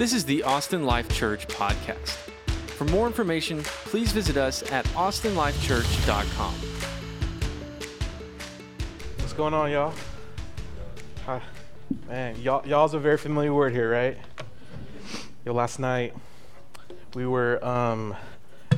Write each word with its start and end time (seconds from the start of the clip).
This 0.00 0.14
is 0.14 0.24
the 0.24 0.44
Austin 0.44 0.86
Life 0.86 1.10
Church 1.10 1.46
podcast. 1.46 2.14
For 2.78 2.86
more 2.86 3.06
information, 3.06 3.62
please 3.62 4.12
visit 4.12 4.38
us 4.38 4.62
at 4.72 4.86
austinlifechurch.com. 4.86 6.54
What's 9.18 9.34
going 9.34 9.52
on, 9.52 9.70
y'all? 9.70 9.92
Hi. 11.26 11.42
Man, 12.08 12.40
y'all, 12.40 12.66
y'all's 12.66 12.94
a 12.94 12.98
very 12.98 13.18
familiar 13.18 13.52
word 13.52 13.74
here, 13.74 13.92
right? 13.92 14.16
Yo, 15.44 15.52
last 15.52 15.78
night 15.78 16.14
we 17.12 17.26
were 17.26 17.62
um, 17.62 18.16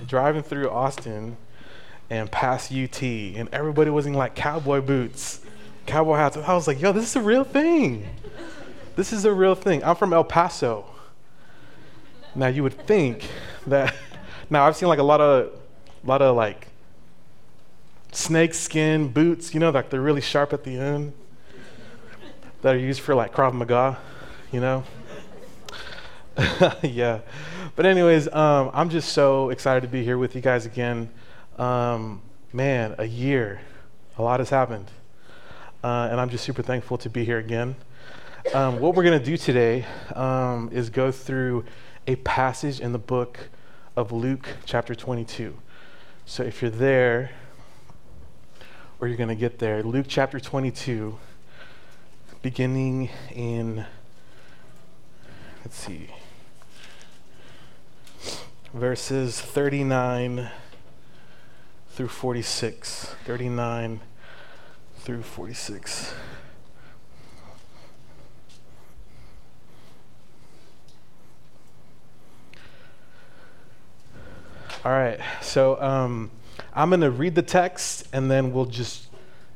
driving 0.08 0.42
through 0.42 0.70
Austin 0.70 1.36
and 2.10 2.32
past 2.32 2.72
UT, 2.72 3.00
and 3.00 3.48
everybody 3.52 3.90
was 3.90 4.06
in 4.06 4.14
like 4.14 4.34
cowboy 4.34 4.80
boots, 4.80 5.40
cowboy 5.86 6.16
hats. 6.16 6.36
I 6.36 6.52
was 6.52 6.66
like, 6.66 6.80
yo, 6.80 6.90
this 6.90 7.04
is 7.04 7.14
a 7.14 7.22
real 7.22 7.44
thing. 7.44 8.08
This 8.96 9.12
is 9.12 9.24
a 9.24 9.32
real 9.32 9.54
thing. 9.54 9.84
I'm 9.84 9.94
from 9.94 10.12
El 10.12 10.24
Paso. 10.24 10.91
Now 12.34 12.48
you 12.48 12.62
would 12.62 12.78
think 12.86 13.28
that. 13.66 13.94
Now 14.50 14.66
I've 14.66 14.76
seen 14.76 14.88
like 14.88 14.98
a 14.98 15.02
lot 15.02 15.20
of, 15.20 15.58
lot 16.04 16.20
of 16.20 16.36
like 16.36 16.68
snake 18.12 18.52
skin 18.52 19.08
boots. 19.08 19.54
You 19.54 19.60
know, 19.60 19.70
like 19.70 19.88
they're 19.88 20.00
really 20.00 20.20
sharp 20.20 20.52
at 20.52 20.64
the 20.64 20.76
end. 20.76 21.14
That 22.60 22.74
are 22.74 22.78
used 22.78 23.00
for 23.00 23.14
like 23.14 23.32
Krav 23.32 23.54
Maga. 23.54 23.98
You 24.50 24.60
know. 24.60 24.84
yeah. 26.82 27.20
But 27.76 27.86
anyways, 27.86 28.32
um, 28.32 28.70
I'm 28.74 28.90
just 28.90 29.12
so 29.12 29.50
excited 29.50 29.82
to 29.82 29.88
be 29.88 30.04
here 30.04 30.18
with 30.18 30.34
you 30.34 30.40
guys 30.40 30.66
again. 30.66 31.08
Um, 31.58 32.20
man, 32.52 32.94
a 32.98 33.04
year, 33.04 33.60
a 34.18 34.22
lot 34.22 34.40
has 34.40 34.50
happened, 34.50 34.90
uh, 35.82 36.08
and 36.10 36.20
I'm 36.20 36.28
just 36.28 36.44
super 36.44 36.62
thankful 36.62 36.98
to 36.98 37.10
be 37.10 37.24
here 37.24 37.38
again. 37.38 37.74
Um, 38.54 38.80
what 38.80 38.94
we're 38.94 39.04
going 39.04 39.18
to 39.18 39.24
do 39.24 39.36
today 39.36 39.86
um, 40.14 40.68
is 40.72 40.90
go 40.90 41.10
through 41.10 41.64
a 42.06 42.16
passage 42.16 42.80
in 42.80 42.92
the 42.92 42.98
book 42.98 43.48
of 43.96 44.12
Luke, 44.12 44.48
chapter 44.64 44.94
22. 44.94 45.56
So 46.26 46.42
if 46.42 46.62
you're 46.62 46.70
there, 46.70 47.30
or 49.00 49.08
you're 49.08 49.16
going 49.16 49.28
to 49.28 49.34
get 49.34 49.58
there, 49.58 49.82
Luke 49.82 50.06
chapter 50.08 50.40
22, 50.40 51.18
beginning 52.42 53.10
in, 53.34 53.84
let's 55.64 55.76
see, 55.76 56.08
verses 58.72 59.40
39 59.40 60.50
through 61.90 62.08
46. 62.08 63.14
39 63.24 64.00
through 64.98 65.22
46. 65.22 66.14
All 74.84 74.90
right, 74.90 75.20
so 75.40 75.80
um, 75.80 76.32
I'm 76.74 76.88
going 76.88 77.02
to 77.02 77.10
read 77.12 77.36
the 77.36 77.42
text 77.42 78.08
and 78.12 78.28
then 78.28 78.52
we'll 78.52 78.64
just 78.64 79.06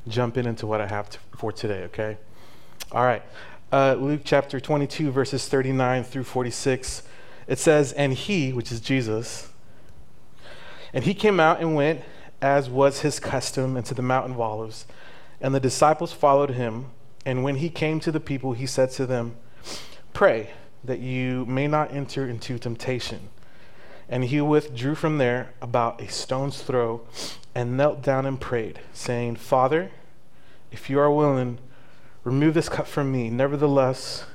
jump 0.06 0.36
in 0.36 0.46
into 0.46 0.68
what 0.68 0.80
I 0.80 0.86
have 0.86 1.10
to, 1.10 1.18
for 1.36 1.50
today, 1.50 1.82
okay? 1.86 2.16
All 2.92 3.02
right, 3.02 3.24
uh, 3.72 3.94
Luke 3.94 4.20
chapter 4.22 4.60
22, 4.60 5.10
verses 5.10 5.48
39 5.48 6.04
through 6.04 6.22
46. 6.22 7.02
It 7.48 7.58
says, 7.58 7.92
And 7.94 8.12
he, 8.12 8.52
which 8.52 8.70
is 8.70 8.80
Jesus, 8.80 9.48
and 10.92 11.02
he 11.02 11.12
came 11.12 11.40
out 11.40 11.60
and 11.60 11.74
went, 11.74 12.02
as 12.40 12.70
was 12.70 13.00
his 13.00 13.18
custom, 13.18 13.76
into 13.76 13.94
the 13.94 14.02
mountain 14.02 14.36
Olives. 14.36 14.86
And 15.40 15.52
the 15.52 15.58
disciples 15.58 16.12
followed 16.12 16.50
him. 16.50 16.86
And 17.24 17.42
when 17.42 17.56
he 17.56 17.68
came 17.68 17.98
to 17.98 18.12
the 18.12 18.20
people, 18.20 18.52
he 18.52 18.66
said 18.66 18.92
to 18.92 19.06
them, 19.06 19.34
Pray 20.12 20.50
that 20.84 21.00
you 21.00 21.44
may 21.46 21.66
not 21.66 21.92
enter 21.92 22.28
into 22.28 22.60
temptation. 22.60 23.28
And 24.08 24.24
he 24.24 24.40
withdrew 24.40 24.94
from 24.94 25.18
there 25.18 25.50
about 25.60 26.00
a 26.00 26.08
stone's 26.08 26.62
throw 26.62 27.02
and 27.54 27.76
knelt 27.76 28.02
down 28.02 28.26
and 28.26 28.40
prayed, 28.40 28.80
saying, 28.92 29.36
Father, 29.36 29.90
if 30.70 30.88
you 30.88 30.98
are 31.00 31.10
willing, 31.10 31.58
remove 32.22 32.54
this 32.54 32.68
cup 32.68 32.86
from 32.86 33.10
me. 33.10 33.30
Nevertheless, 33.30 34.26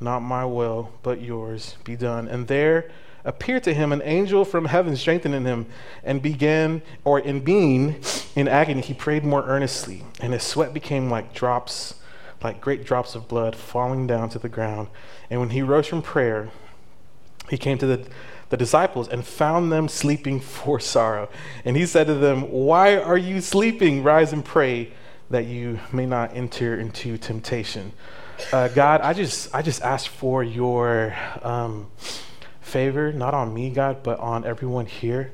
not 0.00 0.20
my 0.20 0.44
will, 0.44 0.92
but 1.02 1.20
yours 1.20 1.76
be 1.84 1.96
done. 1.96 2.26
And 2.26 2.48
there 2.48 2.90
appeared 3.24 3.62
to 3.64 3.74
him 3.74 3.92
an 3.92 4.02
angel 4.04 4.44
from 4.44 4.66
heaven, 4.66 4.96
strengthening 4.96 5.44
him, 5.44 5.66
and 6.02 6.20
began, 6.20 6.82
or 7.04 7.18
in 7.18 7.40
being 7.40 8.02
in 8.34 8.48
agony, 8.48 8.82
he 8.82 8.94
prayed 8.94 9.24
more 9.24 9.44
earnestly, 9.46 10.04
and 10.20 10.32
his 10.32 10.42
sweat 10.42 10.74
became 10.74 11.10
like 11.10 11.32
drops, 11.32 11.94
like 12.42 12.60
great 12.60 12.84
drops 12.84 13.14
of 13.14 13.28
blood 13.28 13.56
falling 13.56 14.06
down 14.06 14.28
to 14.28 14.38
the 14.38 14.48
ground. 14.48 14.88
And 15.30 15.40
when 15.40 15.50
he 15.50 15.62
rose 15.62 15.86
from 15.86 16.02
prayer, 16.02 16.50
he 17.48 17.56
came 17.56 17.78
to 17.78 17.86
the 17.86 18.06
the 18.54 18.58
disciples 18.58 19.08
and 19.08 19.26
found 19.26 19.72
them 19.72 19.88
sleeping 19.88 20.38
for 20.58 20.78
sorrow. 20.78 21.28
And 21.64 21.76
he 21.76 21.86
said 21.86 22.06
to 22.06 22.14
them, 22.14 22.42
Why 22.50 22.96
are 22.96 23.18
you 23.18 23.40
sleeping? 23.40 24.04
Rise 24.04 24.32
and 24.32 24.44
pray 24.44 24.92
that 25.28 25.46
you 25.46 25.80
may 25.92 26.06
not 26.06 26.36
enter 26.36 26.78
into 26.78 27.18
temptation. 27.18 27.92
Uh, 28.52 28.68
God, 28.68 29.00
I 29.00 29.12
just, 29.12 29.52
I 29.52 29.62
just 29.62 29.82
ask 29.82 30.08
for 30.08 30.44
your 30.44 31.16
um, 31.42 31.90
favor, 32.60 33.12
not 33.12 33.34
on 33.34 33.52
me, 33.52 33.70
God, 33.70 34.04
but 34.04 34.20
on 34.20 34.44
everyone 34.44 34.86
here. 34.86 35.32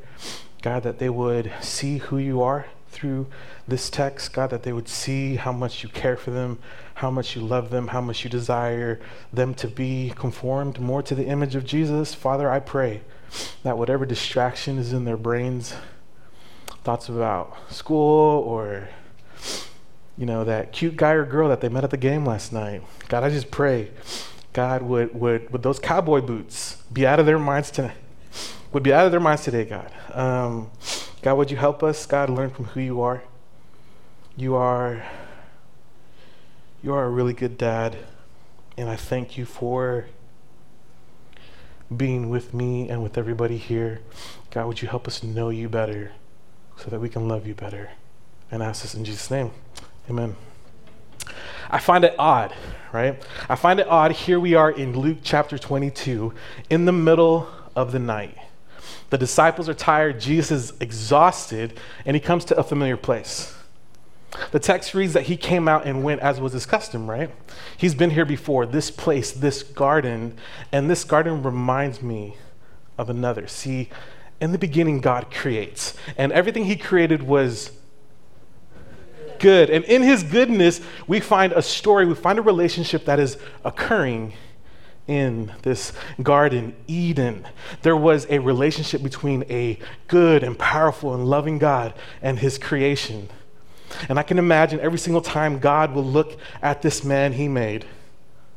God, 0.62 0.82
that 0.84 0.98
they 0.98 1.10
would 1.10 1.52
see 1.60 1.98
who 1.98 2.16
you 2.16 2.42
are 2.42 2.66
through 2.90 3.26
this 3.66 3.88
text, 3.88 4.32
God, 4.32 4.50
that 4.50 4.62
they 4.62 4.72
would 4.72 4.88
see 4.88 5.36
how 5.36 5.52
much 5.52 5.82
you 5.82 5.88
care 5.88 6.16
for 6.16 6.30
them, 6.30 6.58
how 6.94 7.10
much 7.10 7.36
you 7.36 7.42
love 7.42 7.70
them, 7.70 7.88
how 7.88 8.00
much 8.00 8.24
you 8.24 8.30
desire 8.30 9.00
them 9.32 9.54
to 9.54 9.68
be 9.68 10.12
conformed 10.16 10.80
more 10.80 11.02
to 11.02 11.14
the 11.14 11.26
image 11.26 11.54
of 11.54 11.64
Jesus. 11.64 12.14
Father, 12.14 12.50
I 12.50 12.60
pray 12.60 13.02
that 13.62 13.78
whatever 13.78 14.04
distraction 14.04 14.78
is 14.78 14.92
in 14.92 15.04
their 15.04 15.16
brains, 15.16 15.74
thoughts 16.82 17.08
about 17.08 17.56
school 17.70 18.42
or 18.42 18.88
you 20.16 20.26
know 20.26 20.44
that 20.44 20.72
cute 20.72 20.96
guy 20.96 21.12
or 21.12 21.24
girl 21.24 21.48
that 21.48 21.60
they 21.60 21.68
met 21.68 21.84
at 21.84 21.90
the 21.90 21.96
game 21.96 22.24
last 22.24 22.52
night. 22.52 22.82
God, 23.08 23.22
I 23.22 23.30
just 23.30 23.50
pray, 23.50 23.90
God 24.52 24.82
would 24.82 25.14
would 25.14 25.50
would 25.52 25.62
those 25.62 25.78
cowboy 25.78 26.20
boots 26.20 26.76
be 26.92 27.06
out 27.06 27.20
of 27.20 27.26
their 27.26 27.38
minds 27.38 27.70
tonight? 27.70 27.96
Would 28.72 28.82
be 28.82 28.92
out 28.92 29.04
of 29.04 29.10
their 29.10 29.20
minds 29.20 29.44
today, 29.44 29.64
God. 29.64 29.90
Um, 30.12 30.70
God, 31.22 31.34
would 31.34 31.50
you 31.50 31.58
help 31.58 31.82
us, 31.82 32.06
God, 32.06 32.30
learn 32.30 32.48
from 32.48 32.66
who 32.66 32.80
you 32.80 33.02
are? 33.02 33.22
You 34.36 34.54
are 34.54 35.04
you 36.82 36.94
are 36.94 37.04
a 37.04 37.10
really 37.10 37.34
good 37.34 37.58
dad, 37.58 37.98
and 38.78 38.88
I 38.88 38.96
thank 38.96 39.36
you 39.36 39.44
for 39.44 40.06
being 41.94 42.30
with 42.30 42.54
me 42.54 42.88
and 42.88 43.02
with 43.02 43.18
everybody 43.18 43.58
here. 43.58 44.00
God, 44.50 44.66
would 44.66 44.80
you 44.80 44.88
help 44.88 45.06
us 45.06 45.22
know 45.22 45.50
you 45.50 45.68
better 45.68 46.12
so 46.78 46.88
that 46.88 46.98
we 46.98 47.10
can 47.10 47.28
love 47.28 47.46
you 47.46 47.54
better? 47.54 47.90
And 48.50 48.62
ask 48.62 48.80
this 48.80 48.94
in 48.94 49.04
Jesus' 49.04 49.30
name. 49.30 49.50
Amen. 50.08 50.36
I 51.70 51.78
find 51.78 52.02
it 52.02 52.14
odd, 52.18 52.54
right? 52.92 53.22
I 53.46 53.56
find 53.56 53.78
it 53.78 53.86
odd. 53.86 54.12
Here 54.12 54.40
we 54.40 54.54
are 54.54 54.70
in 54.70 54.98
Luke 54.98 55.18
chapter 55.22 55.58
22, 55.58 56.32
in 56.70 56.86
the 56.86 56.92
middle 56.92 57.46
of 57.76 57.92
the 57.92 57.98
night. 57.98 58.38
The 59.10 59.18
disciples 59.18 59.68
are 59.68 59.74
tired, 59.74 60.20
Jesus 60.20 60.70
is 60.70 60.80
exhausted, 60.80 61.78
and 62.04 62.14
he 62.14 62.20
comes 62.20 62.44
to 62.46 62.56
a 62.56 62.62
familiar 62.62 62.96
place. 62.96 63.54
The 64.52 64.60
text 64.60 64.94
reads 64.94 65.12
that 65.14 65.24
he 65.24 65.36
came 65.36 65.66
out 65.66 65.86
and 65.86 66.04
went 66.04 66.20
as 66.20 66.40
was 66.40 66.52
his 66.52 66.64
custom, 66.64 67.10
right? 67.10 67.30
He's 67.76 67.94
been 67.94 68.10
here 68.10 68.24
before, 68.24 68.64
this 68.64 68.90
place, 68.90 69.32
this 69.32 69.64
garden, 69.64 70.36
and 70.70 70.88
this 70.88 71.02
garden 71.02 71.42
reminds 71.42 72.00
me 72.00 72.36
of 72.96 73.10
another. 73.10 73.48
See, 73.48 73.88
in 74.40 74.52
the 74.52 74.58
beginning, 74.58 75.00
God 75.00 75.32
creates, 75.32 75.96
and 76.16 76.32
everything 76.32 76.66
he 76.66 76.76
created 76.76 77.24
was 77.24 77.72
good. 79.40 79.70
And 79.70 79.84
in 79.86 80.02
his 80.02 80.22
goodness, 80.22 80.80
we 81.08 81.18
find 81.18 81.52
a 81.52 81.62
story, 81.62 82.06
we 82.06 82.14
find 82.14 82.38
a 82.38 82.42
relationship 82.42 83.06
that 83.06 83.18
is 83.18 83.36
occurring 83.64 84.34
in 85.10 85.52
this 85.62 85.92
garden, 86.22 86.72
Eden. 86.86 87.44
There 87.82 87.96
was 87.96 88.28
a 88.30 88.38
relationship 88.38 89.02
between 89.02 89.42
a 89.50 89.76
good 90.06 90.44
and 90.44 90.56
powerful 90.56 91.12
and 91.14 91.26
loving 91.26 91.58
God 91.58 91.94
and 92.22 92.38
his 92.38 92.58
creation. 92.58 93.28
And 94.08 94.20
I 94.20 94.22
can 94.22 94.38
imagine 94.38 94.78
every 94.78 95.00
single 95.00 95.20
time 95.20 95.58
God 95.58 95.94
will 95.94 96.04
look 96.04 96.38
at 96.62 96.80
this 96.82 97.02
man 97.02 97.32
he 97.32 97.48
made, 97.48 97.86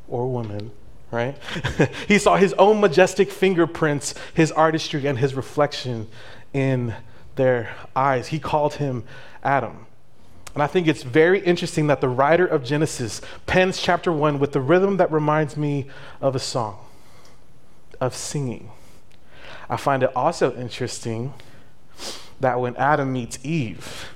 or 0.06 0.30
woman, 0.30 0.70
right? 1.10 1.36
he 2.06 2.18
saw 2.18 2.36
his 2.36 2.52
own 2.52 2.80
majestic 2.80 3.32
fingerprints, 3.32 4.14
his 4.32 4.52
artistry, 4.52 5.06
and 5.06 5.18
his 5.18 5.34
reflection 5.34 6.06
in 6.52 6.94
their 7.34 7.74
eyes. 7.96 8.28
He 8.28 8.38
called 8.38 8.74
him 8.74 9.02
Adam. 9.42 9.86
And 10.54 10.62
I 10.62 10.66
think 10.68 10.86
it's 10.86 11.02
very 11.02 11.40
interesting 11.40 11.88
that 11.88 12.00
the 12.00 12.08
writer 12.08 12.46
of 12.46 12.64
Genesis 12.64 13.20
pens 13.46 13.82
chapter 13.82 14.12
one 14.12 14.38
with 14.38 14.52
the 14.52 14.60
rhythm 14.60 14.96
that 14.98 15.10
reminds 15.10 15.56
me 15.56 15.86
of 16.20 16.36
a 16.36 16.38
song, 16.38 16.78
of 18.00 18.14
singing. 18.14 18.70
I 19.68 19.76
find 19.76 20.02
it 20.02 20.14
also 20.14 20.54
interesting 20.54 21.34
that 22.40 22.60
when 22.60 22.76
Adam 22.76 23.12
meets 23.12 23.38
Eve, 23.44 24.10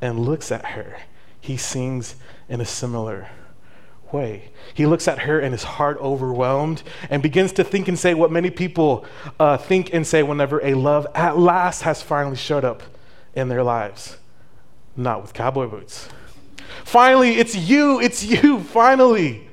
and 0.00 0.20
looks 0.20 0.52
at 0.52 0.64
her, 0.66 0.98
he 1.40 1.56
sings 1.56 2.16
in 2.48 2.60
a 2.60 2.64
similar 2.64 3.28
way. 4.12 4.50
He 4.74 4.86
looks 4.86 5.08
at 5.08 5.20
her 5.20 5.40
and 5.40 5.52
his 5.52 5.64
heart 5.64 5.98
overwhelmed 5.98 6.82
and 7.10 7.22
begins 7.22 7.52
to 7.52 7.64
think 7.64 7.88
and 7.88 7.98
say 7.98 8.14
what 8.14 8.30
many 8.30 8.50
people 8.50 9.04
uh, 9.40 9.56
think 9.56 9.92
and 9.92 10.06
say 10.06 10.22
whenever 10.22 10.60
a 10.64 10.74
love 10.74 11.06
at 11.14 11.38
last 11.38 11.82
has 11.82 12.02
finally 12.02 12.36
showed 12.36 12.64
up 12.64 12.82
in 13.34 13.48
their 13.48 13.62
lives. 13.62 14.16
Not 14.96 15.22
with 15.22 15.34
cowboy 15.34 15.66
boots. 15.66 16.08
Finally, 16.84 17.36
it's 17.36 17.54
you, 17.54 18.00
it's 18.00 18.24
you, 18.24 18.60
finally. 18.60 19.48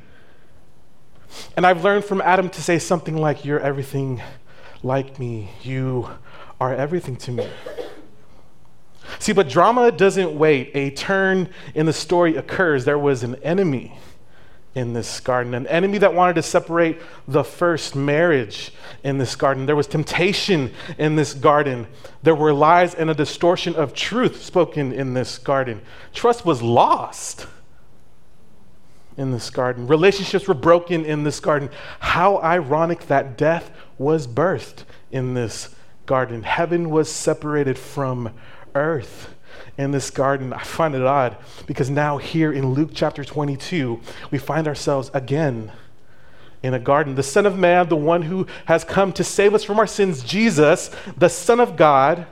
And 1.57 1.65
I've 1.65 1.83
learned 1.83 2.05
from 2.05 2.21
Adam 2.21 2.49
to 2.49 2.61
say 2.61 2.79
something 2.79 3.17
like, 3.17 3.43
You're 3.43 3.59
everything 3.59 4.21
like 4.83 5.19
me. 5.19 5.49
You 5.61 6.09
are 6.61 6.73
everything 6.73 7.15
to 7.17 7.31
me. 7.31 7.49
See, 9.19 9.33
but 9.33 9.49
drama 9.49 9.91
doesn't 9.91 10.37
wait. 10.37 10.71
A 10.75 10.91
turn 10.91 11.49
in 11.75 11.85
the 11.85 11.93
story 11.93 12.35
occurs. 12.35 12.85
There 12.85 12.99
was 12.99 13.23
an 13.23 13.35
enemy 13.43 13.97
in 14.75 14.93
this 14.93 15.19
garden, 15.19 15.53
an 15.53 15.67
enemy 15.67 15.99
that 15.99 16.13
wanted 16.13 16.33
to 16.33 16.41
separate 16.41 16.99
the 17.27 17.43
first 17.43 17.95
marriage 17.95 18.71
in 19.03 19.19
this 19.19 19.35
garden. 19.35 19.65
There 19.67 19.75
was 19.75 19.85
temptation 19.85 20.73
in 20.97 21.15
this 21.15 21.33
garden. 21.33 21.87
There 22.23 22.33
were 22.33 22.53
lies 22.53 22.95
and 22.95 23.09
a 23.09 23.13
distortion 23.13 23.75
of 23.75 23.93
truth 23.93 24.41
spoken 24.43 24.91
in 24.91 25.13
this 25.13 25.37
garden. 25.37 25.81
Trust 26.13 26.43
was 26.45 26.63
lost 26.63 27.45
in 29.15 29.31
this 29.31 29.51
garden. 29.51 29.85
Relationships 29.85 30.47
were 30.47 30.55
broken 30.55 31.05
in 31.05 31.23
this 31.23 31.39
garden. 31.39 31.69
How 31.99 32.37
ironic 32.39 33.07
that 33.07 33.37
death 33.37 33.69
was 33.99 34.25
birthed 34.25 34.85
in 35.11 35.35
this 35.35 35.75
garden. 36.07 36.41
Heaven 36.41 36.89
was 36.89 37.11
separated 37.11 37.77
from 37.77 38.33
earth 38.73 39.35
in 39.77 39.91
this 39.91 40.09
garden. 40.09 40.53
I 40.53 40.63
find 40.63 40.95
it 40.95 41.01
odd 41.01 41.37
because 41.65 41.89
now, 41.89 42.17
here 42.17 42.51
in 42.51 42.73
Luke 42.73 42.91
chapter 42.93 43.23
22, 43.23 43.99
we 44.31 44.37
find 44.37 44.67
ourselves 44.67 45.09
again 45.13 45.71
in 46.61 46.73
a 46.73 46.79
garden. 46.79 47.15
The 47.15 47.23
Son 47.23 47.45
of 47.45 47.57
Man, 47.57 47.89
the 47.89 47.95
one 47.95 48.23
who 48.23 48.47
has 48.65 48.83
come 48.83 49.11
to 49.13 49.23
save 49.23 49.53
us 49.53 49.63
from 49.63 49.79
our 49.79 49.87
sins, 49.87 50.23
Jesus, 50.23 50.89
the 51.17 51.29
Son 51.29 51.59
of 51.59 51.75
God, 51.75 52.25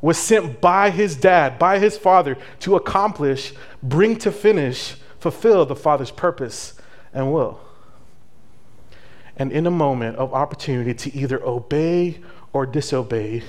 was 0.00 0.18
sent 0.18 0.60
by 0.60 0.90
his 0.90 1.16
dad, 1.16 1.58
by 1.58 1.78
his 1.78 1.96
father, 1.96 2.36
to 2.60 2.76
accomplish, 2.76 3.54
bring 3.82 4.16
to 4.18 4.30
finish, 4.30 4.96
fulfill 5.18 5.64
the 5.64 5.74
Father's 5.74 6.10
purpose 6.10 6.74
and 7.12 7.32
will. 7.32 7.58
And 9.36 9.50
in 9.50 9.66
a 9.66 9.70
moment 9.70 10.16
of 10.18 10.32
opportunity 10.32 10.94
to 10.94 11.16
either 11.16 11.42
obey 11.42 12.20
or 12.52 12.66
disobey, 12.66 13.42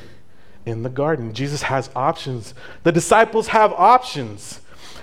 in 0.65 0.83
the 0.83 0.89
garden. 0.89 1.33
Jesus 1.33 1.63
has 1.63 1.89
options. 1.95 2.53
The 2.83 2.91
disciples 2.91 3.47
have 3.47 3.71
options 3.73 4.61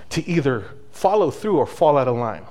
to 0.09 0.27
either 0.27 0.65
follow 0.91 1.31
through 1.31 1.57
or 1.57 1.65
fall 1.65 1.97
out 1.97 2.07
of 2.07 2.15
line. 2.15 2.45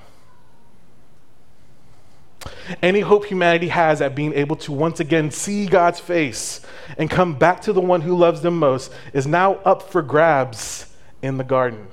Any 2.81 3.01
hope 3.01 3.25
humanity 3.25 3.69
has 3.69 4.01
at 4.01 4.15
being 4.15 4.33
able 4.33 4.55
to 4.57 4.71
once 4.71 4.99
again 4.99 5.31
see 5.31 5.65
God's 5.65 5.99
face 5.99 6.61
and 6.97 7.09
come 7.09 7.35
back 7.35 7.61
to 7.61 7.73
the 7.73 7.81
one 7.81 8.01
who 8.01 8.15
loves 8.15 8.41
them 8.41 8.59
most 8.59 8.91
is 9.13 9.25
now 9.25 9.55
up 9.65 9.89
for 9.89 10.01
grabs 10.01 10.93
in 11.21 11.37
the 11.37 11.43
garden. 11.43 11.87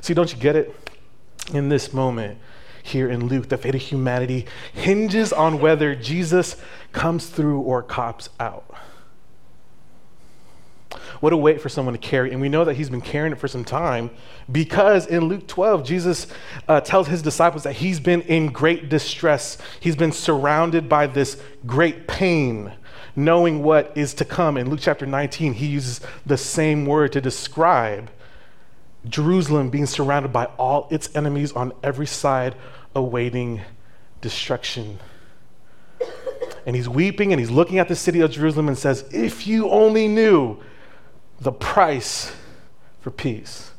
See, 0.00 0.14
don't 0.14 0.32
you 0.32 0.38
get 0.38 0.56
it? 0.56 0.74
In 1.52 1.68
this 1.68 1.92
moment, 1.92 2.38
here 2.88 3.08
in 3.08 3.28
Luke, 3.28 3.48
the 3.48 3.56
fate 3.56 3.74
of 3.74 3.80
humanity 3.80 4.46
hinges 4.72 5.32
on 5.32 5.60
whether 5.60 5.94
Jesus 5.94 6.56
comes 6.92 7.26
through 7.26 7.60
or 7.60 7.82
cops 7.82 8.28
out. 8.40 8.64
What 11.20 11.32
a 11.32 11.36
weight 11.36 11.60
for 11.60 11.68
someone 11.68 11.94
to 11.94 11.98
carry. 11.98 12.30
And 12.30 12.40
we 12.40 12.48
know 12.48 12.64
that 12.64 12.74
he's 12.74 12.90
been 12.90 13.00
carrying 13.00 13.32
it 13.32 13.38
for 13.38 13.48
some 13.48 13.64
time 13.64 14.10
because 14.50 15.06
in 15.06 15.24
Luke 15.24 15.46
12, 15.46 15.84
Jesus 15.84 16.26
uh, 16.68 16.80
tells 16.80 17.08
his 17.08 17.22
disciples 17.22 17.64
that 17.64 17.74
he's 17.74 18.00
been 18.00 18.22
in 18.22 18.48
great 18.48 18.88
distress. 18.88 19.58
He's 19.80 19.96
been 19.96 20.12
surrounded 20.12 20.88
by 20.88 21.06
this 21.06 21.40
great 21.66 22.06
pain, 22.06 22.72
knowing 23.16 23.62
what 23.62 23.92
is 23.96 24.14
to 24.14 24.24
come. 24.24 24.56
In 24.56 24.70
Luke 24.70 24.80
chapter 24.80 25.06
19, 25.06 25.54
he 25.54 25.66
uses 25.66 26.00
the 26.24 26.36
same 26.36 26.86
word 26.86 27.12
to 27.12 27.20
describe 27.20 28.10
Jerusalem 29.06 29.70
being 29.70 29.86
surrounded 29.86 30.32
by 30.32 30.46
all 30.58 30.88
its 30.90 31.14
enemies 31.14 31.52
on 31.52 31.72
every 31.82 32.06
side 32.06 32.54
awaiting 32.94 33.60
destruction. 34.20 34.98
And 36.66 36.74
he's 36.76 36.88
weeping 36.88 37.32
and 37.32 37.40
he's 37.40 37.50
looking 37.50 37.78
at 37.78 37.88
the 37.88 37.96
city 37.96 38.20
of 38.20 38.30
Jerusalem 38.30 38.68
and 38.68 38.76
says, 38.76 39.04
If 39.12 39.46
you 39.46 39.70
only 39.70 40.08
knew 40.08 40.58
the 41.40 41.52
price 41.52 42.34
for 43.00 43.10
peace. 43.10 43.70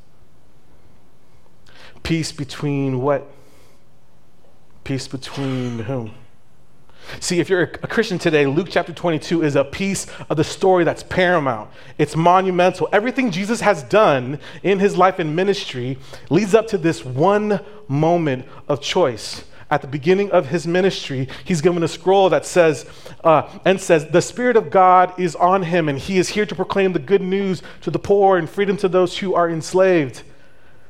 Peace 2.04 2.31
between 2.31 3.01
what? 3.01 3.30
Peace 4.83 5.07
between 5.07 5.80
whom? 5.80 6.13
See, 7.20 7.40
if 7.40 7.50
you're 7.50 7.62
a 7.62 7.88
Christian 7.88 8.20
today, 8.20 8.46
Luke 8.46 8.68
chapter 8.70 8.94
22 8.94 9.44
is 9.44 9.56
a 9.56 9.64
piece 9.64 10.08
of 10.30 10.38
the 10.38 10.44
story 10.44 10.84
that's 10.84 11.04
paramount. 11.04 11.70
It's 11.98 12.16
monumental. 12.16 12.88
Everything 12.92 13.32
Jesus 13.32 13.62
has 13.62 13.84
done 13.84 14.40
in 14.64 14.80
his 14.80 14.98
life 14.98 15.20
and 15.20 15.36
ministry 15.36 15.98
leads 16.30 16.54
up 16.54 16.68
to 16.68 16.78
this 16.78 17.04
one 17.04 17.60
moment 17.88 18.46
of 18.68 18.82
choice. 18.82 19.44
At 19.72 19.82
the 19.82 19.88
beginning 19.88 20.32
of 20.32 20.48
his 20.48 20.66
ministry, 20.66 21.28
he's 21.46 21.62
given 21.62 21.84
a 21.84 21.88
scroll 21.88 22.30
that 22.30 22.46
says, 22.46 22.86
uh, 23.24 23.48
and 23.66 23.80
says, 23.80 24.08
The 24.08 24.22
Spirit 24.22 24.56
of 24.56 24.72
God 24.72 25.20
is 25.20 25.36
on 25.36 25.64
him, 25.64 25.90
and 25.90 26.00
he 26.00 26.18
is 26.18 26.30
here 26.30 26.46
to 26.46 26.56
proclaim 26.56 26.94
the 26.94 27.00
good 27.00 27.22
news 27.22 27.62
to 27.82 27.92
the 27.92 28.00
poor 28.00 28.38
and 28.38 28.50
freedom 28.50 28.78
to 28.78 28.88
those 28.88 29.18
who 29.18 29.36
are 29.36 29.50
enslaved 29.50 30.24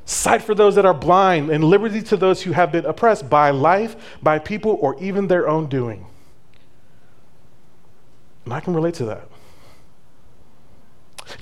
sight 0.10 0.42
for 0.42 0.56
those 0.56 0.75
that 0.75 0.86
are 0.86 0.94
blind, 0.94 1.51
and 1.51 1.63
liberty 1.63 2.01
to 2.01 2.18
those 2.18 2.42
who 2.42 2.51
have 2.51 2.71
been 2.71 2.86
oppressed 2.86 3.30
by 3.30 3.51
life, 3.51 4.18
by 4.24 4.39
people, 4.39 4.77
or 4.81 5.00
even 5.00 5.27
their 5.27 5.48
own 5.48 5.68
doing. 5.68 6.06
And 8.49 8.55
I 8.55 8.61
can 8.61 8.73
relate 8.73 8.95
to 8.95 9.05
that. 9.05 9.29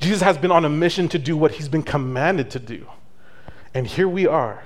Jesus 0.01 0.21
has 0.21 0.37
been 0.37 0.51
on 0.51 0.65
a 0.65 0.69
mission 0.69 1.07
to 1.07 1.17
do 1.17 1.37
what 1.37 1.53
he's 1.53 1.69
been 1.69 1.81
commanded 1.81 2.51
to 2.51 2.59
do. 2.59 2.85
And 3.73 3.87
here 3.87 4.09
we 4.09 4.27
are 4.27 4.61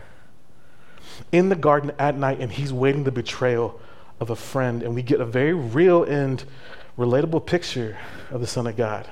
in 1.31 1.49
the 1.49 1.55
garden 1.55 1.91
at 1.99 2.17
night, 2.17 2.39
and 2.39 2.51
he's 2.51 2.73
waiting 2.73 3.03
the 3.03 3.11
betrayal 3.11 3.79
of 4.19 4.31
a 4.31 4.35
friend. 4.35 4.81
And 4.81 4.95
we 4.95 5.03
get 5.03 5.21
a 5.21 5.25
very 5.25 5.53
real 5.53 6.03
and 6.03 6.43
relatable 6.97 7.45
picture 7.45 7.99
of 8.31 8.41
the 8.41 8.47
Son 8.47 8.65
of 8.65 8.75
God. 8.75 9.07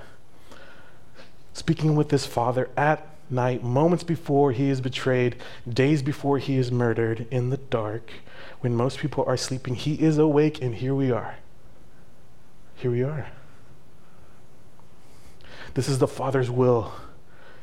Speaking 1.53 1.95
with 1.95 2.09
his 2.09 2.25
father 2.25 2.67
at 2.75 3.07
night, 3.29 3.63
moments 3.63 4.03
before 4.03 4.53
he 4.53 4.69
is 4.71 4.81
betrayed, 4.81 5.35
days 5.71 6.01
before 6.01 6.39
he 6.39 6.57
is 6.57 6.71
murdered, 6.71 7.27
in 7.29 7.51
the 7.51 7.57
dark, 7.57 8.11
when 8.61 8.73
most 8.73 8.97
people 8.97 9.23
are 9.27 9.37
sleeping, 9.37 9.75
he 9.75 10.01
is 10.01 10.17
awake, 10.17 10.63
and 10.63 10.73
here 10.73 10.95
we 10.95 11.12
are. 11.12 11.36
Here 12.79 12.89
we 12.89 13.03
are. 13.03 13.27
This 15.74 15.89
is 15.89 16.00
the 16.00 16.07
Father's 16.07 16.50
will, 16.50 16.93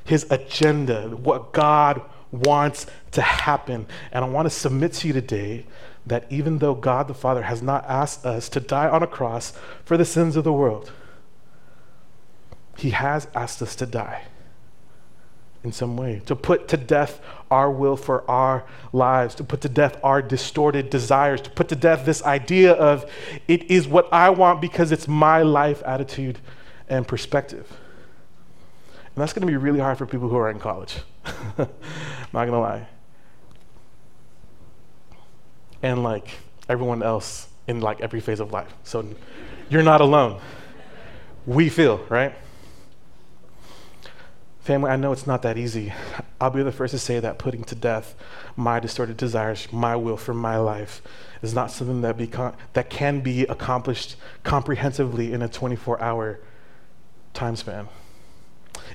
His 0.04 0.26
agenda, 0.30 1.08
what 1.08 1.54
God 1.54 2.02
wants 2.30 2.87
to 3.12 3.23
happen. 3.23 3.87
And 4.12 4.26
I 4.26 4.28
want 4.28 4.44
to 4.44 4.50
submit 4.50 4.92
to 4.94 5.06
you 5.06 5.14
today 5.14 5.64
that 6.04 6.30
even 6.30 6.58
though 6.58 6.75
God 6.75 7.08
the 7.08 7.14
Father 7.14 7.42
has 7.42 7.62
not 7.62 7.87
asked 7.87 8.26
us 8.26 8.50
to 8.50 8.61
die 8.61 8.90
on 8.90 9.02
a 9.02 9.06
cross 9.06 9.54
for 9.87 9.96
the 9.96 10.04
sins 10.04 10.37
of 10.37 10.44
the 10.44 10.52
world, 10.52 10.92
He 12.76 12.90
has 12.90 13.26
asked 13.35 13.62
us 13.62 13.75
to 13.76 13.87
die 13.87 14.25
in 15.66 15.73
some 15.73 15.96
way, 15.96 16.23
to 16.26 16.35
put 16.35 16.68
to 16.68 16.76
death 16.76 17.20
our 17.50 17.70
will 17.70 17.96
for 17.96 18.28
our 18.30 18.64
lives, 18.92 19.35
to 19.35 19.44
put 19.44 19.61
to 19.61 19.68
death 19.68 19.99
our 20.02 20.23
distorted 20.23 20.88
desires, 20.88 21.40
to 21.42 21.50
put 21.50 21.68
to 21.68 21.76
death 21.76 22.06
this 22.06 22.23
idea 22.23 22.73
of 22.73 23.11
it 23.49 23.70
is 23.70 23.87
what 23.87 24.08
I 24.12 24.30
want 24.30 24.61
because 24.61 24.92
it's 24.92 25.06
my 25.06 25.42
life 25.42 25.82
attitude 25.85 26.38
and 26.88 27.06
perspective. 27.06 27.68
And 29.14 29.23
that's 29.23 29.32
going 29.32 29.46
to 29.46 29.50
be 29.50 29.56
really 29.56 29.80
hard 29.80 29.99
for 29.99 30.06
people 30.06 30.28
who 30.28 30.37
are 30.37 30.50
in 30.50 30.58
college. 30.58 30.96
Not 31.58 31.68
going 32.32 32.52
to 32.52 32.58
lie. 32.58 32.87
And 35.82 36.02
like 36.02 36.28
everyone 36.68 37.02
else 37.02 37.49
in 37.66 37.80
like 37.80 38.00
every 38.00 38.20
phase 38.20 38.40
of 38.40 38.52
life. 38.52 38.73
So 38.85 39.06
you're 39.68 39.82
not 39.82 40.00
alone. 40.00 40.40
We 41.46 41.68
feel, 41.68 41.99
right? 42.08 42.35
Family, 44.66 44.90
I 44.90 44.96
know 44.96 45.12
it's 45.12 45.28
not 45.28 45.42
that 45.42 45.56
easy. 45.56 45.92
I'll 46.40 46.50
be 46.50 46.61
the 46.64 46.73
first 46.73 46.90
to 46.90 46.99
say 46.99 47.20
that 47.20 47.38
putting 47.38 47.62
to 47.62 47.76
death 47.76 48.16
my 48.56 48.80
distorted 48.80 49.16
desires, 49.16 49.73
my 49.73 49.94
will 49.94 50.16
for 50.16 50.35
my 50.35 50.56
life, 50.56 51.02
is 51.40 51.54
not 51.54 51.70
something 51.70 52.00
that, 52.00 52.18
that 52.73 52.90
can 52.90 53.20
be 53.20 53.42
accomplished 53.42 54.16
comprehensively 54.42 55.32
in 55.32 55.40
a 55.42 55.49
24 55.49 56.02
hour 56.02 56.40
time 57.32 57.54
span. 57.54 57.87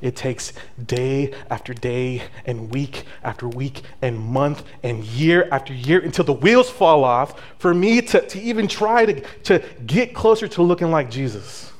It 0.01 0.17
takes 0.17 0.51
day 0.85 1.33
after 1.49 1.73
day 1.73 2.23
and 2.45 2.69
week 2.69 3.05
after 3.23 3.47
week 3.47 3.81
and 4.01 4.19
month 4.19 4.65
and 4.83 5.05
year 5.05 5.47
after 5.53 5.73
year 5.73 6.01
until 6.01 6.25
the 6.25 6.33
wheels 6.33 6.69
fall 6.69 7.05
off 7.05 7.41
for 7.59 7.73
me 7.73 8.01
to, 8.01 8.19
to 8.19 8.41
even 8.41 8.67
try 8.67 9.05
to, 9.05 9.21
to 9.43 9.63
get 9.85 10.13
closer 10.13 10.49
to 10.49 10.63
looking 10.63 10.91
like 10.91 11.09
Jesus. 11.09 11.71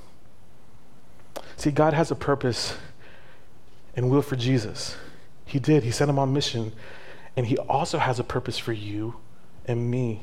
See, 1.58 1.72
God 1.72 1.94
has 1.94 2.10
a 2.10 2.16
purpose 2.16 2.78
and 3.96 4.10
will 4.10 4.22
for 4.22 4.36
Jesus. 4.36 4.96
He 5.46 5.60
did. 5.60 5.84
He 5.84 5.92
sent 5.92 6.10
him 6.10 6.20
on 6.20 6.34
mission. 6.34 6.72
And 7.36 7.46
he 7.46 7.58
also 7.58 7.98
has 7.98 8.20
a 8.20 8.24
purpose 8.24 8.58
for 8.58 8.74
you 8.74 9.16
and 9.66 9.90
me. 9.90 10.22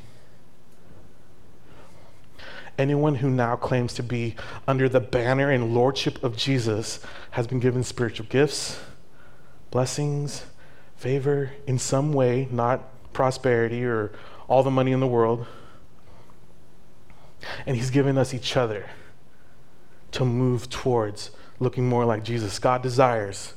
Anyone 2.79 3.17
who 3.17 3.29
now 3.29 3.57
claims 3.57 3.93
to 3.95 4.03
be 4.03 4.37
under 4.67 4.89
the 4.89 5.01
banner 5.01 5.51
and 5.51 5.75
lordship 5.75 6.23
of 6.23 6.37
Jesus 6.37 7.01
has 7.33 7.47
been 7.47 7.59
given 7.59 7.83
spiritual 7.83 8.27
gifts, 8.27 8.79
blessings, 9.71 10.45
favor 10.97 11.51
in 11.67 11.79
some 11.79 12.13
way, 12.13 12.47
not 12.53 12.85
prosperity 13.13 13.85
or 13.85 14.13
all 14.49 14.63
the 14.63 14.71
money 14.71 14.93
in 14.93 15.01
the 15.01 15.07
world. 15.07 15.47
And 17.67 17.77
he's 17.77 17.91
given 17.91 18.17
us 18.17 18.33
each 18.33 18.57
other 18.57 18.89
to 20.13 20.25
move 20.25 20.71
towards 20.71 21.33
looking 21.61 21.89
more 21.89 22.05
like 22.05 22.23
Jesus. 22.23 22.59
God 22.59 22.83
desires, 22.83 23.55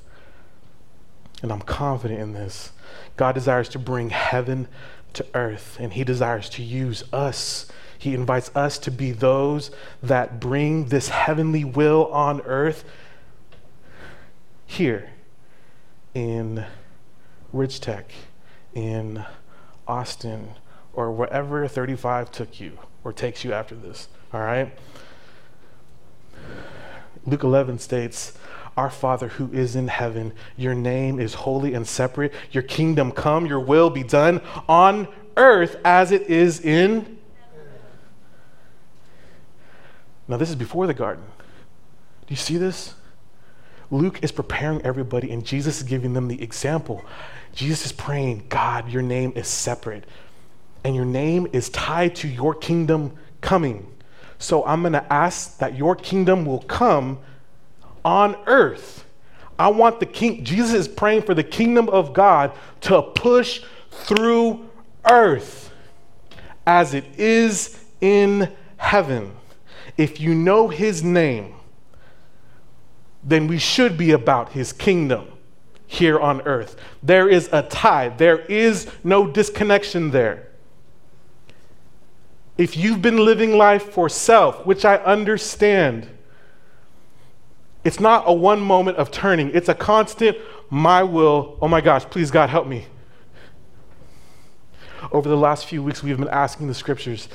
and 1.41 1.51
I'm 1.51 1.61
confident 1.61 2.19
in 2.19 2.33
this, 2.33 2.71
God 3.17 3.33
desires 3.33 3.69
to 3.69 3.79
bring 3.79 4.09
heaven 4.09 4.67
to 5.13 5.25
earth, 5.33 5.77
and 5.79 5.93
he 5.93 6.03
desires 6.03 6.49
to 6.49 6.63
use 6.63 7.03
us 7.11 7.71
he 8.01 8.15
invites 8.15 8.49
us 8.55 8.79
to 8.79 8.89
be 8.89 9.11
those 9.11 9.69
that 10.01 10.39
bring 10.39 10.85
this 10.85 11.09
heavenly 11.09 11.63
will 11.63 12.07
on 12.07 12.41
earth 12.41 12.83
here 14.65 15.11
in 16.15 16.65
Ridge 17.53 17.79
Tech, 17.79 18.11
in 18.73 19.23
Austin, 19.87 20.55
or 20.93 21.11
wherever 21.11 21.67
35 21.67 22.31
took 22.31 22.59
you 22.59 22.79
or 23.03 23.13
takes 23.13 23.43
you 23.43 23.53
after 23.53 23.75
this. 23.75 24.07
All 24.33 24.41
right? 24.41 24.75
Luke 27.27 27.43
11 27.43 27.77
states, 27.77 28.35
Our 28.77 28.89
Father 28.89 29.27
who 29.27 29.51
is 29.51 29.75
in 29.75 29.87
heaven, 29.87 30.33
your 30.57 30.73
name 30.73 31.19
is 31.19 31.33
holy 31.33 31.73
and 31.73 31.87
separate. 31.87 32.33
Your 32.51 32.63
kingdom 32.63 33.11
come, 33.11 33.45
your 33.45 33.59
will 33.59 33.89
be 33.89 34.03
done 34.03 34.41
on 34.67 35.07
earth 35.37 35.77
as 35.83 36.11
it 36.11 36.23
is 36.23 36.59
in 36.61 37.17
Now, 40.31 40.37
this 40.37 40.49
is 40.49 40.55
before 40.55 40.87
the 40.87 40.93
garden. 40.93 41.25
Do 42.25 42.29
you 42.29 42.37
see 42.37 42.55
this? 42.55 42.93
Luke 43.89 44.23
is 44.23 44.31
preparing 44.31 44.81
everybody, 44.83 45.29
and 45.29 45.45
Jesus 45.45 45.79
is 45.79 45.83
giving 45.83 46.13
them 46.13 46.29
the 46.29 46.41
example. 46.41 47.03
Jesus 47.53 47.87
is 47.87 47.91
praying, 47.91 48.45
God, 48.47 48.89
your 48.89 49.01
name 49.01 49.33
is 49.35 49.49
separate, 49.49 50.05
and 50.85 50.95
your 50.95 51.03
name 51.03 51.47
is 51.51 51.67
tied 51.67 52.15
to 52.15 52.29
your 52.29 52.55
kingdom 52.55 53.11
coming. 53.41 53.93
So 54.39 54.65
I'm 54.65 54.79
going 54.83 54.93
to 54.93 55.11
ask 55.11 55.57
that 55.57 55.75
your 55.75 55.97
kingdom 55.97 56.45
will 56.45 56.61
come 56.61 57.19
on 58.03 58.35
earth. 58.45 59.05
I 59.59 59.67
want 59.67 59.99
the 59.99 60.05
king, 60.05 60.43
Jesus 60.43 60.73
is 60.73 60.87
praying 60.87 61.23
for 61.23 61.33
the 61.33 61.43
kingdom 61.43 61.87
of 61.89 62.13
God 62.13 62.51
to 62.81 63.01
push 63.01 63.61
through 63.91 64.67
earth 65.09 65.71
as 66.65 66.93
it 66.93 67.05
is 67.17 67.83
in 67.99 68.51
heaven 68.77 69.33
if 69.97 70.19
you 70.19 70.33
know 70.33 70.67
his 70.67 71.03
name, 71.03 71.53
then 73.23 73.47
we 73.47 73.57
should 73.57 73.97
be 73.97 74.11
about 74.11 74.49
his 74.49 74.73
kingdom 74.73 75.27
here 75.85 76.19
on 76.19 76.41
earth. 76.41 76.75
There 77.03 77.29
is 77.29 77.49
a 77.51 77.63
tie, 77.63 78.09
there 78.09 78.39
is 78.39 78.89
no 79.03 79.27
disconnection 79.27 80.11
there. 80.11 80.47
If 82.57 82.75
you've 82.75 83.01
been 83.01 83.17
living 83.17 83.57
life 83.57 83.91
for 83.91 84.09
self, 84.09 84.65
which 84.65 84.85
I 84.85 84.97
understand, 84.97 86.07
it's 87.83 87.99
not 87.99 88.23
a 88.27 88.33
one 88.33 88.61
moment 88.61 88.97
of 88.97 89.11
turning, 89.11 89.51
it's 89.53 89.69
a 89.69 89.75
constant, 89.75 90.37
my 90.69 91.03
will, 91.03 91.57
oh 91.61 91.67
my 91.67 91.81
gosh, 91.81 92.05
please 92.05 92.31
God, 92.31 92.49
help 92.49 92.67
me. 92.67 92.85
Over 95.11 95.27
the 95.27 95.37
last 95.37 95.65
few 95.65 95.81
weeks, 95.81 96.03
we've 96.03 96.17
been 96.17 96.27
asking 96.27 96.67
the 96.67 96.75
scriptures, 96.75 97.27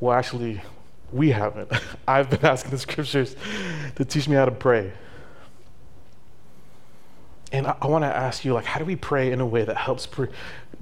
well, 0.00 0.16
actually, 0.16 0.62
we 1.12 1.30
haven't. 1.30 1.70
I've 2.08 2.30
been 2.30 2.44
asking 2.44 2.70
the 2.70 2.78
scriptures 2.78 3.36
to 3.96 4.04
teach 4.04 4.28
me 4.28 4.36
how 4.36 4.46
to 4.46 4.50
pray. 4.50 4.92
And 7.52 7.66
I, 7.66 7.76
I 7.82 7.86
want 7.86 8.02
to 8.02 8.14
ask 8.14 8.44
you, 8.44 8.54
like, 8.54 8.64
how 8.64 8.78
do 8.78 8.84
we 8.84 8.96
pray 8.96 9.30
in 9.30 9.40
a 9.40 9.46
way 9.46 9.64
that 9.64 9.76
helps 9.76 10.06
pr- 10.06 10.24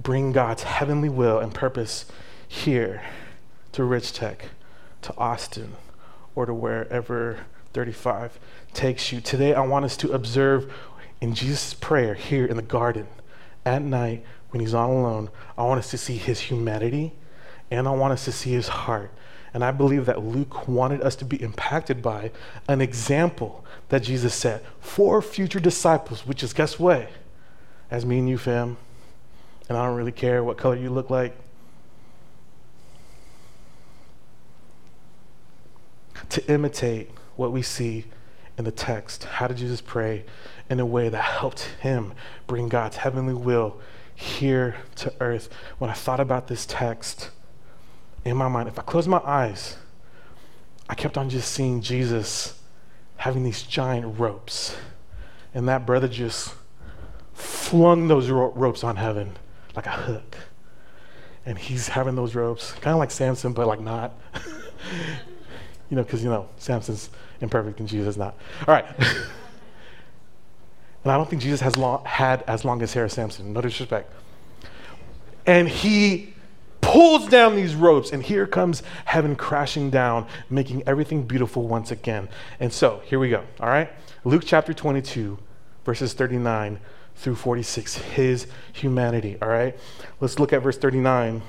bring 0.01 0.31
God's 0.31 0.63
heavenly 0.63 1.09
will 1.09 1.39
and 1.39 1.53
purpose 1.53 2.05
here 2.47 3.03
to 3.73 3.83
Rich 3.83 4.13
Tech, 4.13 4.45
to 5.03 5.15
Austin, 5.17 5.73
or 6.35 6.45
to 6.45 6.53
wherever 6.53 7.39
35 7.73 8.39
takes 8.73 9.11
you? 9.11 9.21
Today, 9.21 9.53
I 9.53 9.61
want 9.61 9.85
us 9.85 9.97
to 9.97 10.11
observe 10.11 10.71
in 11.21 11.33
Jesus' 11.33 11.73
prayer 11.73 12.13
here 12.13 12.45
in 12.45 12.55
the 12.55 12.61
garden 12.61 13.07
at 13.65 13.81
night 13.81 14.23
when 14.49 14.61
he's 14.61 14.73
all 14.73 14.91
alone. 14.91 15.29
I 15.57 15.63
want 15.63 15.79
us 15.79 15.91
to 15.91 15.97
see 15.97 16.17
his 16.17 16.39
humanity 16.41 17.13
and 17.71 17.87
I 17.87 17.91
want 17.91 18.13
us 18.13 18.25
to 18.25 18.31
see 18.31 18.51
his 18.51 18.67
heart 18.67 19.11
and 19.53 19.63
I 19.63 19.71
believe 19.71 20.07
that 20.07 20.23
Luke 20.23 20.67
wanted 20.67 21.01
us 21.01 21.15
to 21.17 21.25
be 21.25 21.41
impacted 21.41 22.01
by 22.01 22.31
an 22.67 22.81
example 22.81 23.63
that 23.89 24.01
Jesus 24.01 24.33
set 24.33 24.63
for 24.79 25.21
future 25.21 25.59
disciples, 25.59 26.25
which 26.25 26.41
is, 26.41 26.53
guess 26.53 26.79
what? 26.79 27.09
As 27.91 28.05
me 28.05 28.17
and 28.17 28.27
you, 28.27 28.39
fam. 28.39 28.77
And 29.69 29.77
I 29.77 29.85
don't 29.85 29.95
really 29.95 30.11
care 30.11 30.43
what 30.43 30.57
color 30.57 30.75
you 30.75 30.89
look 30.89 31.11
like. 31.11 31.35
To 36.29 36.51
imitate 36.51 37.11
what 37.35 37.51
we 37.51 37.61
see 37.61 38.05
in 38.57 38.65
the 38.65 38.71
text. 38.71 39.23
How 39.23 39.47
did 39.47 39.57
Jesus 39.57 39.81
pray 39.81 40.25
in 40.69 40.79
a 40.79 40.85
way 40.85 41.09
that 41.09 41.21
helped 41.21 41.69
him 41.81 42.13
bring 42.47 42.69
God's 42.69 42.97
heavenly 42.97 43.33
will 43.33 43.79
here 44.15 44.75
to 44.97 45.13
earth? 45.19 45.49
When 45.79 45.89
I 45.89 45.93
thought 45.93 46.19
about 46.19 46.47
this 46.47 46.65
text, 46.65 47.31
in 48.25 48.37
my 48.37 48.47
mind, 48.47 48.69
if 48.69 48.79
I 48.79 48.83
close 48.83 49.07
my 49.07 49.21
eyes, 49.23 49.77
I 50.87 50.95
kept 50.95 51.17
on 51.17 51.29
just 51.29 51.51
seeing 51.51 51.81
Jesus 51.81 52.59
having 53.17 53.43
these 53.43 53.63
giant 53.63 54.19
ropes. 54.19 54.75
And 55.53 55.67
that 55.67 55.85
brother 55.85 56.07
just 56.07 56.53
flung 57.33 58.07
those 58.07 58.29
ro- 58.29 58.51
ropes 58.53 58.83
on 58.83 58.95
heaven 58.95 59.37
like 59.75 59.87
a 59.87 59.91
hook. 59.91 60.37
And 61.45 61.57
he's 61.57 61.89
having 61.89 62.15
those 62.15 62.35
ropes, 62.35 62.71
kind 62.73 62.93
of 62.93 62.99
like 62.99 63.11
Samson, 63.11 63.53
but 63.53 63.67
like 63.67 63.81
not. 63.81 64.13
you 65.93 65.97
know, 65.97 66.03
because, 66.03 66.23
you 66.23 66.29
know, 66.31 66.49
Samson's 66.57 67.11
imperfect 67.39 67.79
and 67.79 67.87
Jesus 67.87 68.15
is 68.15 68.17
not. 68.17 68.35
All 68.67 68.73
right. 68.73 68.83
and 68.97 69.07
I 71.05 71.15
don't 71.15 71.29
think 71.29 71.39
Jesus 71.39 71.61
has 71.61 71.77
long, 71.77 72.03
had 72.03 72.41
as 72.47 72.65
long 72.65 72.81
as 72.81 72.93
hair 72.93 73.05
as 73.05 73.13
Samson, 73.13 73.53
no 73.53 73.61
disrespect. 73.61 74.11
And 75.45 75.69
he 75.69 76.33
pulls 76.81 77.27
down 77.27 77.55
these 77.55 77.75
ropes, 77.75 78.11
and 78.11 78.23
here 78.23 78.47
comes 78.47 78.81
heaven 79.05 79.35
crashing 79.35 79.91
down, 79.91 80.25
making 80.49 80.81
everything 80.87 81.27
beautiful 81.27 81.67
once 81.67 81.91
again. 81.91 82.27
And 82.59 82.73
so, 82.73 83.03
here 83.05 83.19
we 83.19 83.29
go, 83.29 83.43
all 83.59 83.69
right? 83.69 83.91
Luke 84.23 84.41
chapter 84.43 84.73
22, 84.73 85.37
verses 85.85 86.13
39 86.13 86.79
through 87.17 87.35
46, 87.35 87.97
his 87.97 88.47
humanity, 88.71 89.37
all 89.43 89.47
right? 89.47 89.77
Let's 90.19 90.39
look 90.39 90.53
at 90.53 90.63
verse 90.63 90.79
39. 90.79 91.43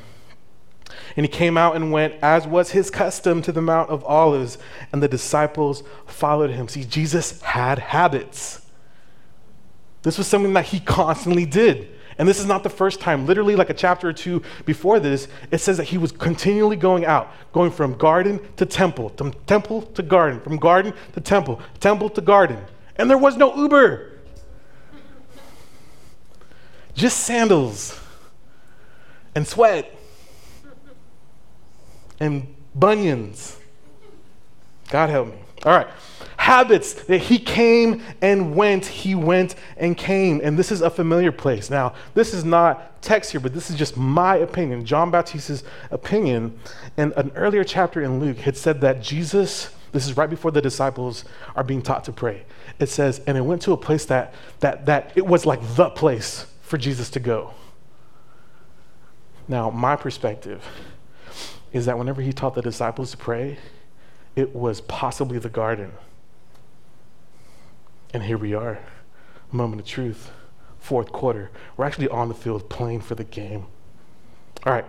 And 1.16 1.24
he 1.24 1.28
came 1.28 1.56
out 1.56 1.76
and 1.76 1.92
went, 1.92 2.14
as 2.22 2.46
was 2.46 2.70
his 2.70 2.90
custom, 2.90 3.42
to 3.42 3.52
the 3.52 3.62
Mount 3.62 3.90
of 3.90 4.04
Olives, 4.04 4.58
and 4.92 5.02
the 5.02 5.08
disciples 5.08 5.82
followed 6.06 6.50
him. 6.50 6.68
See, 6.68 6.84
Jesus 6.84 7.40
had 7.42 7.78
habits. 7.78 8.64
This 10.02 10.18
was 10.18 10.26
something 10.26 10.52
that 10.52 10.66
he 10.66 10.80
constantly 10.80 11.46
did. 11.46 11.88
And 12.18 12.28
this 12.28 12.38
is 12.38 12.46
not 12.46 12.62
the 12.62 12.70
first 12.70 13.00
time. 13.00 13.26
Literally, 13.26 13.56
like 13.56 13.70
a 13.70 13.74
chapter 13.74 14.08
or 14.08 14.12
two 14.12 14.42
before 14.64 15.00
this, 15.00 15.26
it 15.50 15.58
says 15.58 15.78
that 15.78 15.84
he 15.84 15.98
was 15.98 16.12
continually 16.12 16.76
going 16.76 17.04
out, 17.04 17.32
going 17.52 17.70
from 17.70 17.94
garden 17.94 18.40
to 18.56 18.66
temple, 18.66 19.08
from 19.10 19.32
temple 19.46 19.82
to 19.82 20.02
garden, 20.02 20.40
from 20.40 20.56
garden 20.56 20.92
to 21.14 21.20
temple, 21.20 21.60
temple 21.80 22.08
to 22.10 22.20
garden. 22.20 22.58
And 22.96 23.10
there 23.10 23.18
was 23.18 23.36
no 23.36 23.54
Uber, 23.56 24.12
just 26.94 27.20
sandals 27.20 27.98
and 29.34 29.46
sweat 29.46 29.93
and 32.20 32.46
bunions. 32.74 33.58
God 34.90 35.10
help 35.10 35.28
me. 35.28 35.38
All 35.64 35.72
right 35.72 35.88
habits 36.44 36.92
that 36.92 37.22
he 37.22 37.38
came 37.38 38.02
and 38.20 38.54
went, 38.54 38.84
he 38.84 39.14
went 39.14 39.54
and 39.78 39.96
came. 39.96 40.42
And 40.44 40.58
this 40.58 40.70
is 40.70 40.82
a 40.82 40.90
familiar 40.90 41.32
place. 41.32 41.70
Now, 41.70 41.94
this 42.12 42.34
is 42.34 42.44
not 42.44 43.00
text 43.00 43.30
here, 43.30 43.40
but 43.40 43.54
this 43.54 43.70
is 43.70 43.76
just 43.76 43.96
my 43.96 44.36
opinion, 44.36 44.84
John 44.84 45.10
Baptiste's 45.10 45.64
opinion. 45.90 46.58
In 46.98 47.14
an 47.14 47.32
earlier 47.34 47.64
chapter 47.64 48.02
in 48.02 48.20
Luke, 48.20 48.36
had 48.36 48.58
said 48.58 48.82
that 48.82 49.00
Jesus, 49.00 49.70
this 49.92 50.04
is 50.04 50.18
right 50.18 50.28
before 50.28 50.50
the 50.50 50.60
disciples 50.60 51.24
are 51.56 51.64
being 51.64 51.80
taught 51.80 52.04
to 52.04 52.12
pray. 52.12 52.44
It 52.78 52.90
says, 52.90 53.22
and 53.26 53.38
it 53.38 53.42
went 53.42 53.62
to 53.62 53.72
a 53.72 53.76
place 53.78 54.04
that 54.06 54.34
that 54.60 54.84
that 54.84 55.12
it 55.14 55.24
was 55.24 55.46
like 55.46 55.60
the 55.76 55.88
place 55.88 56.44
for 56.60 56.76
Jesus 56.76 57.08
to 57.10 57.20
go. 57.20 57.54
Now, 59.48 59.70
my 59.70 59.96
perspective 59.96 60.62
is 61.74 61.84
that 61.84 61.98
whenever 61.98 62.22
he 62.22 62.32
taught 62.32 62.54
the 62.54 62.62
disciples 62.62 63.10
to 63.10 63.18
pray, 63.18 63.58
it 64.34 64.54
was 64.54 64.80
possibly 64.80 65.38
the 65.38 65.50
garden 65.50 65.92
and 68.14 68.22
here 68.22 68.38
we 68.38 68.54
are, 68.54 68.78
moment 69.50 69.82
of 69.82 69.88
truth, 69.88 70.30
fourth 70.78 71.10
quarter. 71.10 71.50
We're 71.76 71.84
actually 71.84 72.08
on 72.08 72.28
the 72.28 72.34
field 72.34 72.70
playing 72.70 73.00
for 73.00 73.16
the 73.16 73.24
game. 73.24 73.66
All 74.64 74.72
right. 74.72 74.84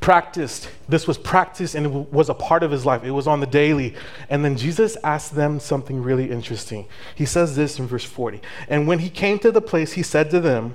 Practiced. 0.00 0.68
This 0.88 1.06
was 1.06 1.16
practiced 1.16 1.76
and 1.76 1.86
it 1.86 2.12
was 2.12 2.28
a 2.28 2.34
part 2.34 2.64
of 2.64 2.72
his 2.72 2.84
life. 2.84 3.04
It 3.04 3.12
was 3.12 3.28
on 3.28 3.38
the 3.38 3.46
daily. 3.46 3.94
And 4.28 4.44
then 4.44 4.56
Jesus 4.56 4.96
asked 5.04 5.36
them 5.36 5.60
something 5.60 6.02
really 6.02 6.30
interesting. 6.32 6.86
He 7.14 7.24
says 7.24 7.54
this 7.54 7.78
in 7.78 7.86
verse 7.86 8.04
40. 8.04 8.40
And 8.68 8.88
when 8.88 8.98
he 8.98 9.08
came 9.08 9.38
to 9.38 9.52
the 9.52 9.62
place, 9.62 9.92
he 9.92 10.02
said 10.02 10.30
to 10.30 10.40
them, 10.40 10.74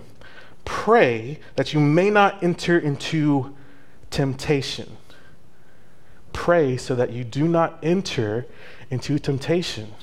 Pray 0.63 1.39
that 1.57 1.74
you 1.74 1.81
may 1.81 2.09
not 2.09 2.41
enter 2.41 2.79
into 2.79 3.55
temptation. 4.10 4.98
Pray 6.34 6.78
so 6.78 6.96
that 6.96 7.12
you 7.12 7.24
do 7.24 7.48
not 7.48 7.80
enter 7.84 8.46
into 8.89 9.20
temptation. 9.20 9.94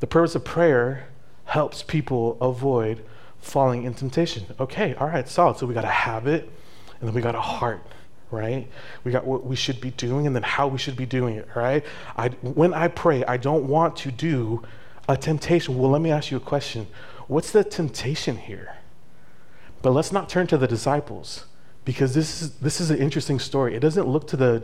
The 0.00 0.06
purpose 0.06 0.34
of 0.34 0.44
prayer 0.44 1.08
helps 1.44 1.82
people 1.82 2.38
avoid 2.40 3.04
falling 3.40 3.84
in 3.84 3.94
temptation. 3.94 4.46
Okay, 4.58 4.94
all 4.94 5.08
right, 5.08 5.28
solid. 5.28 5.58
So 5.58 5.66
we 5.66 5.74
got 5.74 5.84
a 5.84 5.88
habit 5.88 6.50
and 7.00 7.08
then 7.08 7.14
we 7.14 7.20
got 7.20 7.34
a 7.34 7.40
heart, 7.40 7.82
right? 8.30 8.68
We 9.04 9.12
got 9.12 9.26
what 9.26 9.44
we 9.44 9.56
should 9.56 9.80
be 9.80 9.90
doing 9.90 10.26
and 10.26 10.34
then 10.34 10.42
how 10.42 10.68
we 10.68 10.78
should 10.78 10.96
be 10.96 11.06
doing 11.06 11.36
it, 11.36 11.48
right? 11.54 11.84
I, 12.16 12.28
when 12.28 12.74
I 12.74 12.88
pray, 12.88 13.24
I 13.24 13.36
don't 13.36 13.66
want 13.66 13.96
to 13.98 14.10
do 14.10 14.62
a 15.08 15.16
temptation. 15.16 15.78
Well, 15.78 15.90
let 15.90 16.02
me 16.02 16.10
ask 16.10 16.30
you 16.30 16.36
a 16.36 16.40
question. 16.40 16.86
What's 17.26 17.50
the 17.50 17.64
temptation 17.64 18.36
here? 18.36 18.76
But 19.82 19.92
let's 19.92 20.12
not 20.12 20.28
turn 20.28 20.46
to 20.48 20.58
the 20.58 20.68
disciples 20.68 21.46
because 21.84 22.14
this 22.14 22.42
is, 22.42 22.50
this 22.56 22.80
is 22.80 22.90
an 22.90 22.98
interesting 22.98 23.38
story. 23.38 23.74
It 23.74 23.80
doesn't 23.80 24.06
look 24.06 24.26
to 24.28 24.36
the, 24.36 24.62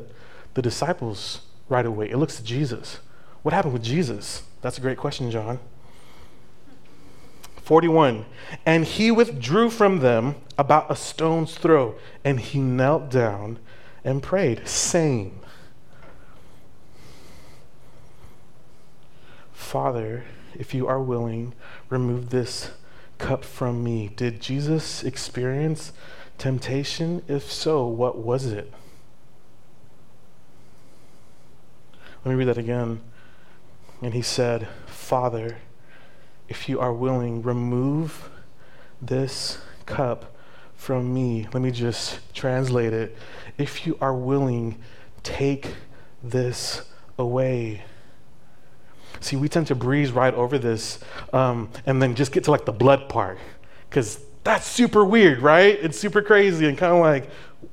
the 0.54 0.62
disciples 0.62 1.42
right 1.68 1.87
away, 1.87 2.11
it 2.11 2.16
looks 2.16 2.37
to 2.37 2.44
Jesus. 2.44 3.00
What 3.42 3.52
happened 3.52 3.75
with 3.75 3.82
Jesus? 3.82 4.42
That's 4.61 4.78
a 4.78 4.80
great 4.80 4.99
question, 4.99 5.30
John. 5.30 5.61
41. 7.62 8.25
And 8.64 8.85
he 8.85 9.11
withdrew 9.11 9.70
from 9.70 9.99
them 9.99 10.37
about 10.56 10.90
a 10.90 10.96
stone's 10.96 11.56
throw, 11.56 11.96
and 12.25 12.38
he 12.38 12.61
knelt 12.61 13.11
down 13.11 13.58
and 14.04 14.23
prayed, 14.23 14.66
saying, 14.68 15.40
Father, 19.52 20.25
if 20.54 20.75
you 20.75 20.87
are 20.87 21.00
willing, 21.00 21.54
remove 21.90 22.30
this 22.30 22.70
cup 23.18 23.44
from 23.44 23.82
me. 23.82 24.11
Did 24.14 24.40
Jesus 24.40 25.02
experience 25.02 25.92
temptation? 26.38 27.23
If 27.28 27.50
so, 27.50 27.87
what 27.87 28.19
was 28.19 28.47
it? 28.47 28.73
Let 32.25 32.33
me 32.33 32.38
read 32.38 32.49
that 32.49 32.59
again. 32.59 33.00
And 34.02 34.12
he 34.12 34.23
said, 34.23 34.69
Father, 34.87 35.59
if 36.49 36.69
you 36.69 36.81
are 36.81 36.93
willing, 36.93 37.43
remove 37.43 38.28
this 39.00 39.59
cup 39.87 40.35
from 40.75 41.12
me. 41.12 41.47
Let 41.52 41.62
me 41.62 41.71
just 41.71 42.19
translate 42.35 42.93
it. 42.93 43.16
If 43.59 43.87
you 43.87 43.97
are 44.00 44.14
willing, 44.14 44.78
take 45.23 45.75
this 46.23 46.83
away. 47.19 47.85
See, 49.21 49.37
we 49.37 49.49
tend 49.49 49.69
to 49.69 49.75
breeze 49.75 50.12
right 50.12 50.35
over 50.35 50.59
this 50.59 50.99
um, 51.33 51.71
and 51.87 52.02
then 52.02 52.14
just 52.14 52.33
get 52.33 52.45
to 52.45 52.50
like 52.50 52.64
the 52.64 52.73
blood 52.73 53.09
part 53.09 53.38
because 53.88 54.21
that's 54.47 54.65
super 54.65 55.05
weird, 55.05 55.43
right? 55.43 55.76
It's 55.83 55.99
super 55.99 56.23
crazy 56.23 56.69
and 56.69 56.79
kind 56.79 56.93
of 56.93 57.00
like, 57.00 57.29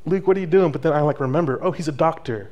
Luke, 0.06 0.26
what 0.26 0.36
are 0.36 0.40
you 0.40 0.48
doing? 0.48 0.72
But 0.72 0.82
then 0.82 0.92
I 0.92 1.02
like 1.02 1.20
remember, 1.20 1.64
oh, 1.64 1.72
he's 1.72 1.88
a 1.88 1.92
doctor. 1.92 2.50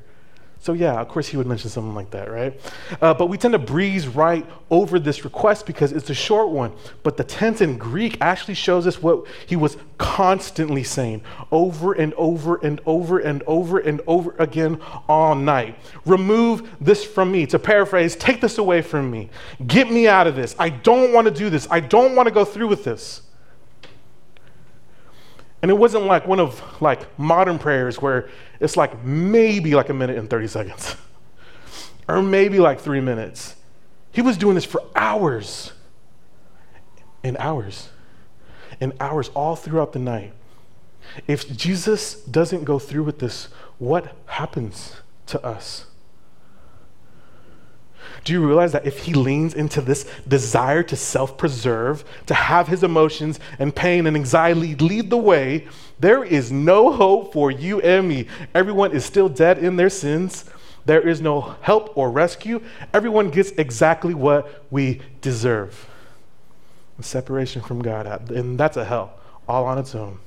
So, 0.60 0.74
yeah, 0.74 1.01
of 1.01 1.08
course, 1.08 1.28
he 1.28 1.38
would 1.38 1.48
mention 1.48 1.72
something 1.72 1.96
like 1.96 2.12
that, 2.12 2.30
right? 2.30 2.54
Uh, 3.01 3.16
but 3.16 3.30
we 3.30 3.40
tend 3.40 3.54
to 3.54 3.58
breeze 3.58 4.08
right 4.08 4.46
over 4.70 5.00
this 5.00 5.24
request 5.24 5.66
because 5.66 5.92
it's 5.92 6.12
a 6.12 6.13
short 6.13 6.50
one. 6.50 6.72
But 7.01 7.18
the 7.18 7.24
tense 7.24 7.62
in 7.62 7.80
Greek 7.80 8.20
actually 8.22 8.54
shows 8.54 8.86
us 8.86 9.01
what 9.01 9.25
he 9.48 9.56
was 9.56 9.75
constantly 9.98 10.84
saying 10.84 11.24
over 11.51 11.94
and 11.94 12.13
over 12.13 12.58
and 12.58 12.80
over 12.86 13.18
and 13.18 13.42
over 13.48 13.80
and 13.80 14.01
over 14.06 14.36
again 14.38 14.80
all 15.10 15.34
night. 15.34 15.80
Remove 16.06 16.70
this 16.80 17.04
from 17.04 17.32
me. 17.32 17.48
To 17.48 17.58
paraphrase, 17.58 18.15
take 18.15 18.39
this 18.39 18.60
away 18.60 18.84
from 18.84 19.10
me. 19.10 19.32
Get 19.65 19.89
me 19.89 20.08
out 20.08 20.28
of 20.28 20.36
this. 20.36 20.56
I 20.60 20.69
don't 20.69 21.12
want 21.12 21.26
to 21.26 21.34
do 21.34 21.50
this. 21.50 21.67
I 21.72 21.80
don't 21.80 22.15
want 22.15 22.28
to 22.28 22.32
go 22.32 22.45
through 22.45 22.67
with 22.67 22.84
this. 22.84 23.24
And 25.62 25.69
it 25.69 25.76
wasn't 25.76 26.06
like 26.06 26.28
one 26.28 26.39
of 26.39 26.82
like 26.82 27.17
modern 27.19 27.60
prayers 27.60 28.02
where 28.02 28.30
it's 28.60 28.76
like 28.76 29.04
maybe 29.04 29.76
like 29.76 29.89
a 29.89 29.93
minute 29.93 30.17
and 30.17 30.30
30 30.30 30.47
seconds 30.47 30.95
or 32.08 32.21
maybe 32.21 32.60
like 32.60 32.80
3 32.80 33.00
minutes. 33.00 33.56
He 34.12 34.21
was 34.21 34.38
doing 34.38 34.56
this 34.56 34.65
for 34.65 34.82
hours 34.95 35.74
and 37.24 37.38
hours 37.38 37.89
and 38.80 38.93
hours 39.00 39.30
all 39.30 39.56
throughout 39.56 39.93
the 39.93 40.00
night. 40.00 40.34
If 41.28 41.56
Jesus 41.56 42.15
doesn't 42.15 42.63
go 42.63 42.80
through 42.80 43.04
with 43.04 43.19
this, 43.19 43.47
what 43.78 44.15
happens 44.26 44.95
to 45.28 45.43
us? 45.45 45.86
Do 48.23 48.34
you 48.34 48.45
realize 48.45 48.71
that 48.73 48.86
if 48.86 48.99
he 48.99 49.13
leans 49.13 49.53
into 49.53 49.81
this 49.81 50.05
desire 50.27 50.84
to 50.84 50.95
self 50.95 51.38
preserve, 51.38 52.03
to 52.27 52.34
have 52.34 52.67
his 52.67 52.84
emotions 52.84 53.39
and 53.57 53.75
pain 53.75 54.05
and 54.05 54.15
anxiety 54.15 54.75
lead 54.75 55.10
the 55.10 55.17
way, 55.17 55.67
there 55.99 56.23
is 56.23 56.51
no 56.51 56.91
hope 56.91 57.34
for 57.34 57.49
you 57.49 57.81
and 57.81 58.07
me. 58.07 58.27
Everyone 58.53 58.91
is 58.91 59.05
still 59.05 59.29
dead 59.29 59.57
in 59.57 59.75
their 59.75 59.89
sins. 59.89 60.45
There 60.86 61.07
is 61.07 61.21
no 61.21 61.55
help 61.62 61.95
or 61.97 62.12
rescue. 62.12 62.62
Everyone 62.93 63.29
gets 63.29 63.51
exactly 63.51 64.13
what 64.13 64.65
we 64.71 65.01
deserve. 65.21 65.88
separation 66.99 67.63
from 67.63 67.81
God, 67.81 68.05
uh, 68.05 68.19
and 68.31 68.60
that's 68.60 68.77
a 68.77 68.86
hell 68.86 69.13
all 69.47 69.65
on 69.65 69.79
its 69.79 69.95
own. 69.95 70.19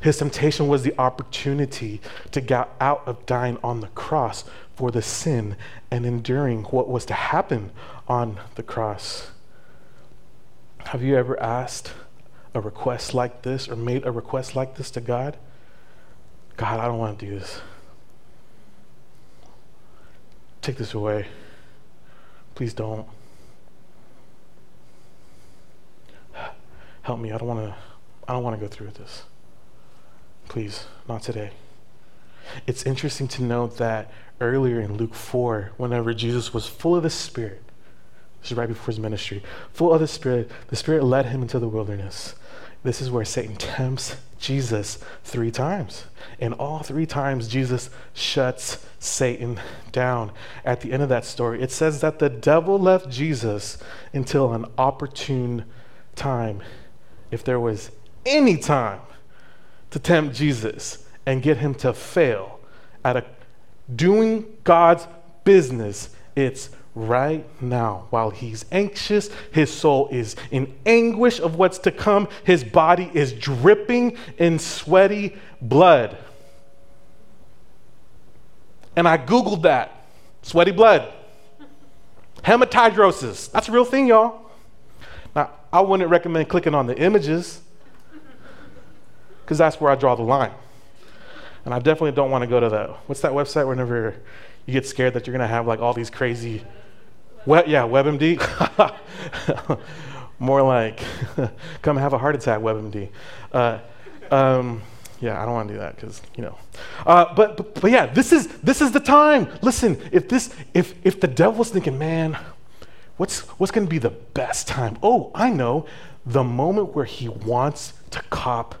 His 0.00 0.18
temptation 0.18 0.68
was 0.68 0.82
the 0.82 0.98
opportunity 0.98 2.00
to 2.32 2.40
get 2.40 2.68
out 2.80 3.02
of 3.06 3.24
dying 3.26 3.58
on 3.62 3.80
the 3.80 3.88
cross 3.88 4.44
for 4.74 4.90
the 4.90 5.02
sin 5.02 5.56
and 5.90 6.04
enduring 6.04 6.64
what 6.64 6.88
was 6.88 7.04
to 7.06 7.14
happen 7.14 7.70
on 8.06 8.40
the 8.54 8.62
cross. 8.62 9.30
Have 10.86 11.02
you 11.02 11.16
ever 11.16 11.40
asked 11.40 11.92
a 12.54 12.60
request 12.60 13.14
like 13.14 13.42
this 13.42 13.68
or 13.68 13.76
made 13.76 14.06
a 14.06 14.12
request 14.12 14.56
like 14.56 14.76
this 14.76 14.90
to 14.92 15.00
God? 15.00 15.36
God, 16.56 16.80
I 16.80 16.86
don't 16.86 16.98
want 16.98 17.18
to 17.18 17.26
do 17.26 17.38
this. 17.38 17.60
Take 20.62 20.76
this 20.76 20.94
away. 20.94 21.26
Please 22.54 22.74
don't. 22.74 23.06
Help 27.02 27.20
me. 27.20 27.32
I 27.32 27.38
don't 27.38 27.48
want 27.48 27.60
to 27.60 27.74
I 28.26 28.32
don't 28.32 28.42
want 28.42 28.58
to 28.58 28.60
go 28.60 28.68
through 28.68 28.88
with 28.88 28.96
this. 28.96 29.22
Please, 30.48 30.86
not 31.06 31.22
today. 31.22 31.50
It's 32.66 32.84
interesting 32.84 33.28
to 33.28 33.42
note 33.42 33.76
that 33.76 34.10
earlier 34.40 34.80
in 34.80 34.96
Luke 34.96 35.14
4, 35.14 35.72
whenever 35.76 36.14
Jesus 36.14 36.54
was 36.54 36.66
full 36.66 36.96
of 36.96 37.02
the 37.02 37.10
Spirit, 37.10 37.62
this 38.40 38.52
is 38.52 38.56
right 38.56 38.68
before 38.68 38.86
his 38.86 38.98
ministry, 38.98 39.42
full 39.72 39.92
of 39.92 40.00
the 40.00 40.08
Spirit, 40.08 40.50
the 40.68 40.76
Spirit 40.76 41.04
led 41.04 41.26
him 41.26 41.42
into 41.42 41.58
the 41.58 41.68
wilderness. 41.68 42.34
This 42.82 43.02
is 43.02 43.10
where 43.10 43.24
Satan 43.26 43.56
tempts 43.56 44.16
Jesus 44.38 44.98
three 45.22 45.50
times. 45.50 46.04
And 46.40 46.54
all 46.54 46.78
three 46.78 47.06
times, 47.06 47.48
Jesus 47.48 47.90
shuts 48.14 48.86
Satan 48.98 49.60
down. 49.92 50.32
At 50.64 50.80
the 50.80 50.92
end 50.92 51.02
of 51.02 51.08
that 51.10 51.26
story, 51.26 51.60
it 51.60 51.72
says 51.72 52.00
that 52.00 52.20
the 52.20 52.30
devil 52.30 52.78
left 52.78 53.10
Jesus 53.10 53.76
until 54.14 54.54
an 54.54 54.64
opportune 54.78 55.66
time. 56.14 56.62
If 57.30 57.44
there 57.44 57.60
was 57.60 57.90
any 58.24 58.56
time 58.56 59.00
to 59.90 59.98
tempt 59.98 60.36
Jesus 60.36 61.04
and 61.26 61.42
get 61.42 61.58
him 61.58 61.74
to 61.76 61.92
fail 61.92 62.60
at 63.04 63.16
a, 63.16 63.24
doing 63.94 64.46
God's 64.64 65.06
business, 65.44 66.10
it's 66.36 66.70
right 66.94 67.46
now. 67.62 68.06
While 68.10 68.30
he's 68.30 68.64
anxious, 68.72 69.30
his 69.52 69.72
soul 69.72 70.08
is 70.10 70.36
in 70.50 70.74
anguish 70.84 71.40
of 71.40 71.56
what's 71.56 71.78
to 71.80 71.92
come, 71.92 72.28
his 72.44 72.64
body 72.64 73.10
is 73.14 73.32
dripping 73.32 74.16
in 74.38 74.58
sweaty 74.58 75.36
blood. 75.60 76.16
And 78.96 79.06
I 79.06 79.16
Googled 79.16 79.62
that 79.62 80.06
sweaty 80.42 80.72
blood. 80.72 81.12
Hematidrosis. 82.42 83.50
That's 83.50 83.68
a 83.68 83.72
real 83.72 83.84
thing, 83.84 84.06
y'all. 84.06 84.50
Now, 85.34 85.50
I 85.72 85.80
wouldn't 85.80 86.10
recommend 86.10 86.48
clicking 86.48 86.74
on 86.74 86.86
the 86.86 86.98
images 86.98 87.60
because 89.48 89.56
that's 89.56 89.80
where 89.80 89.90
I 89.90 89.94
draw 89.94 90.14
the 90.14 90.22
line. 90.22 90.52
And 91.64 91.72
I 91.72 91.78
definitely 91.78 92.12
don't 92.12 92.30
want 92.30 92.42
to 92.42 92.46
go 92.46 92.60
to 92.60 92.68
the, 92.68 92.94
what's 93.06 93.22
that 93.22 93.32
website 93.32 93.66
whenever 93.66 94.14
you 94.66 94.74
get 94.74 94.84
scared 94.84 95.14
that 95.14 95.26
you're 95.26 95.32
going 95.32 95.40
to 95.40 95.48
have 95.48 95.66
like 95.66 95.80
all 95.80 95.94
these 95.94 96.10
crazy, 96.10 96.62
we- 97.46 97.64
yeah, 97.66 97.84
WebMD? 97.84 98.38
More 100.38 100.60
like, 100.60 101.00
come 101.82 101.96
have 101.96 102.12
a 102.12 102.18
heart 102.18 102.34
attack, 102.34 102.60
WebMD. 102.60 103.08
Uh, 103.50 103.78
um, 104.30 104.82
yeah, 105.18 105.40
I 105.40 105.46
don't 105.46 105.54
want 105.54 105.68
to 105.68 105.74
do 105.74 105.80
that 105.80 105.96
because 105.96 106.20
you 106.36 106.44
know. 106.44 106.58
Uh, 107.06 107.32
but, 107.34 107.56
but 107.56 107.74
but 107.80 107.90
yeah, 107.90 108.04
this 108.04 108.32
is 108.32 108.48
this 108.58 108.82
is 108.82 108.92
the 108.92 109.00
time. 109.00 109.48
Listen, 109.62 109.98
if 110.12 110.28
this 110.28 110.54
if 110.74 110.94
if 111.04 111.20
the 111.20 111.26
devil's 111.26 111.70
thinking, 111.70 111.98
man, 111.98 112.38
what's 113.16 113.40
what's 113.58 113.72
going 113.72 113.86
to 113.86 113.90
be 113.90 113.98
the 113.98 114.10
best 114.10 114.68
time? 114.68 114.98
Oh, 115.02 115.32
I 115.34 115.48
know, 115.50 115.86
the 116.26 116.44
moment 116.44 116.94
where 116.94 117.06
he 117.06 117.28
wants 117.28 117.94
to 118.10 118.20
cop 118.30 118.76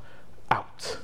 out. 0.50 0.98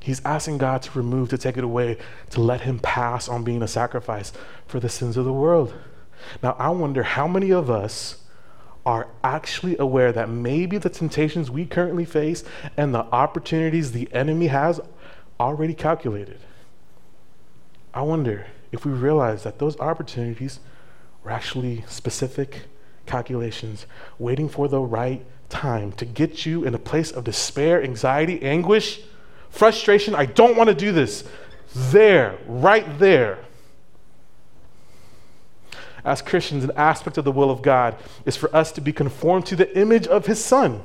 He's 0.00 0.22
asking 0.24 0.58
God 0.58 0.82
to 0.82 0.98
remove, 0.98 1.30
to 1.30 1.38
take 1.38 1.56
it 1.56 1.64
away, 1.64 1.96
to 2.30 2.40
let 2.40 2.62
him 2.62 2.78
pass 2.78 3.28
on 3.28 3.42
being 3.42 3.62
a 3.62 3.68
sacrifice 3.68 4.32
for 4.66 4.78
the 4.78 4.88
sins 4.88 5.16
of 5.16 5.24
the 5.24 5.32
world. 5.32 5.74
Now, 6.42 6.56
I 6.58 6.68
wonder 6.70 7.02
how 7.02 7.26
many 7.26 7.50
of 7.50 7.70
us 7.70 8.18
are 8.84 9.08
actually 9.22 9.78
aware 9.78 10.12
that 10.12 10.28
maybe 10.28 10.76
the 10.76 10.90
temptations 10.90 11.50
we 11.50 11.64
currently 11.64 12.04
face 12.04 12.44
and 12.76 12.94
the 12.94 13.04
opportunities 13.06 13.92
the 13.92 14.12
enemy 14.12 14.48
has 14.48 14.80
already 15.40 15.74
calculated. 15.74 16.38
I 17.94 18.02
wonder 18.02 18.46
if 18.72 18.84
we 18.84 18.92
realize 18.92 19.42
that 19.44 19.58
those 19.58 19.78
opportunities 19.80 20.60
were 21.22 21.30
actually 21.30 21.84
specific 21.88 22.62
calculations 23.06 23.86
waiting 24.18 24.48
for 24.48 24.68
the 24.68 24.80
right 24.80 25.24
time 25.48 25.92
to 25.92 26.04
get 26.04 26.46
you 26.46 26.64
in 26.64 26.74
a 26.74 26.78
place 26.78 27.10
of 27.10 27.24
despair, 27.24 27.82
anxiety, 27.82 28.42
anguish, 28.42 29.00
frustration. 29.50 30.14
I 30.14 30.26
don't 30.26 30.56
want 30.56 30.68
to 30.68 30.74
do 30.74 30.92
this. 30.92 31.24
There, 31.74 32.38
right 32.46 32.98
there 32.98 33.38
as 36.04 36.20
Christians, 36.20 36.64
an 36.64 36.72
aspect 36.76 37.16
of 37.16 37.24
the 37.24 37.32
will 37.32 37.50
of 37.50 37.62
God 37.62 37.96
is 38.26 38.36
for 38.36 38.54
us 38.54 38.70
to 38.72 38.80
be 38.80 38.92
conformed 38.92 39.46
to 39.46 39.56
the 39.56 39.76
image 39.78 40.06
of 40.06 40.26
His 40.26 40.44
Son. 40.44 40.82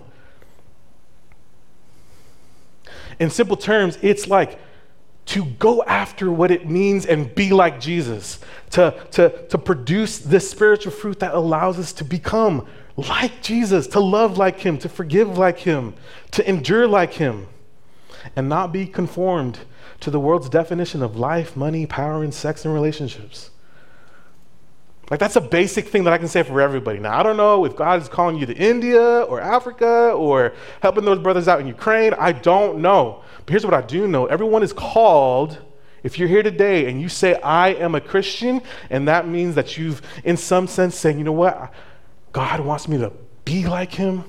In 3.19 3.29
simple 3.29 3.57
terms, 3.57 3.97
it's 4.01 4.27
like 4.27 4.59
to 5.25 5.45
go 5.45 5.83
after 5.83 6.31
what 6.31 6.51
it 6.51 6.67
means 6.67 7.05
and 7.05 7.35
be 7.35 7.51
like 7.51 7.81
Jesus, 7.81 8.39
to, 8.71 8.95
to, 9.11 9.47
to 9.49 9.57
produce 9.57 10.19
this 10.19 10.49
spiritual 10.49 10.91
fruit 10.91 11.19
that 11.19 11.33
allows 11.33 11.77
us 11.77 11.91
to 11.93 12.05
become 12.05 12.65
like 13.07 13.41
Jesus, 13.41 13.87
to 13.87 13.99
love 13.99 14.37
like 14.37 14.59
Him, 14.59 14.77
to 14.79 14.89
forgive 14.89 15.37
like 15.37 15.59
Him, 15.59 15.93
to 16.31 16.47
endure 16.47 16.87
like 16.87 17.13
Him, 17.13 17.47
and 18.35 18.49
not 18.49 18.71
be 18.71 18.85
conformed 18.85 19.59
to 19.99 20.11
the 20.11 20.19
world's 20.19 20.49
definition 20.49 21.03
of 21.03 21.17
life, 21.17 21.55
money, 21.55 21.85
power, 21.85 22.23
and 22.23 22.33
sex 22.33 22.65
and 22.65 22.73
relationships. 22.73 23.51
Like, 25.09 25.19
that's 25.19 25.35
a 25.35 25.41
basic 25.41 25.87
thing 25.87 26.03
that 26.03 26.13
I 26.13 26.19
can 26.19 26.27
say 26.27 26.43
for 26.43 26.61
everybody. 26.61 26.99
Now, 26.99 27.19
I 27.19 27.23
don't 27.23 27.37
know 27.37 27.65
if 27.65 27.75
God 27.75 27.99
is 27.99 28.07
calling 28.07 28.37
you 28.37 28.45
to 28.45 28.55
India 28.55 29.21
or 29.23 29.41
Africa 29.41 30.11
or 30.11 30.53
helping 30.81 31.03
those 31.03 31.17
brothers 31.17 31.47
out 31.47 31.59
in 31.59 31.65
Ukraine. 31.65 32.13
I 32.13 32.31
don't 32.31 32.79
know. 32.79 33.23
But 33.45 33.49
here's 33.49 33.65
what 33.65 33.73
I 33.73 33.81
do 33.81 34.07
know 34.07 34.27
everyone 34.27 34.61
is 34.61 34.73
called. 34.73 35.57
If 36.01 36.17
you're 36.17 36.29
here 36.29 36.43
today 36.43 36.89
and 36.89 37.01
you 37.01 37.09
say, 37.09 37.41
I 37.41 37.69
am 37.73 37.93
a 37.93 37.99
Christian, 37.99 38.61
and 38.89 39.07
that 39.09 39.27
means 39.27 39.55
that 39.55 39.77
you've, 39.77 40.01
in 40.23 40.37
some 40.37 40.65
sense, 40.65 40.95
saying, 40.95 41.17
you 41.17 41.25
know 41.25 41.33
what? 41.33 41.73
God 42.31 42.59
wants 42.59 42.87
me 42.87 42.97
to 42.97 43.11
be 43.45 43.65
like 43.65 43.93
him. 43.93 44.23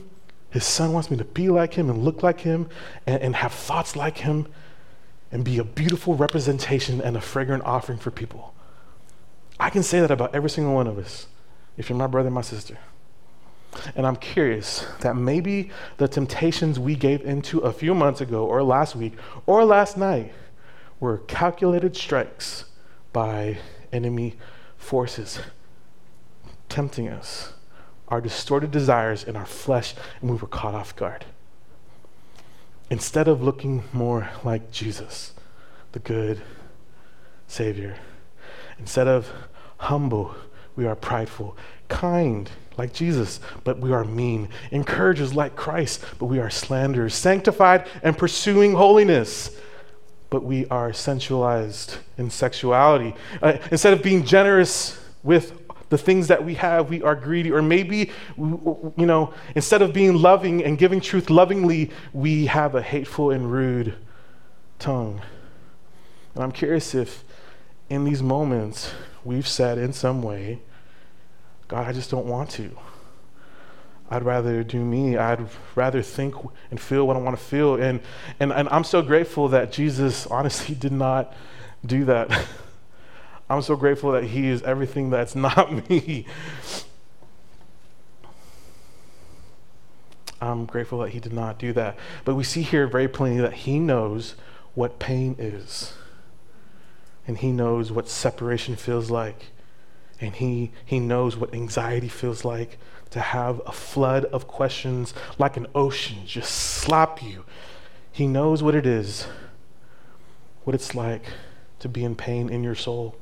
His 0.51 0.65
son 0.65 0.93
wants 0.93 1.11
me 1.11 1.17
to 1.19 1.25
be 1.25 1.49
like 1.49 1.75
him 1.75 1.91
and 1.91 2.05
look 2.05 2.23
like 2.23 2.41
him 2.41 2.69
and, 3.07 3.23
and 3.23 3.37
have 3.37 3.53
thoughts 3.53 3.95
like 3.95 4.19
him 4.19 4.47
and 5.31 5.45
be 5.45 5.59
a 5.59 5.65
beautiful 5.65 6.17
representation 6.17 7.01
and 7.01 7.17
a 7.17 7.21
fragrant 7.21 7.65
offering 7.65 7.99
for 7.99 8.11
people. 8.11 8.55
I 9.61 9.71
can 9.71 9.83
say 9.83 10.01
that 10.01 10.11
about 10.11 10.35
every 10.35 10.51
single 10.51 10.75
one 10.75 10.87
of 10.87 10.99
us, 10.99 11.27
if 11.77 11.89
you're 11.89 11.99
my 11.99 12.07
brother, 12.07 12.29
and 12.29 12.35
my 12.35 12.41
sister. 12.41 12.79
And 13.95 14.07
I'm 14.07 14.17
curious 14.17 14.87
that 15.01 15.15
maybe 15.17 15.71
the 15.99 16.09
temptations 16.09 16.79
we 16.81 16.97
gave 16.97 17.23
into 17.23 17.61
a 17.61 17.73
few 17.73 17.95
months 17.95 18.21
ago, 18.21 18.45
or 18.47 18.63
last 18.63 18.97
week, 18.97 19.15
or 19.47 19.65
last 19.65 19.97
night 19.97 20.33
were 20.99 21.19
calculated 21.19 21.97
strikes 21.97 22.65
by 23.13 23.59
enemy 23.93 24.37
forces 24.77 25.41
tempting 26.69 27.09
us, 27.09 27.53
our 28.11 28.20
distorted 28.20 28.70
desires 28.70 29.25
in 29.25 29.37
our 29.37 29.46
flesh, 29.46 29.94
and 30.20 30.31
we 30.31 30.37
were 30.37 30.49
caught 30.49 30.75
off 30.75 30.94
guard. 30.96 31.25
Instead 32.90 33.29
of 33.29 33.42
looking 33.42 33.85
more 33.92 34.29
like 34.42 34.73
Jesus, 34.73 35.33
the 35.92 36.01
good 36.01 36.42
Savior, 37.46 37.96
instead 38.79 39.07
of 39.07 39.31
humble, 39.79 40.35
we 40.75 40.87
are 40.87 40.96
prideful, 40.96 41.57
kind, 41.88 42.51
like 42.77 42.92
Jesus, 42.92 43.40
but 43.62 43.79
we 43.79 43.92
are 43.92 44.05
mean, 44.05 44.49
encouragers 44.70 45.35
like 45.35 45.55
Christ, 45.55 46.05
but 46.18 46.27
we 46.27 46.38
are 46.38 46.51
slanderers, 46.51 47.14
sanctified 47.14 47.87
and 48.03 48.16
pursuing 48.16 48.75
holiness, 48.75 49.51
but 50.31 50.42
we 50.42 50.66
are 50.66 50.92
sensualized 50.92 51.99
in 52.16 52.31
sexuality. 52.31 53.14
Uh, 53.42 53.59
instead 53.70 53.92
of 53.92 54.03
being 54.03 54.25
generous 54.25 54.99
with 55.23 55.60
the 55.90 55.98
things 55.98 56.29
that 56.29 56.44
we 56.44 56.55
have, 56.55 56.88
we 56.88 57.03
are 57.03 57.14
greedy. 57.14 57.53
Or 57.53 57.61
maybe, 57.61 58.11
you 58.38 58.92
know, 58.96 59.35
instead 59.55 59.83
of 59.83 59.92
being 59.92 60.14
loving 60.14 60.64
and 60.64 60.79
giving 60.79 61.00
truth 61.00 61.29
lovingly, 61.29 61.90
we 62.12 62.46
have 62.46 62.74
a 62.74 62.83
hateful 62.83 63.31
and 63.31 63.53
rude 63.53 63.94
tongue. 64.79 65.20
And 66.35 66.42
I'm 66.42 66.53
curious 66.53 66.94
if 66.94 67.24
in 67.90 68.05
these 68.05 68.22
moments 68.22 68.92
we've 69.24 69.48
said 69.48 69.79
in 69.79 69.92
some 69.92 70.22
way, 70.22 70.61
God, 71.68 71.87
I 71.87 71.92
just 71.92 72.11
don't 72.11 72.26
want 72.26 72.50
to. 72.50 72.70
I'd 74.11 74.24
rather 74.24 74.64
do 74.64 74.85
me. 74.85 75.16
I'd 75.16 75.46
rather 75.76 76.03
think 76.03 76.35
and 76.70 76.81
feel 76.81 77.07
what 77.07 77.16
I 77.16 77.20
want 77.20 77.38
to 77.38 77.44
feel. 77.44 77.76
And, 77.76 78.00
and, 78.40 78.53
and 78.53 78.68
I'm 78.70 78.83
so 78.85 79.03
grateful 79.03 79.48
that 79.48 79.70
Jesus 79.70 80.26
honestly 80.26 80.74
did 80.81 80.92
not 80.92 81.33
do 81.85 82.05
that. 82.07 82.46
I'm 83.51 83.63
so 83.63 83.77
grateful 83.77 84.13
that 84.13 84.25
He 84.25 84.49
is 84.49 84.63
everything 84.63 85.11
that's 85.11 85.35
not 85.35 85.91
me. 85.91 86.25
I'm 90.41 90.65
grateful 90.65 91.01
that 91.01 91.11
He 91.11 91.21
did 91.21 91.35
not 91.35 91.59
do 91.59 91.75
that. 91.75 91.99
But 92.25 92.35
we 92.37 92.45
see 92.45 92.63
here 92.63 92.87
very 92.87 93.09
plainly 93.09 93.43
that 93.43 93.53
He 93.53 93.79
knows 93.79 94.37
what 94.75 94.99
pain 94.99 95.37
is 95.39 95.93
and 97.31 97.39
he 97.39 97.53
knows 97.53 97.93
what 97.93 98.09
separation 98.09 98.75
feels 98.75 99.09
like. 99.09 99.53
And 100.21 100.35
he, 100.35 100.73
he 100.85 100.99
knows 100.99 101.37
what 101.37 101.55
anxiety 101.55 102.09
feels 102.09 102.45
like 102.45 102.77
to 103.11 103.21
have 103.21 103.63
a 103.67 103.71
flood 103.71 104.25
of 104.27 104.49
questions 104.49 105.15
like 105.39 105.57
an 105.57 105.69
ocean 105.73 106.27
just 106.27 106.51
slap 106.53 107.23
you. 107.23 107.45
He 108.11 108.27
knows 108.27 108.65
what 108.65 108.75
it 108.75 108.85
is, 108.85 109.29
what 110.65 110.75
it's 110.75 110.97
like 110.97 111.23
to 111.79 111.89
be 111.89 112.03
in 112.03 112.17
pain 112.17 112.49
in 112.49 112.65
your 112.65 112.75
soul 112.75 113.15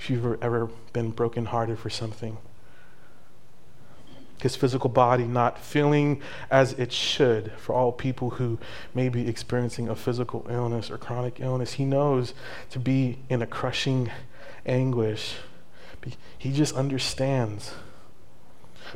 if 0.00 0.10
you've 0.10 0.42
ever 0.42 0.68
been 0.92 1.10
brokenhearted 1.10 1.78
for 1.78 1.90
something 1.90 2.38
his 4.42 4.56
physical 4.56 4.90
body 4.90 5.24
not 5.24 5.58
feeling 5.58 6.20
as 6.50 6.72
it 6.74 6.92
should 6.92 7.52
for 7.58 7.74
all 7.74 7.92
people 7.92 8.30
who 8.30 8.58
may 8.94 9.08
be 9.08 9.28
experiencing 9.28 9.88
a 9.88 9.94
physical 9.94 10.46
illness 10.48 10.90
or 10.90 10.98
chronic 10.98 11.40
illness. 11.40 11.74
He 11.74 11.84
knows 11.84 12.34
to 12.70 12.78
be 12.78 13.18
in 13.28 13.42
a 13.42 13.46
crushing 13.46 14.10
anguish. 14.66 15.36
He 16.38 16.52
just 16.52 16.74
understands. 16.74 17.74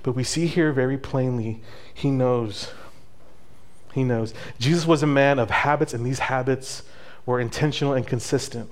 But 0.02 0.12
we 0.12 0.24
see 0.24 0.46
here 0.46 0.72
very 0.72 0.96
plainly, 0.96 1.60
he 1.92 2.10
knows. 2.10 2.72
He 3.92 4.02
knows. 4.02 4.34
Jesus 4.58 4.86
was 4.86 5.02
a 5.02 5.06
man 5.06 5.38
of 5.38 5.50
habits, 5.50 5.92
and 5.94 6.04
these 6.04 6.20
habits 6.20 6.82
were 7.26 7.38
intentional 7.38 7.92
and 7.92 8.06
consistent. 8.06 8.70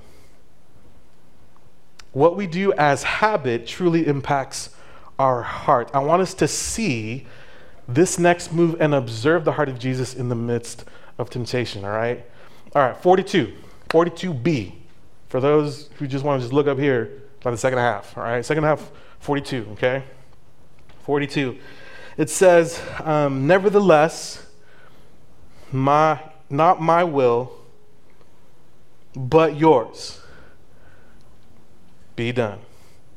What 2.12 2.36
we 2.36 2.46
do 2.46 2.72
as 2.74 3.02
habit 3.02 3.66
truly 3.66 4.06
impacts 4.06 4.70
our 5.18 5.42
heart. 5.42 5.90
I 5.94 6.00
want 6.00 6.22
us 6.22 6.34
to 6.34 6.48
see 6.48 7.26
this 7.88 8.18
next 8.18 8.52
move 8.52 8.76
and 8.80 8.94
observe 8.94 9.44
the 9.44 9.52
heart 9.52 9.68
of 9.68 9.78
Jesus 9.78 10.14
in 10.14 10.28
the 10.28 10.34
midst 10.34 10.84
of 11.18 11.30
temptation, 11.30 11.84
all 11.84 11.90
right? 11.90 12.24
All 12.74 12.82
right, 12.82 12.96
42, 12.96 13.52
42b. 13.88 14.72
For 15.28 15.40
those 15.40 15.88
who 15.98 16.06
just 16.06 16.24
want 16.24 16.40
to 16.40 16.44
just 16.44 16.52
look 16.52 16.66
up 16.66 16.78
here 16.78 17.22
by 17.42 17.50
the 17.50 17.56
second 17.56 17.78
half, 17.78 18.16
all 18.16 18.24
right? 18.24 18.44
Second 18.44 18.64
half, 18.64 18.90
42, 19.20 19.68
okay? 19.72 20.04
42. 21.04 21.58
It 22.18 22.28
says, 22.28 22.80
um, 23.00 23.46
Nevertheless, 23.46 24.46
my, 25.70 26.20
not 26.50 26.80
my 26.80 27.04
will, 27.04 27.52
but 29.14 29.56
yours 29.56 30.21
be 32.16 32.32
done. 32.32 32.58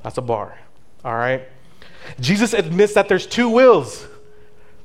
That's 0.03 0.17
a 0.17 0.21
bar, 0.21 0.57
all 1.03 1.15
right? 1.15 1.47
Jesus 2.19 2.53
admits 2.53 2.93
that 2.93 3.09
there's 3.09 3.25
two 3.25 3.49
wills. 3.49 4.07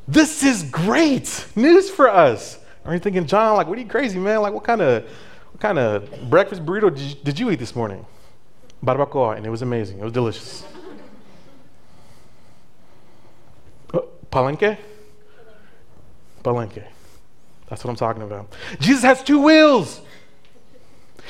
This 0.09 0.43
is 0.43 0.63
great 0.65 1.47
news 1.55 1.91
for 1.91 2.09
us. 2.09 2.59
Are 2.85 2.95
you 2.95 2.99
thinking, 2.99 3.27
John, 3.27 3.57
like, 3.57 3.67
what 3.67 3.79
are 3.79 3.83
you 3.83 3.89
crazy, 3.89 4.19
man? 4.19 4.41
Like, 4.41 4.53
what 4.53 4.65
kind 4.65 4.81
of 4.81 5.05
what 5.53 5.61
kind 5.61 5.79
of 5.79 6.31
breakfast 6.31 6.65
burrito 6.65 6.95
did 6.95 7.01
you, 7.01 7.15
did 7.23 7.39
you 7.39 7.51
eat 7.51 7.59
this 7.59 7.77
morning? 7.77 8.07
Barbacoa, 8.83 9.37
and 9.37 9.45
it 9.45 9.51
was 9.51 9.63
amazing. 9.63 9.99
It 9.99 10.05
was 10.05 10.13
delicious. 10.13 10.65
Oh, 13.93 14.09
palenque? 14.33 14.79
Palenque. 16.43 16.85
That's 17.69 17.85
what 17.85 17.91
I'm 17.91 17.97
talking 17.97 18.23
about. 18.23 18.53
Jesus 18.81 19.03
has 19.03 19.23
two 19.23 19.39
wills. 19.39 20.01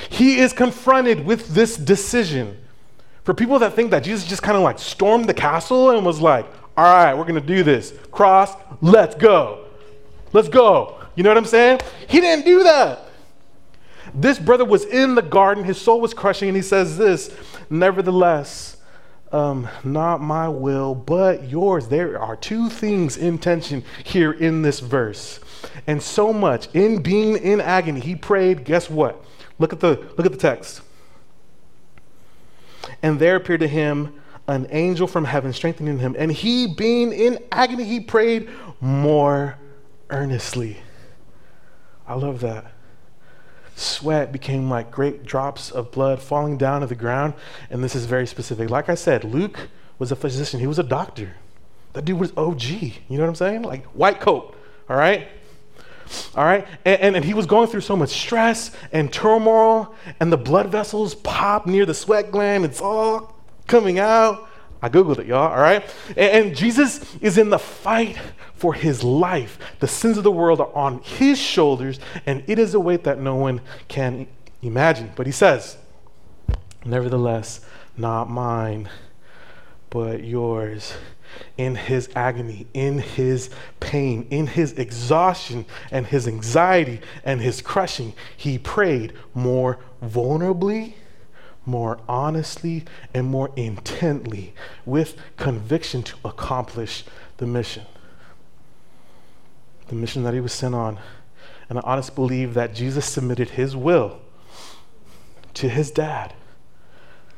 He 0.09 0.39
is 0.39 0.53
confronted 0.53 1.25
with 1.25 1.49
this 1.49 1.75
decision. 1.75 2.57
For 3.23 3.33
people 3.33 3.59
that 3.59 3.73
think 3.73 3.91
that 3.91 4.03
Jesus 4.03 4.27
just 4.27 4.41
kind 4.41 4.57
of 4.57 4.63
like 4.63 4.79
stormed 4.79 5.25
the 5.25 5.33
castle 5.33 5.91
and 5.91 6.05
was 6.05 6.19
like, 6.19 6.45
all 6.75 6.85
right, 6.85 7.13
we're 7.13 7.25
going 7.25 7.39
to 7.39 7.41
do 7.41 7.63
this. 7.63 7.93
Cross, 8.11 8.55
let's 8.81 9.15
go. 9.15 9.65
Let's 10.33 10.49
go. 10.49 10.99
You 11.15 11.23
know 11.23 11.29
what 11.29 11.37
I'm 11.37 11.45
saying? 11.45 11.81
He 12.07 12.21
didn't 12.21 12.45
do 12.45 12.63
that. 12.63 13.07
This 14.13 14.39
brother 14.39 14.65
was 14.65 14.85
in 14.85 15.15
the 15.15 15.21
garden, 15.21 15.63
his 15.63 15.79
soul 15.79 16.01
was 16.01 16.13
crushing, 16.13 16.49
and 16.49 16.55
he 16.55 16.63
says 16.63 16.97
this 16.97 17.33
Nevertheless, 17.69 18.77
um, 19.31 19.69
not 19.83 20.21
my 20.21 20.49
will, 20.49 20.93
but 20.93 21.49
yours. 21.49 21.87
There 21.87 22.19
are 22.19 22.35
two 22.35 22.69
things 22.69 23.17
in 23.17 23.37
tension 23.37 23.83
here 24.03 24.31
in 24.31 24.61
this 24.61 24.79
verse. 24.79 25.39
And 25.87 26.01
so 26.01 26.33
much 26.33 26.67
in 26.73 27.01
being 27.01 27.37
in 27.37 27.61
agony, 27.61 28.01
he 28.01 28.15
prayed, 28.15 28.65
guess 28.65 28.89
what? 28.89 29.23
Look 29.59 29.71
at 29.73 29.79
the 29.79 29.91
look 30.17 30.25
at 30.25 30.31
the 30.31 30.37
text. 30.37 30.81
And 33.01 33.19
there 33.19 33.35
appeared 33.35 33.61
to 33.61 33.67
him 33.67 34.13
an 34.47 34.67
angel 34.71 35.07
from 35.07 35.25
heaven 35.25 35.53
strengthening 35.53 35.99
him, 35.99 36.15
and 36.17 36.31
he 36.31 36.67
being 36.67 37.13
in 37.13 37.39
agony, 37.51 37.83
he 37.83 37.99
prayed 37.99 38.49
more 38.79 39.57
earnestly. 40.09 40.77
I 42.07 42.15
love 42.15 42.41
that 42.41 42.71
sweat 43.81 44.31
became 44.31 44.69
like 44.69 44.91
great 44.91 45.25
drops 45.25 45.71
of 45.71 45.91
blood 45.91 46.21
falling 46.21 46.57
down 46.57 46.81
to 46.81 46.87
the 46.87 46.95
ground. 46.95 47.33
And 47.69 47.83
this 47.83 47.95
is 47.95 48.05
very 48.05 48.27
specific. 48.27 48.69
Like 48.69 48.89
I 48.89 48.95
said, 48.95 49.23
Luke 49.23 49.69
was 49.99 50.11
a 50.11 50.15
physician, 50.15 50.59
he 50.59 50.67
was 50.67 50.79
a 50.79 50.83
doctor. 50.83 51.35
That 51.93 52.05
dude 52.05 52.19
was 52.19 52.31
OG. 52.37 52.63
You 52.63 52.93
know 53.09 53.23
what 53.23 53.29
I'm 53.29 53.35
saying? 53.35 53.63
Like 53.63 53.85
white 53.87 54.19
coat, 54.21 54.55
all 54.89 54.95
right? 54.95 55.27
All 56.35 56.45
right? 56.45 56.67
And, 56.85 57.01
and, 57.01 57.15
and, 57.17 57.25
he 57.25 57.33
was 57.33 57.45
going 57.45 57.67
through 57.67 57.81
so 57.81 57.95
much 57.95 58.09
stress 58.09 58.71
and 58.91 59.11
turmoil, 59.11 59.95
and 60.19 60.31
the 60.31 60.37
blood 60.37 60.67
vessels 60.69 61.15
pop 61.15 61.65
near 61.65 61.85
the 61.85 61.93
sweat 61.93 62.31
gland. 62.31 62.65
It's 62.65 62.81
all 62.81 63.35
coming 63.67 63.99
out. 63.99 64.49
I 64.81 64.89
Googled 64.89 65.19
it, 65.19 65.27
y'all, 65.27 65.51
all 65.51 65.61
right? 65.61 65.83
And, 66.09 66.47
and 66.47 66.55
Jesus 66.55 67.15
is 67.21 67.37
in 67.37 67.49
the 67.49 67.59
fight 67.59 68.17
for 68.55 68.73
his 68.73 69.03
life. 69.03 69.57
The 69.79 69.87
sins 69.87 70.17
of 70.17 70.23
the 70.23 70.31
world 70.31 70.59
are 70.59 70.73
on 70.73 71.01
his 71.01 71.37
shoulders, 71.37 71.99
and 72.25 72.43
it 72.47 72.59
is 72.59 72.73
a 72.73 72.79
weight 72.79 73.03
that 73.03 73.19
no 73.19 73.35
one 73.35 73.61
can 73.87 74.27
imagine. 74.61 75.11
But 75.15 75.25
he 75.25 75.31
says, 75.31 75.77
Nevertheless, 76.83 77.61
not 77.95 78.29
mine, 78.29 78.89
but 79.89 80.23
yours. 80.23 80.93
In 81.57 81.75
his 81.75 82.09
agony, 82.15 82.67
in 82.73 82.99
his 82.99 83.49
pain, 83.79 84.27
in 84.29 84.47
his 84.47 84.73
exhaustion, 84.73 85.65
and 85.91 86.05
his 86.05 86.27
anxiety, 86.27 87.01
and 87.23 87.41
his 87.41 87.61
crushing, 87.61 88.13
he 88.35 88.57
prayed 88.57 89.13
more 89.33 89.79
vulnerably 90.03 90.93
more 91.63 91.99
honestly 92.09 92.83
and 93.13 93.27
more 93.27 93.51
intently 93.55 94.51
with 94.83 95.15
conviction 95.37 96.01
to 96.01 96.15
accomplish 96.25 97.03
the 97.37 97.45
mission 97.45 97.85
the 99.91 99.97
mission 99.97 100.23
that 100.23 100.33
he 100.33 100.39
was 100.39 100.53
sent 100.53 100.73
on. 100.73 100.97
And 101.69 101.77
I 101.77 101.81
honestly 101.83 102.15
believe 102.15 102.53
that 102.55 102.73
Jesus 102.73 103.05
submitted 103.05 103.51
his 103.51 103.75
will 103.75 104.21
to 105.53 105.67
his 105.67 105.91
dad, 105.91 106.33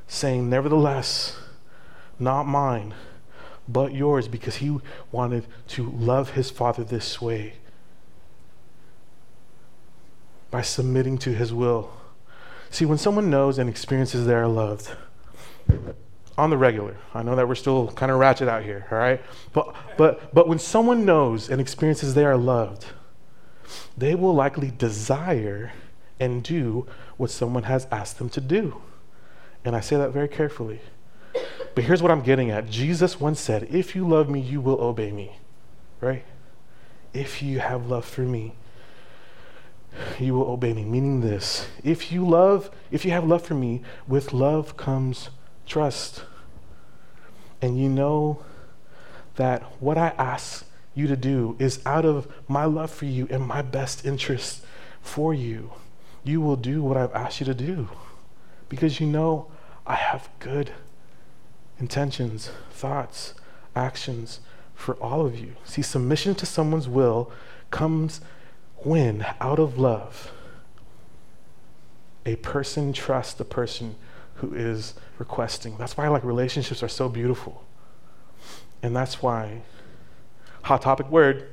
saying, 0.08 0.50
Nevertheless, 0.50 1.36
not 2.20 2.44
mine, 2.44 2.94
but 3.68 3.94
yours, 3.94 4.28
because 4.28 4.58
he 4.58 4.80
wanted 5.12 5.46
to 5.70 5.90
love 5.92 6.32
his 6.32 6.50
father 6.50 6.84
this 6.84 7.22
way 7.22 7.54
by 10.52 10.62
submitting 10.62 11.18
to 11.20 11.34
his 11.34 11.54
will. 11.54 11.92
See, 12.70 12.86
when 12.86 12.98
someone 12.98 13.30
knows 13.30 13.58
and 13.58 13.70
experiences 13.70 14.26
they 14.26 14.34
are 14.34 14.48
loved, 14.48 14.96
on 16.38 16.50
the 16.50 16.58
regular. 16.58 16.98
I 17.14 17.24
know 17.24 17.36
that 17.36 17.48
we're 17.48 17.56
still 17.56 17.92
kind 17.92 18.12
of 18.12 18.20
ratchet 18.20 18.48
out 18.48 18.64
here, 18.64 18.88
all 18.92 18.98
right? 18.98 19.22
But, 19.54 19.76
but, 19.98 20.34
but 20.34 20.48
when 20.48 20.60
someone 20.60 21.06
knows 21.06 21.50
and 21.50 21.62
experiences 21.62 22.16
they 22.16 22.26
are 22.26 22.38
loved, 22.38 22.86
they 23.98 24.16
will 24.16 24.34
likely 24.34 24.72
desire 24.72 25.74
and 26.20 26.44
do 26.44 26.88
what 27.18 27.30
someone 27.30 27.64
has 27.64 27.88
asked 27.92 28.18
them 28.18 28.30
to 28.30 28.42
do. 28.42 28.82
And 29.64 29.76
I 29.76 29.80
say 29.80 29.96
that 29.96 30.12
very 30.12 30.28
carefully. 30.28 30.82
But 31.76 31.86
here's 31.86 32.02
what 32.02 32.12
I'm 32.12 32.22
getting 32.22 32.52
at 32.52 32.70
Jesus 32.70 33.20
once 33.20 33.40
said, 33.40 33.68
If 33.72 33.96
you 33.96 34.08
love 34.08 34.30
me, 34.30 34.40
you 34.40 34.62
will 34.62 34.80
obey 34.80 35.12
me, 35.12 35.38
right? 36.02 36.24
If 37.14 37.42
you 37.42 37.60
have 37.60 37.88
love 37.88 38.06
for 38.06 38.22
me, 38.22 38.56
you 40.20 40.34
will 40.34 40.50
obey 40.50 40.74
me. 40.74 40.84
Meaning 40.84 41.22
this 41.22 41.68
if 41.84 42.12
you 42.12 42.28
love, 42.28 42.70
if 42.92 43.06
you 43.06 43.12
have 43.12 43.26
love 43.26 43.44
for 43.44 43.56
me, 43.56 43.82
with 44.08 44.34
love 44.34 44.78
comes 44.78 45.30
trust. 45.66 46.24
And 47.62 47.80
you 47.80 47.90
know 47.90 48.44
that 49.36 49.64
what 49.80 49.98
I 49.98 50.10
ask 50.18 50.66
you 50.96 51.08
to 51.08 51.16
do 51.16 51.56
is 51.60 51.80
out 51.86 52.06
of 52.06 52.32
my 52.48 52.66
love 52.66 52.92
for 52.92 53.06
you 53.06 53.28
and 53.32 53.46
my 53.46 53.62
best 53.62 54.06
interest 54.06 54.64
for 55.02 55.34
you. 55.34 55.72
You 56.24 56.42
will 56.42 56.56
do 56.56 56.82
what 56.82 56.98
I've 56.98 57.14
asked 57.14 57.40
you 57.40 57.46
to 57.48 57.54
do 57.54 57.90
because 58.70 59.00
you 59.00 59.08
know 59.08 59.48
I 59.86 59.96
have 59.96 60.30
good 60.40 60.72
intentions, 61.84 62.50
thoughts, 62.72 63.34
actions 63.76 64.40
for 64.74 64.96
all 64.96 65.26
of 65.26 65.38
you. 65.38 65.52
See, 65.66 65.82
submission 65.82 66.34
to 66.36 66.46
someone's 66.46 66.88
will 66.88 67.30
comes 67.72 68.22
when, 68.78 69.26
out 69.42 69.60
of 69.60 69.78
love, 69.78 70.32
a 72.26 72.38
person 72.38 72.94
trusts 72.94 73.34
the 73.34 73.44
person 73.44 73.96
who 74.36 74.54
is 74.54 74.94
requesting. 75.18 75.76
That's 75.78 75.98
why 75.98 76.08
like 76.08 76.24
relationships 76.24 76.82
are 76.82 76.88
so 76.88 77.10
beautiful. 77.10 77.66
And 78.82 78.96
that's 78.96 79.22
why 79.22 79.64
hot 80.62 80.84
topic 80.84 81.10
word 81.12 81.50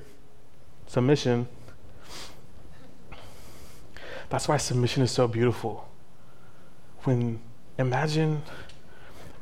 submission 0.87 1.49
that's 4.29 4.47
why 4.47 4.59
submission 4.59 5.03
is 5.03 5.11
so 5.11 5.27
beautiful. 5.27 5.89
When 7.03 7.41
imagine 7.79 8.43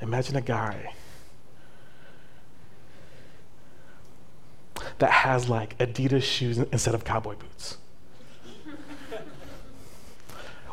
imagine 0.01 0.37
a 0.37 0.41
guy 0.41 0.93
that 4.99 5.11
has 5.11 5.49
like 5.49 5.77
Adidas 5.79 6.23
shoes 6.23 6.59
instead 6.59 6.95
of 6.95 7.05
cowboy 7.05 7.35
boots 7.37 7.79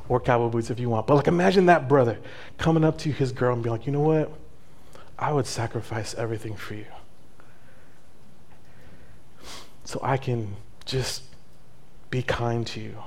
or 0.10 0.20
cowboy 0.20 0.50
boots 0.50 0.70
if 0.70 0.80
you 0.80 0.90
want. 0.90 1.08
But 1.08 1.16
like 1.16 1.28
imagine 1.28 1.68
that 1.68 1.88
brother 1.88 2.20
coming 2.58 2.84
up 2.84 2.98
to 3.00 3.12
his 3.12 3.32
girl 3.32 3.54
and 3.54 3.64
be 3.64 3.70
like, 3.70 3.86
you 3.86 3.92
know 3.92 4.02
what? 4.02 4.32
I 5.18 5.32
would 5.32 5.48
sacrifice 5.48 6.14
everything 6.16 6.56
for 6.56 6.74
you. 6.74 6.86
So 9.86 10.00
I 10.04 10.18
can 10.18 10.56
just 10.86 11.24
be 12.10 12.22
kind 12.22 12.66
to 12.68 12.80
you, 12.80 12.98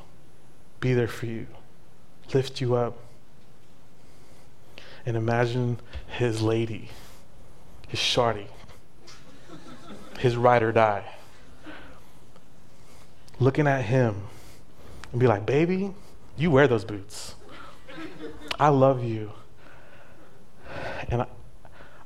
be 0.81 0.95
there 0.95 1.09
for 1.09 1.27
you, 1.27 1.47
lift 2.33 2.61
you 2.61 2.77
up. 2.77 2.99
And 5.07 5.17
imagine 5.17 5.81
his 6.07 6.43
lady, 6.43 6.91
his 7.87 7.99
shorty, 7.99 8.47
his 10.19 10.37
ride 10.37 10.63
or 10.63 10.73
die, 10.73 11.05
looking 13.41 13.67
at 13.67 13.85
him 13.85 14.23
and 15.13 15.21
be 15.21 15.27
like, 15.27 15.47
baby, 15.47 15.95
you 16.37 16.51
wear 16.51 16.69
those 16.69 16.85
boots. 16.85 17.35
I 18.59 18.69
love 18.69 19.03
you. 19.03 19.33
And 21.09 21.23
I, 21.23 21.27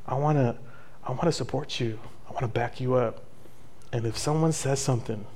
I 0.06 0.14
want 0.14 0.38
to 0.38 0.56
I 1.04 1.10
want 1.10 1.24
to 1.24 1.32
support 1.32 1.80
you. 1.80 1.98
I 2.28 2.32
want 2.32 2.42
to 2.42 2.48
back 2.48 2.80
you 2.80 2.94
up. 2.94 3.24
And 3.92 4.06
if 4.06 4.16
someone 4.16 4.52
says 4.52 4.80
something, 4.80 5.26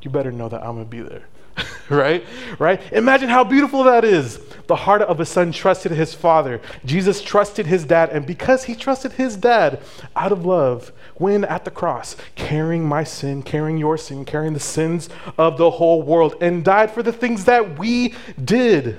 you 0.00 0.10
better 0.10 0.30
know 0.30 0.48
that 0.48 0.62
I'm 0.62 0.74
going 0.74 0.84
to 0.84 0.90
be 0.90 1.00
there. 1.00 1.26
right? 1.88 2.24
Right? 2.58 2.80
Imagine 2.92 3.28
how 3.28 3.44
beautiful 3.44 3.84
that 3.84 4.04
is. 4.04 4.40
The 4.66 4.76
heart 4.76 5.02
of 5.02 5.20
a 5.20 5.24
son 5.24 5.52
trusted 5.52 5.92
his 5.92 6.12
father. 6.12 6.60
Jesus 6.84 7.22
trusted 7.22 7.66
his 7.66 7.84
dad. 7.84 8.10
And 8.10 8.26
because 8.26 8.64
he 8.64 8.74
trusted 8.74 9.12
his 9.12 9.36
dad 9.36 9.80
out 10.16 10.32
of 10.32 10.44
love, 10.44 10.92
when 11.14 11.44
at 11.44 11.64
the 11.64 11.70
cross, 11.70 12.16
carrying 12.34 12.84
my 12.84 13.04
sin, 13.04 13.42
carrying 13.42 13.78
your 13.78 13.96
sin, 13.96 14.24
carrying 14.24 14.54
the 14.54 14.60
sins 14.60 15.08
of 15.38 15.56
the 15.56 15.70
whole 15.72 16.02
world, 16.02 16.34
and 16.40 16.64
died 16.64 16.90
for 16.90 17.02
the 17.02 17.12
things 17.12 17.44
that 17.44 17.78
we 17.78 18.14
did. 18.42 18.98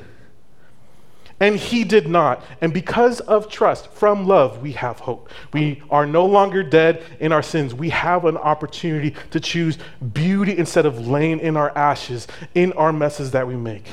And 1.40 1.56
he 1.56 1.84
did 1.84 2.08
not. 2.08 2.44
And 2.62 2.74
because 2.74 3.20
of 3.22 3.48
trust 3.48 3.92
from 3.92 4.26
love, 4.26 4.62
we 4.62 4.72
have 4.72 5.00
hope. 5.00 5.30
We 5.54 5.84
are 5.90 6.06
no 6.06 6.26
longer 6.26 6.64
dead 6.64 7.04
in 7.20 7.32
our 7.32 7.44
sins. 7.44 7.76
We 7.76 7.90
have 7.90 8.26
an 8.26 8.38
opportunity 8.38 9.14
to 9.30 9.40
choose 9.40 9.78
beauty 10.14 10.58
instead 10.58 10.88
of 10.88 11.08
laying 11.08 11.40
in 11.40 11.56
our 11.56 11.76
ashes, 11.78 12.28
in 12.56 12.74
our 12.74 12.92
messes 12.92 13.32
that 13.32 13.48
we 13.48 13.56
make. 13.56 13.86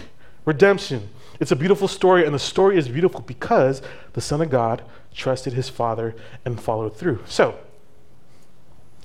Redemption. 0.47 1.11
It's 1.39 1.53
a 1.53 1.57
beautiful 1.57 1.89
story, 1.89 2.25
and 2.25 2.35
the 2.35 2.39
story 2.39 2.79
is 2.79 2.89
beautiful 2.89 3.21
because 3.21 3.83
the 4.15 4.21
Son 4.21 4.41
of 4.41 4.49
God 4.51 4.83
trusted 5.13 5.53
his 5.53 5.69
Father 5.69 6.15
and 6.45 6.61
followed 6.61 6.97
through. 6.97 7.23
So, 7.27 7.59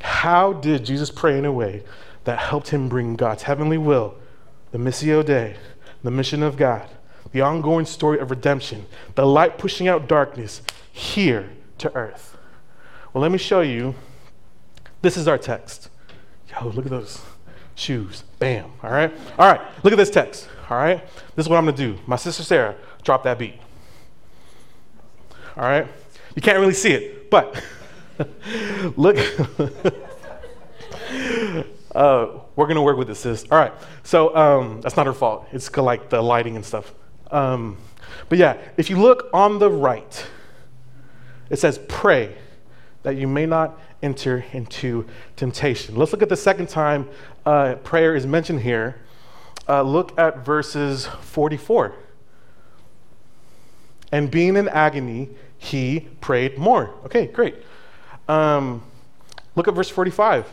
how 0.02 0.54
did 0.54 0.86
Jesus 0.86 1.12
pray 1.12 1.38
in 1.38 1.44
a 1.44 1.52
way 1.52 1.84
that 2.24 2.40
helped 2.40 2.70
him 2.70 2.88
bring 2.88 3.16
God's 3.16 3.44
heavenly 3.44 3.78
will 3.78 4.16
the 4.72 4.78
Missio 4.78 5.26
Dei, 5.26 5.56
the 6.04 6.12
mission 6.12 6.44
of 6.44 6.56
God, 6.56 6.88
the 7.32 7.42
ongoing 7.42 7.86
story 7.86 8.20
of 8.20 8.30
redemption, 8.32 8.86
the 9.16 9.26
light 9.26 9.58
pushing 9.58 9.88
out 9.88 10.08
darkness 10.08 10.62
here 10.92 11.50
to 11.78 11.94
earth. 11.96 12.38
Well, 13.14 13.22
let 13.22 13.32
me 13.32 13.38
show 13.38 13.62
you. 13.62 13.96
This 15.02 15.16
is 15.18 15.28
our 15.28 15.38
text. 15.38 15.90
Yo, 16.50 16.68
look 16.70 16.86
at 16.86 16.92
those 16.92 17.22
shoes. 17.76 18.24
Bam. 18.40 18.72
All 18.84 18.92
right. 18.92 19.14
All 19.38 19.52
right. 19.52 19.62
Look 19.84 19.94
at 19.94 19.98
this 19.98 20.10
text. 20.10 20.50
All 20.70 20.78
right. 20.78 21.02
This 21.36 21.46
is 21.46 21.50
what 21.50 21.58
I'm 21.58 21.66
going 21.66 21.76
to 21.76 21.94
do. 21.94 22.00
My 22.06 22.16
sister 22.16 22.44
Sarah, 22.44 22.76
drop 23.04 23.24
that 23.24 23.40
beat. 23.40 23.56
All 25.56 25.64
right. 25.64 25.88
You 26.36 26.42
can't 26.42 26.60
really 26.60 26.74
see 26.74 26.92
it, 26.92 27.30
but 27.30 27.64
look. 28.98 29.18
uh, 31.96 32.28
we're 32.56 32.66
going 32.66 32.76
to 32.76 32.82
work 32.82 32.98
with 32.98 33.08
this, 33.08 33.20
sis. 33.20 33.46
All 33.50 33.58
right. 33.58 33.74
So 34.04 34.36
um, 34.36 34.82
that's 34.82 34.98
not 34.98 35.06
her 35.06 35.14
fault. 35.14 35.48
It's 35.52 35.76
like 35.76 36.10
the 36.10 36.22
lighting 36.22 36.56
and 36.56 36.66
stuff. 36.66 36.94
Um, 37.32 37.78
but 38.28 38.38
yeah, 38.38 38.58
if 38.78 38.90
you 38.90 38.98
look 38.98 39.30
on 39.34 39.60
the 39.60 39.70
right, 39.70 40.26
it 41.50 41.58
says, 41.58 41.80
pray 41.88 42.36
that 43.04 43.16
you 43.16 43.28
may 43.28 43.46
not 43.46 43.80
enter 44.02 44.46
into 44.54 45.06
temptation. 45.36 45.96
Let's 45.96 46.12
look 46.12 46.22
at 46.22 46.30
the 46.30 46.38
second 46.38 46.70
time 46.70 47.08
uh, 47.46 47.76
prayer 47.76 48.16
is 48.16 48.26
mentioned 48.26 48.62
here. 48.62 49.02
Uh, 49.68 49.84
look 49.84 50.18
at 50.18 50.46
verses 50.46 51.08
44. 51.22 51.94
And 54.12 54.32
being 54.32 54.56
in 54.56 54.68
agony, 54.68 55.30
he 55.58 56.08
prayed 56.22 56.58
more. 56.58 56.94
Okay, 57.06 57.28
great. 57.28 57.56
Um, 58.28 58.84
look 59.56 59.68
at 59.68 59.74
verse 59.74 59.90
45 59.90 60.48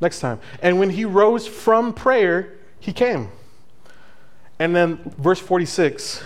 next 0.00 0.20
time. 0.20 0.40
And 0.60 0.78
when 0.78 0.90
he 0.90 1.04
rose 1.04 1.46
from 1.46 1.94
prayer, 1.94 2.54
he 2.80 2.92
came. 2.92 3.30
And 4.58 4.74
then 4.74 4.98
verse 5.18 5.40
46, 5.40 6.22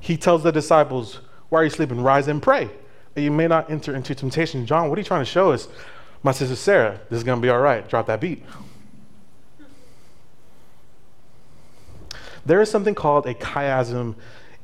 he 0.00 0.16
tells 0.16 0.42
the 0.42 0.52
disciples, 0.52 1.20
Why 1.48 1.60
are 1.60 1.64
you 1.64 1.70
sleeping? 1.70 2.02
Rise 2.02 2.28
and 2.28 2.42
pray, 2.42 2.70
that 3.14 3.22
you 3.22 3.30
may 3.30 3.46
not 3.46 3.70
enter 3.70 3.94
into 3.94 4.14
temptation. 4.14 4.66
John, 4.66 4.88
what 4.88 4.98
are 4.98 5.00
you 5.00 5.06
trying 5.06 5.22
to 5.22 5.30
show 5.30 5.52
us? 5.52 5.68
My 6.22 6.32
sister 6.32 6.56
Sarah, 6.56 7.00
this 7.08 7.18
is 7.18 7.24
going 7.24 7.40
to 7.40 7.42
be 7.42 7.48
all 7.48 7.60
right. 7.60 7.88
Drop 7.88 8.06
that 8.06 8.20
beat. 8.20 8.44
There 12.44 12.60
is 12.60 12.70
something 12.70 12.94
called 12.94 13.26
a 13.26 13.34
chiasm 13.34 14.16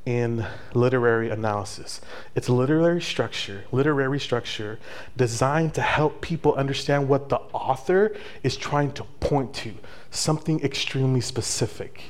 in 0.04 0.44
literary 0.72 1.30
analysis. 1.30 2.00
It's 2.34 2.48
literary 2.48 3.02
structure, 3.02 3.64
literary 3.70 4.18
structure 4.18 4.78
designed 5.16 5.74
to 5.74 5.82
help 5.82 6.20
people 6.20 6.54
understand 6.54 7.08
what 7.08 7.28
the 7.28 7.36
author 7.52 8.16
is 8.42 8.56
trying 8.56 8.92
to 8.92 9.04
point 9.20 9.54
to, 9.56 9.74
something 10.10 10.60
extremely 10.60 11.20
specific. 11.20 12.02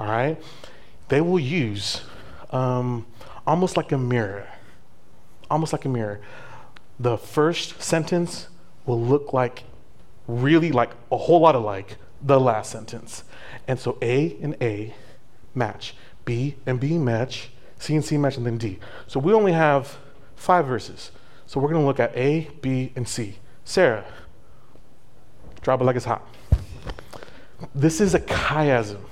All 0.00 0.06
right? 0.06 0.42
They 1.08 1.20
will 1.20 1.38
use 1.38 2.00
um, 2.50 3.06
almost 3.46 3.76
like 3.76 3.92
a 3.92 3.98
mirror, 3.98 4.48
almost 5.50 5.74
like 5.74 5.84
a 5.84 5.90
mirror. 5.90 6.22
The 6.98 7.18
first 7.18 7.82
sentence 7.82 8.48
will 8.86 9.00
look 9.00 9.34
like 9.34 9.64
really 10.26 10.72
like 10.72 10.92
a 11.12 11.18
whole 11.18 11.40
lot 11.40 11.54
of 11.54 11.64
like 11.64 11.98
the 12.22 12.40
last 12.40 12.72
sentence. 12.72 13.24
And 13.68 13.78
so 13.78 13.98
A 14.00 14.38
and 14.40 14.56
A 14.62 14.94
match, 15.54 15.94
B 16.24 16.56
and 16.64 16.80
B 16.80 16.96
match, 16.96 17.50
C 17.78 17.94
and 17.94 18.04
C 18.04 18.16
match, 18.16 18.38
and 18.38 18.46
then 18.46 18.56
D. 18.56 18.78
So 19.06 19.20
we 19.20 19.34
only 19.34 19.52
have 19.52 19.98
five 20.34 20.66
verses. 20.66 21.10
So 21.44 21.60
we're 21.60 21.68
going 21.68 21.82
to 21.82 21.86
look 21.86 22.00
at 22.00 22.16
A, 22.16 22.48
B, 22.62 22.92
and 22.96 23.06
C. 23.06 23.36
Sarah, 23.66 24.06
drop 25.60 25.82
it 25.82 25.84
like 25.84 25.96
it's 25.96 26.06
hot. 26.06 26.26
This 27.74 28.00
is 28.00 28.14
a 28.14 28.20
chiasm. 28.20 29.09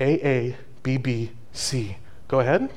A, 0.00 0.26
A, 0.26 0.56
B, 0.82 0.96
B, 0.96 1.30
C. 1.52 1.96
Go 2.28 2.40
ahead. 2.40 2.70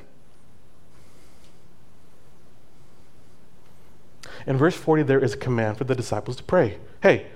In 4.47 4.57
verse 4.57 4.75
40, 4.75 5.03
there 5.03 5.19
is 5.19 5.33
a 5.33 5.37
command 5.37 5.77
for 5.77 5.83
the 5.83 5.95
disciples 5.95 6.35
to 6.37 6.43
pray. 6.43 6.77
Hey, 7.01 7.27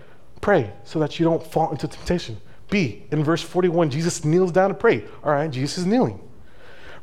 pray 0.41 0.73
so 0.83 0.99
that 0.99 1.19
you 1.19 1.25
don't 1.25 1.45
fall 1.45 1.71
into 1.71 1.87
temptation. 1.87 2.37
B, 2.69 3.03
in 3.11 3.23
verse 3.23 3.41
41, 3.41 3.89
Jesus 3.89 4.25
kneels 4.25 4.51
down 4.51 4.69
to 4.69 4.75
pray. 4.75 5.05
All 5.23 5.31
right, 5.31 5.51
Jesus 5.51 5.79
is 5.79 5.85
kneeling. 5.85 6.19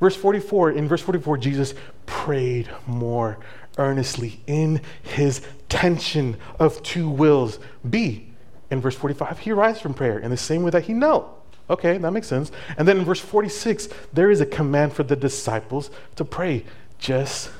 Verse 0.00 0.16
44, 0.16 0.72
in 0.72 0.88
verse 0.88 1.02
44, 1.02 1.38
Jesus 1.38 1.74
prayed 2.06 2.70
more 2.86 3.38
earnestly 3.78 4.40
in 4.46 4.80
his 5.02 5.42
tension 5.68 6.36
of 6.58 6.82
two 6.82 7.08
wills. 7.08 7.58
B, 7.88 8.32
in 8.70 8.80
verse 8.80 8.96
45, 8.96 9.38
he 9.40 9.52
rises 9.52 9.82
from 9.82 9.94
prayer 9.94 10.18
in 10.18 10.30
the 10.30 10.36
same 10.36 10.62
way 10.62 10.70
that 10.70 10.84
he 10.84 10.94
knelt. 10.94 11.39
Okay, 11.70 11.96
that 11.98 12.10
makes 12.10 12.26
sense. 12.26 12.50
And 12.76 12.86
then 12.86 12.98
in 12.98 13.04
verse 13.04 13.20
46, 13.20 13.88
there 14.12 14.30
is 14.30 14.40
a 14.40 14.46
command 14.46 14.92
for 14.92 15.04
the 15.04 15.14
disciples 15.14 15.90
to 16.16 16.24
pray 16.24 16.64
just 16.98 17.50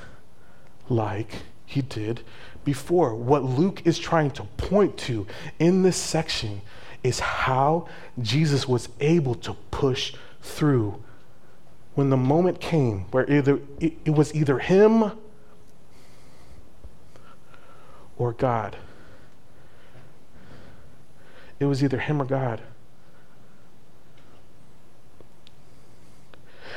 like 0.89 1.43
he 1.65 1.81
did 1.81 2.21
before. 2.65 3.15
What 3.15 3.43
Luke 3.43 3.81
is 3.85 3.97
trying 3.97 4.31
to 4.31 4.43
point 4.57 4.97
to 4.99 5.25
in 5.59 5.83
this 5.83 5.95
section 5.95 6.61
is 7.03 7.19
how 7.21 7.87
Jesus 8.21 8.67
was 8.67 8.89
able 8.99 9.33
to 9.35 9.53
push 9.71 10.13
through 10.41 11.01
when 11.95 12.09
the 12.09 12.17
moment 12.17 12.59
came 12.59 13.05
where 13.11 13.29
either 13.29 13.59
it, 13.79 13.93
it 14.05 14.11
was 14.11 14.33
either 14.35 14.59
him 14.59 15.11
or 18.17 18.33
God. 18.33 18.75
It 21.59 21.65
was 21.65 21.83
either 21.83 21.99
him 21.99 22.21
or 22.21 22.25
God. 22.25 22.61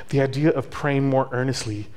The 0.09 0.21
idea 0.21 0.51
of 0.51 0.71
praying 0.71 1.09
more 1.09 1.29
earnestly 1.33 1.89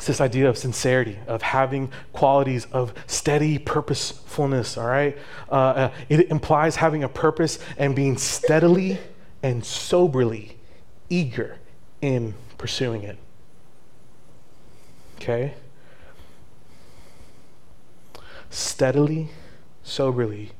it's 0.00 0.06
this 0.06 0.20
idea 0.22 0.48
of 0.48 0.56
sincerity, 0.56 1.18
of 1.26 1.42
having 1.42 1.92
qualities 2.14 2.66
of 2.72 2.94
steady 3.06 3.58
purposefulness, 3.58 4.78
all 4.78 4.86
right? 4.86 5.18
Uh, 5.50 5.54
uh, 5.54 5.90
it 6.08 6.30
implies 6.30 6.76
having 6.76 7.04
a 7.04 7.08
purpose 7.08 7.58
and 7.76 7.94
being 7.94 8.16
steadily 8.16 8.98
and 9.42 9.62
soberly 9.62 10.56
eager 11.10 11.58
in 12.00 12.32
pursuing 12.56 13.02
it. 13.02 13.18
Okay? 15.16 15.52
Steadily, 18.48 19.28
soberly, 19.82 20.52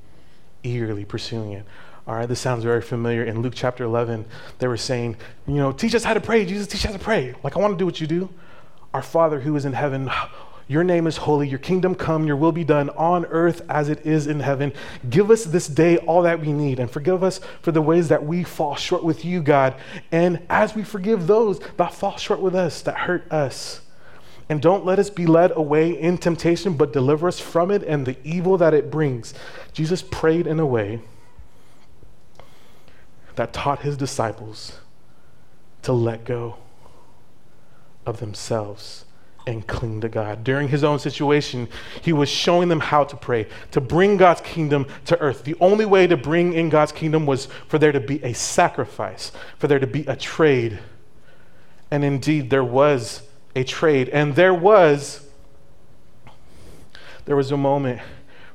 eagerly 0.62 1.07
pursuing 1.07 1.53
it. 1.53 1.64
All 2.07 2.15
right, 2.15 2.29
this 2.29 2.41
sounds 2.41 2.65
very 2.65 2.83
familiar. 2.83 3.25
In 3.25 3.43
Luke 3.43 3.53
chapter 3.55 3.85
11, 3.85 4.25
they 4.59 4.67
were 4.67 4.77
saying, 4.77 5.17
you 5.47 5.55
know, 5.55 5.71
teach 5.71 5.95
us 5.95 6.03
how 6.03 6.15
to 6.15 6.21
pray. 6.21 6.45
Jesus, 6.45 6.67
teach 6.67 6.85
us 6.85 6.93
how 6.93 6.97
to 6.97 7.03
pray. 7.03 7.35
Like, 7.43 7.57
I 7.57 7.61
want 7.61 7.75
to 7.75 7.79
do 7.79 7.87
what 7.87 8.01
you 8.01 8.07
do. 8.07 8.31
Our 8.95 9.03
Father 9.03 9.41
who 9.41 9.55
is 9.55 9.65
in 9.65 9.75
heaven, 9.75 10.11
your 10.67 10.83
name 10.83 11.07
is 11.07 11.19
holy, 11.19 11.49
your 11.49 11.59
kingdom 11.59 11.95
come, 11.95 12.27
your 12.27 12.37
will 12.37 12.53
be 12.53 12.65
done 12.65 12.91
on 12.91 13.27
earth 13.27 13.63
as 13.69 13.89
it 13.89 14.07
is 14.07 14.27
in 14.27 14.41
heaven. 14.41 14.73
Give 15.09 15.31
us 15.31 15.45
this 15.45 15.67
day 15.67 15.99
all 15.99 16.23
that 16.23 16.41
we 16.41 16.53
need 16.53 16.81
and 16.81 16.91
forgive 16.91 17.23
us 17.23 17.41
for 17.61 17.71
the 17.71 17.83
ways 17.83 18.09
that 18.09 18.25
we 18.25 18.45
fall 18.45 18.77
short 18.77 19.05
with 19.05 19.25
you, 19.25 19.43
God. 19.43 19.75
And 20.11 20.45
as 20.49 20.75
we 20.75 20.83
forgive 20.83 21.27
those 21.27 21.61
that 21.77 21.93
fall 21.93 22.17
short 22.17 22.41
with 22.41 22.55
us, 22.55 22.83
that 22.83 22.97
hurt 22.97 23.31
us. 23.31 23.83
And 24.49 24.61
don't 24.61 24.85
let 24.85 24.99
us 24.99 25.11
be 25.11 25.27
led 25.27 25.53
away 25.55 25.91
in 25.91 26.19
temptation, 26.19 26.75
but 26.75 26.93
deliver 26.93 27.29
us 27.29 27.39
from 27.39 27.71
it 27.71 27.85
and 27.85 28.07
the 28.07 28.17
evil 28.25 28.57
that 28.57 28.75
it 28.75 28.91
brings. 28.91 29.35
Jesus 29.73 30.03
prayed 30.03 30.47
in 30.49 30.59
a 30.59 30.67
way 30.67 31.01
that 33.37 33.53
taught 33.53 33.81
his 33.81 33.97
disciples 33.97 34.79
to 35.83 35.93
let 35.93 36.25
go 36.25 36.57
of 38.07 38.21
themselves 38.21 39.05
and 39.47 39.66
cling 39.66 40.01
to 40.03 40.09
God. 40.09 40.45
During 40.45 40.69
his 40.69 40.85
own 40.85 40.99
situation, 40.99 41.69
he 42.03 42.12
was 42.12 42.29
showing 42.29 42.69
them 42.69 42.81
how 42.81 43.05
to 43.05 43.16
pray, 43.16 43.47
to 43.71 43.81
bring 43.81 44.16
God's 44.16 44.43
kingdom 44.43 44.87
to 45.07 45.19
earth. 45.21 45.45
The 45.45 45.57
only 45.61 45.87
way 45.87 46.07
to 46.07 46.16
bring 46.16 46.53
in 46.53 46.69
God's 46.69 46.93
kingdom 46.93 47.27
was 47.27 47.47
for 47.66 47.79
there 47.79 47.93
to 47.93 48.01
be 48.01 48.23
a 48.23 48.35
sacrifice, 48.35 49.33
for 49.59 49.66
there 49.66 49.79
to 49.79 49.87
be 49.87 50.05
a 50.07 50.16
trade. 50.16 50.79
And 51.90 52.05
indeed, 52.05 52.51
there 52.51 52.64
was 52.64 53.23
a 53.57 53.64
trade. 53.64 54.09
And 54.11 54.35
there 54.37 54.55
was 54.55 55.27
there 57.25 57.37
was 57.37 57.52
a 57.52 57.57
moment 57.57 58.00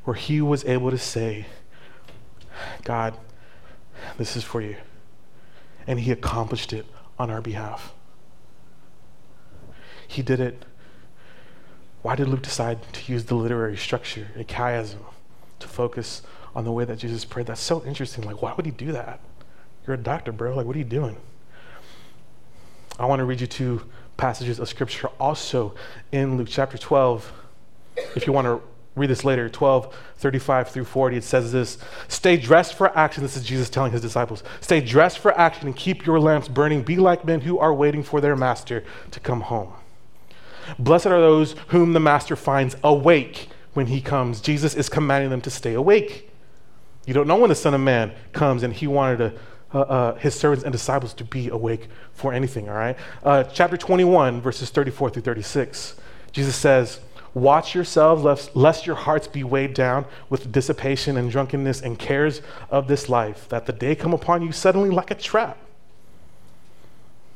where 0.04 0.16
he 0.16 0.42
was 0.42 0.66
able 0.66 0.92
to 0.92 0.98
say, 0.98 1.46
God, 2.84 3.16
this 4.18 4.36
is 4.36 4.44
for 4.44 4.62
you. 4.62 4.78
And 5.88 6.00
he 6.00 6.12
accomplished 6.12 6.74
it 6.74 6.86
on 7.18 7.30
our 7.30 7.42
behalf. 7.42 7.94
He 10.08 10.22
did 10.22 10.40
it. 10.40 10.66
Why 12.02 12.16
did 12.16 12.28
Luke 12.28 12.44
decide 12.44 12.80
to 12.94 13.12
use 13.12 13.26
the 13.26 13.36
literary 13.36 13.78
structure, 13.78 14.28
a 14.36 14.44
chiasm, 14.44 15.00
to 15.60 15.68
focus 15.68 16.22
on 16.56 16.64
the 16.64 16.72
way 16.72 16.86
that 16.86 16.98
Jesus 16.98 17.26
prayed? 17.26 17.48
That's 17.48 17.62
so 17.62 17.84
interesting. 17.86 18.24
Like, 18.24 18.42
why 18.42 18.54
would 18.54 18.66
he 18.66 18.72
do 18.72 18.92
that? 18.92 19.20
You're 19.86 19.96
a 19.96 20.00
doctor, 20.00 20.32
bro. 20.32 20.56
Like, 20.56 20.66
what 20.66 20.76
are 20.76 20.80
you 20.80 20.86
doing? 20.86 21.18
I 23.00 23.06
want 23.06 23.20
to 23.20 23.26
read 23.26 23.42
you 23.42 23.48
two 23.48 23.82
passages 24.18 24.60
of 24.60 24.70
scripture 24.70 25.10
also 25.20 25.76
in 26.12 26.38
Luke 26.38 26.48
chapter 26.50 26.78
12. 26.78 27.32
If 28.16 28.26
you 28.28 28.34
want 28.34 28.46
to 28.46 28.62
read 28.96 29.10
this 29.10 29.26
later, 29.26 29.50
12, 29.50 29.96
35 30.18 30.70
through 30.70 30.86
40. 30.86 31.18
It 31.18 31.24
says 31.24 31.52
this 31.52 31.78
Stay 32.08 32.38
dressed 32.38 32.74
for 32.74 32.96
action. 32.98 33.24
This 33.24 33.38
is 33.38 33.44
Jesus 33.44 33.70
telling 33.70 33.92
his 33.92 34.02
disciples. 34.02 34.44
Stay 34.62 34.82
dressed 34.82 35.20
for 35.20 35.38
action 35.38 35.68
and 35.68 35.76
keep 35.76 36.06
your 36.06 36.20
lamps 36.20 36.48
burning. 36.48 36.82
Be 36.84 36.98
like 36.98 37.26
men 37.26 37.42
who 37.42 37.60
are 37.60 37.74
waiting 37.74 38.04
for 38.04 38.22
their 38.22 38.36
master 38.36 38.84
to 39.12 39.20
come 39.20 39.42
home. 39.42 39.74
Blessed 40.80 41.08
are 41.08 41.20
those 41.22 41.56
whom 41.68 41.94
the 41.94 42.00
master 42.00 42.36
finds 42.36 42.76
awake 42.84 43.50
when 43.74 43.88
he 43.88 44.02
comes. 44.02 44.42
Jesus 44.42 44.74
is 44.74 44.90
commanding 44.90 45.30
them 45.30 45.42
to 45.42 45.52
stay 45.52 45.74
awake. 45.74 46.32
You 47.06 47.14
don't 47.14 47.28
know 47.28 47.36
when 47.36 47.50
the 47.50 47.56
Son 47.56 47.74
of 47.74 47.82
Man 47.82 48.14
comes, 48.34 48.64
and 48.64 48.74
he 48.74 48.88
wanted 48.88 49.18
to, 49.18 49.34
uh, 49.74 49.82
uh, 49.82 50.16
his 50.16 50.34
servants 50.34 50.64
and 50.64 50.72
disciples 50.72 51.14
to 51.16 51.24
be 51.24 51.50
awake 51.50 51.88
for 52.14 52.34
anything, 52.34 52.68
all 52.68 52.76
right? 52.76 52.98
Uh, 53.24 53.44
chapter 53.44 53.78
21, 53.78 54.42
verses 54.42 54.72
34 54.72 55.12
through 55.12 55.22
36. 55.22 55.96
Jesus 56.32 56.56
says, 56.56 57.00
Watch 57.36 57.76
yourselves, 57.76 58.24
lest, 58.24 58.56
lest 58.56 58.88
your 58.88 58.96
hearts 58.96 59.28
be 59.28 59.44
weighed 59.44 59.74
down 59.74 60.06
with 60.30 60.54
dissipation 60.54 61.18
and 61.18 61.30
drunkenness 61.30 61.82
and 61.82 62.00
cares 62.00 62.42
of 62.72 62.88
this 62.88 63.10
life, 63.10 63.50
that 63.50 63.66
the 63.66 63.74
day 63.74 63.94
come 63.94 64.14
upon 64.14 64.42
you 64.42 64.54
suddenly 64.54 64.90
like 64.90 65.12
a 65.12 65.16
trap. 65.16 65.58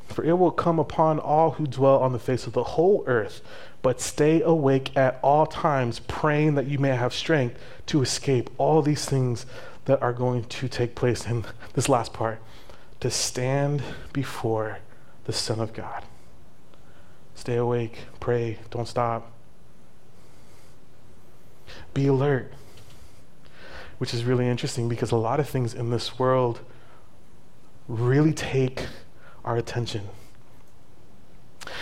For 0.08 0.24
it 0.24 0.32
will 0.32 0.52
come 0.52 0.78
upon 0.78 1.18
all 1.18 1.52
who 1.52 1.66
dwell 1.66 1.98
on 1.98 2.12
the 2.14 2.18
face 2.18 2.46
of 2.46 2.54
the 2.54 2.64
whole 2.64 3.04
earth. 3.06 3.42
But 3.82 4.00
stay 4.00 4.40
awake 4.40 4.96
at 4.96 5.20
all 5.22 5.44
times, 5.44 6.00
praying 6.00 6.54
that 6.54 6.66
you 6.66 6.78
may 6.78 6.96
have 6.96 7.12
strength 7.12 7.60
to 7.86 8.00
escape 8.00 8.48
all 8.56 8.80
these 8.80 9.04
things 9.04 9.44
that 9.84 10.00
are 10.00 10.14
going 10.14 10.44
to 10.44 10.66
take 10.66 10.94
place. 10.94 11.26
And 11.26 11.46
this 11.74 11.90
last 11.90 12.14
part 12.14 12.40
to 13.00 13.10
stand 13.10 13.82
before 14.14 14.78
the 15.24 15.32
Son 15.34 15.60
of 15.60 15.74
God. 15.74 16.04
Stay 17.34 17.56
awake, 17.56 17.98
pray, 18.18 18.58
don't 18.70 18.88
stop. 18.88 19.30
Be 21.92 22.06
alert, 22.06 22.52
which 23.98 24.14
is 24.14 24.24
really 24.24 24.46
interesting 24.46 24.88
because 24.88 25.10
a 25.10 25.16
lot 25.16 25.40
of 25.40 25.48
things 25.48 25.74
in 25.74 25.90
this 25.90 26.18
world 26.18 26.60
really 27.88 28.32
take 28.32 28.86
our 29.44 29.56
attention. 29.56 30.08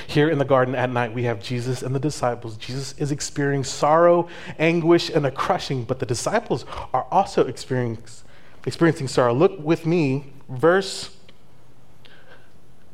Here 0.06 0.28
in 0.30 0.38
the 0.38 0.44
garden 0.44 0.74
at 0.74 0.90
night, 0.90 1.12
we 1.12 1.24
have 1.24 1.42
Jesus 1.42 1.82
and 1.82 1.94
the 1.94 2.00
disciples. 2.00 2.56
Jesus 2.56 2.94
is 2.98 3.12
experiencing 3.12 3.70
sorrow, 3.70 4.28
anguish, 4.59 5.11
and 5.11 5.26
a 5.26 5.30
crushing, 5.30 5.84
but 5.84 5.98
the 5.98 6.06
disciples 6.06 6.64
are 6.94 7.06
also 7.11 7.46
experiencing, 7.46 9.09
sorrow. 9.09 9.34
Look 9.34 9.59
with 9.59 9.84
me, 9.86 10.32
verse 10.48 11.11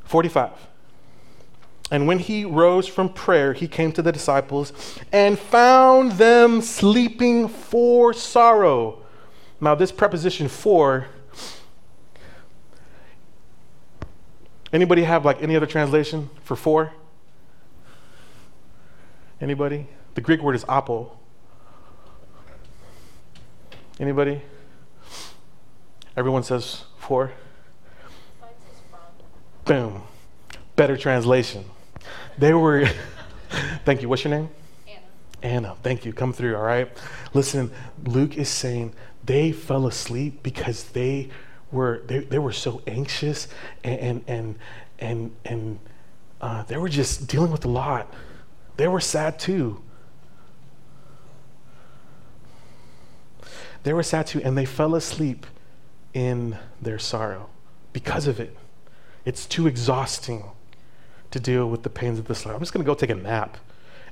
45. 0.05 0.51
And 1.91 2.07
when 2.07 2.19
he 2.19 2.45
rose 2.45 2.89
from 2.89 3.09
prayer, 3.09 3.53
he 3.53 3.69
came 3.69 3.93
to 3.93 4.03
the 4.03 4.11
disciples 4.11 4.73
and 5.13 5.39
found 5.39 6.13
them 6.13 6.61
sleeping 6.61 7.49
for 7.49 8.13
sorrow. 8.13 9.03
Now, 9.61 9.75
this 9.75 9.93
preposition 9.93 10.49
for 10.49 11.07
Anybody 14.75 15.05
have 15.05 15.25
like 15.25 15.41
any 15.41 15.55
other 15.55 15.67
translation 15.67 16.31
for 16.43 16.57
four? 16.57 16.93
Anybody? 19.41 19.87
The 20.17 20.21
Greek 20.21 20.43
word 20.43 20.57
is 20.57 20.65
apo. 20.69 21.17
Anybody? 24.01 24.43
Everyone 26.17 26.43
says 26.43 26.87
four. 26.99 27.31
Boom. 29.65 30.03
Better 30.75 30.97
translation. 30.97 31.65
They 32.39 32.53
were, 32.53 32.87
thank 33.85 34.03
you. 34.03 34.09
What's 34.09 34.25
your 34.25 34.33
name? 34.33 34.51
Anna. 34.87 35.01
Anna, 35.43 35.77
thank 35.83 36.05
you. 36.05 36.13
Come 36.13 36.33
through, 36.33 36.57
all 36.57 36.63
right? 36.63 36.91
Listen, 37.33 37.71
Luke 38.05 38.37
is 38.37 38.49
saying 38.49 38.95
they 39.25 39.53
fell 39.53 39.87
asleep 39.87 40.43
because 40.43 40.85
they 40.85 41.31
were 41.73 42.03
they, 42.07 42.21
they 42.21 42.39
were 42.39 42.53
so 42.53 42.83
anxious 42.87 43.49
and 43.83 43.99
and 44.01 44.25
and 44.29 44.59
and, 44.99 45.37
and 45.45 45.79
uh, 46.41 46.63
they 46.65 46.77
were 46.77 46.89
just 46.89 47.27
dealing 47.27 47.51
with 47.51 47.65
a 47.65 47.69
lot. 47.69 48.13
They 48.77 48.89
were 48.89 49.01
sad 49.01 49.39
too. 49.39 49.83
They 53.83 53.93
were 53.93 54.03
sad 54.03 54.27
too, 54.27 54.41
and 54.43 54.57
they 54.57 54.65
fell 54.65 54.95
asleep 54.95 55.47
in 56.15 56.57
their 56.81 56.99
sorrow 56.99 57.51
because 57.93 58.27
of 58.27 58.41
it. 58.41 58.57
It's 59.25 59.47
too 59.47 59.67
exhausting 59.67 60.51
to 61.35 61.41
deal 61.41 61.69
with 61.69 61.83
the 61.83 61.91
pains 61.91 62.19
of 62.19 62.27
this 62.27 62.47
life. 62.47 62.55
I'm 62.55 62.61
just 62.61 62.73
gonna 62.73 62.85
go 62.85 62.95
take 62.95 63.11
a 63.11 63.15
nap. 63.15 63.59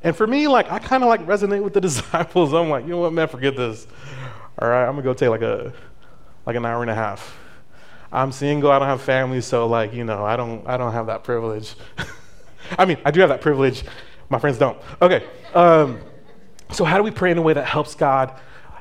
And 0.03 0.15
for 0.15 0.27
me, 0.27 0.49
like 0.49 0.71
I 0.71 0.81
kind 0.81 1.05
of 1.05 1.09
like 1.09 1.25
resonate 1.25 1.63
with 1.63 1.73
the 1.73 1.81
disciples. 1.89 2.53
I'm 2.53 2.69
like, 2.69 2.85
you 2.85 2.91
know 2.91 2.99
what, 2.99 3.13
man, 3.13 3.29
forget 3.29 3.57
this. 3.57 3.87
All 4.59 4.69
right, 4.69 4.85
I'm 4.85 4.93
gonna 4.93 5.03
go 5.03 5.15
take 5.15 5.31
like 5.31 5.43
a 5.43 5.73
like 6.45 6.57
an 6.57 6.67
hour 6.67 6.83
and 6.83 6.91
a 6.91 6.95
half. 6.95 7.39
I'm 8.11 8.33
single, 8.33 8.71
I 8.71 8.79
don't 8.79 8.89
have 8.89 9.01
family, 9.01 9.41
so 9.41 9.67
like, 9.67 9.95
you 9.95 10.05
know, 10.05 10.25
I 10.25 10.37
don't 10.37 10.67
I 10.67 10.77
don't 10.77 10.93
have 10.93 11.07
that 11.07 11.23
privilege. 11.23 11.75
I 12.79 12.85
mean, 12.85 12.99
I 13.05 13.13
do 13.13 13.21
have 13.21 13.29
that 13.29 13.41
privilege. 13.41 13.85
My 14.29 14.39
friends 14.39 14.59
don't. 14.59 14.79
Okay. 15.01 15.25
Um, 15.55 16.01
so 16.73 16.85
how 16.85 16.97
do 16.97 17.05
we 17.05 17.11
pray 17.11 17.31
in 17.31 17.39
a 17.39 17.43
way 17.43 17.53
that 17.53 17.67
helps 17.67 17.95
God, 17.95 18.33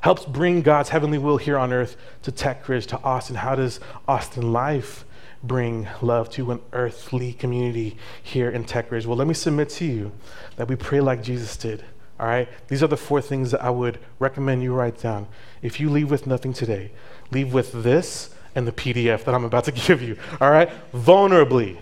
helps 0.01 0.25
bring 0.25 0.61
God's 0.61 0.89
heavenly 0.89 1.17
will 1.19 1.37
here 1.37 1.57
on 1.57 1.71
earth 1.73 1.97
to 2.23 2.31
Tech 2.31 2.67
Ridge, 2.67 2.87
to 2.87 2.99
Austin? 3.03 3.35
How 3.35 3.53
does 3.55 3.79
Austin 4.07 4.51
Life 4.51 5.05
bring 5.43 5.87
love 6.01 6.29
to 6.31 6.51
an 6.51 6.61
earthly 6.73 7.33
community 7.33 7.97
here 8.21 8.49
in 8.49 8.63
Tech 8.63 8.91
Ridge? 8.91 9.05
Well, 9.05 9.17
let 9.17 9.27
me 9.27 9.33
submit 9.33 9.69
to 9.69 9.85
you 9.85 10.11
that 10.55 10.67
we 10.67 10.75
pray 10.75 11.01
like 11.01 11.23
Jesus 11.23 11.57
did. 11.57 11.83
All 12.19 12.27
right? 12.27 12.47
These 12.67 12.83
are 12.83 12.87
the 12.87 12.97
four 12.97 13.21
things 13.21 13.51
that 13.51 13.63
I 13.63 13.71
would 13.71 13.97
recommend 14.19 14.61
you 14.61 14.73
write 14.73 14.99
down. 14.99 15.27
If 15.61 15.79
you 15.79 15.89
leave 15.89 16.11
with 16.11 16.27
nothing 16.27 16.53
today, 16.53 16.91
leave 17.31 17.53
with 17.53 17.83
this 17.83 18.35
and 18.53 18.67
the 18.67 18.71
PDF 18.71 19.23
that 19.23 19.33
I'm 19.33 19.43
about 19.43 19.63
to 19.65 19.71
give 19.87 20.01
you. 20.01 20.17
All 20.39 20.51
right? 20.51 20.69
Vulnerably. 20.93 21.77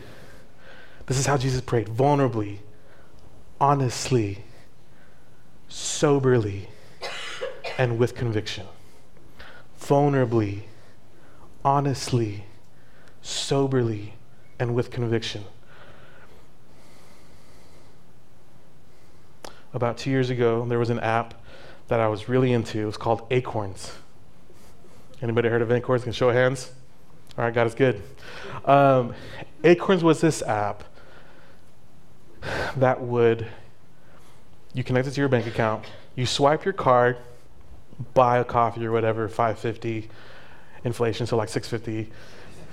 This 1.07 1.17
is 1.17 1.25
how 1.25 1.37
Jesus 1.37 1.59
prayed 1.59 1.87
vulnerably, 1.87 2.59
honestly, 3.59 4.43
soberly, 5.67 6.69
and 7.77 7.97
with 7.97 8.15
conviction. 8.15 8.67
Vulnerably, 9.81 10.61
honestly, 11.65 12.45
soberly, 13.21 14.13
and 14.59 14.75
with 14.75 14.91
conviction. 14.91 15.43
About 19.73 19.97
two 19.97 20.09
years 20.09 20.29
ago, 20.29 20.65
there 20.65 20.79
was 20.79 20.89
an 20.89 20.99
app 20.99 21.35
that 21.87 21.99
I 21.99 22.07
was 22.07 22.27
really 22.27 22.53
into. 22.53 22.79
It 22.79 22.85
was 22.85 22.97
called 22.97 23.25
Acorns. 23.31 23.93
Anybody 25.21 25.49
heard 25.49 25.61
of 25.61 25.71
Acorns? 25.71 26.03
Can 26.03 26.13
show 26.13 26.29
of 26.29 26.35
hands? 26.35 26.71
All 27.37 27.45
right, 27.45 27.53
God 27.53 27.67
is 27.67 27.75
good. 27.75 28.01
Um, 28.65 29.13
Acorns 29.63 30.03
was 30.03 30.21
this 30.21 30.41
app 30.41 30.83
that 32.77 33.01
would 33.01 33.47
you 34.73 34.83
connect 34.83 35.07
it 35.07 35.11
to 35.11 35.21
your 35.21 35.29
bank 35.29 35.47
account, 35.47 35.85
you 36.15 36.25
swipe 36.25 36.63
your 36.63 36.73
card, 36.73 37.17
buy 38.13 38.37
a 38.37 38.43
coffee 38.43 38.85
or 38.85 38.91
whatever, 38.91 39.27
550 39.27 40.09
inflation, 40.83 41.27
so 41.27 41.37
like 41.37 41.49
650. 41.49 42.11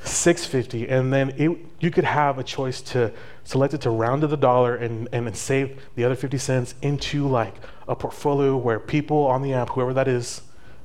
650 0.09 0.88
and 0.88 1.12
then 1.12 1.30
it, 1.36 1.59
you 1.80 1.90
could 1.90 2.04
have 2.04 2.38
a 2.38 2.44
choice 2.44 2.80
to 2.80 3.12
select 3.44 3.74
it 3.74 3.80
to 3.82 3.90
round 3.90 4.22
to 4.22 4.26
the 4.26 4.36
dollar 4.36 4.76
and, 4.76 5.09
and 5.12 5.36
save 5.36 5.80
the 5.94 6.04
other 6.04 6.14
50 6.14 6.38
cents 6.38 6.74
into 6.82 7.26
like 7.26 7.54
a 7.88 7.94
portfolio 7.94 8.57
where 8.57 8.78
people 8.78 9.26
on 9.26 9.42
the 9.42 9.52
app 9.52 9.70
whoever 9.70 9.92
that 9.94 10.09
is 10.09 10.42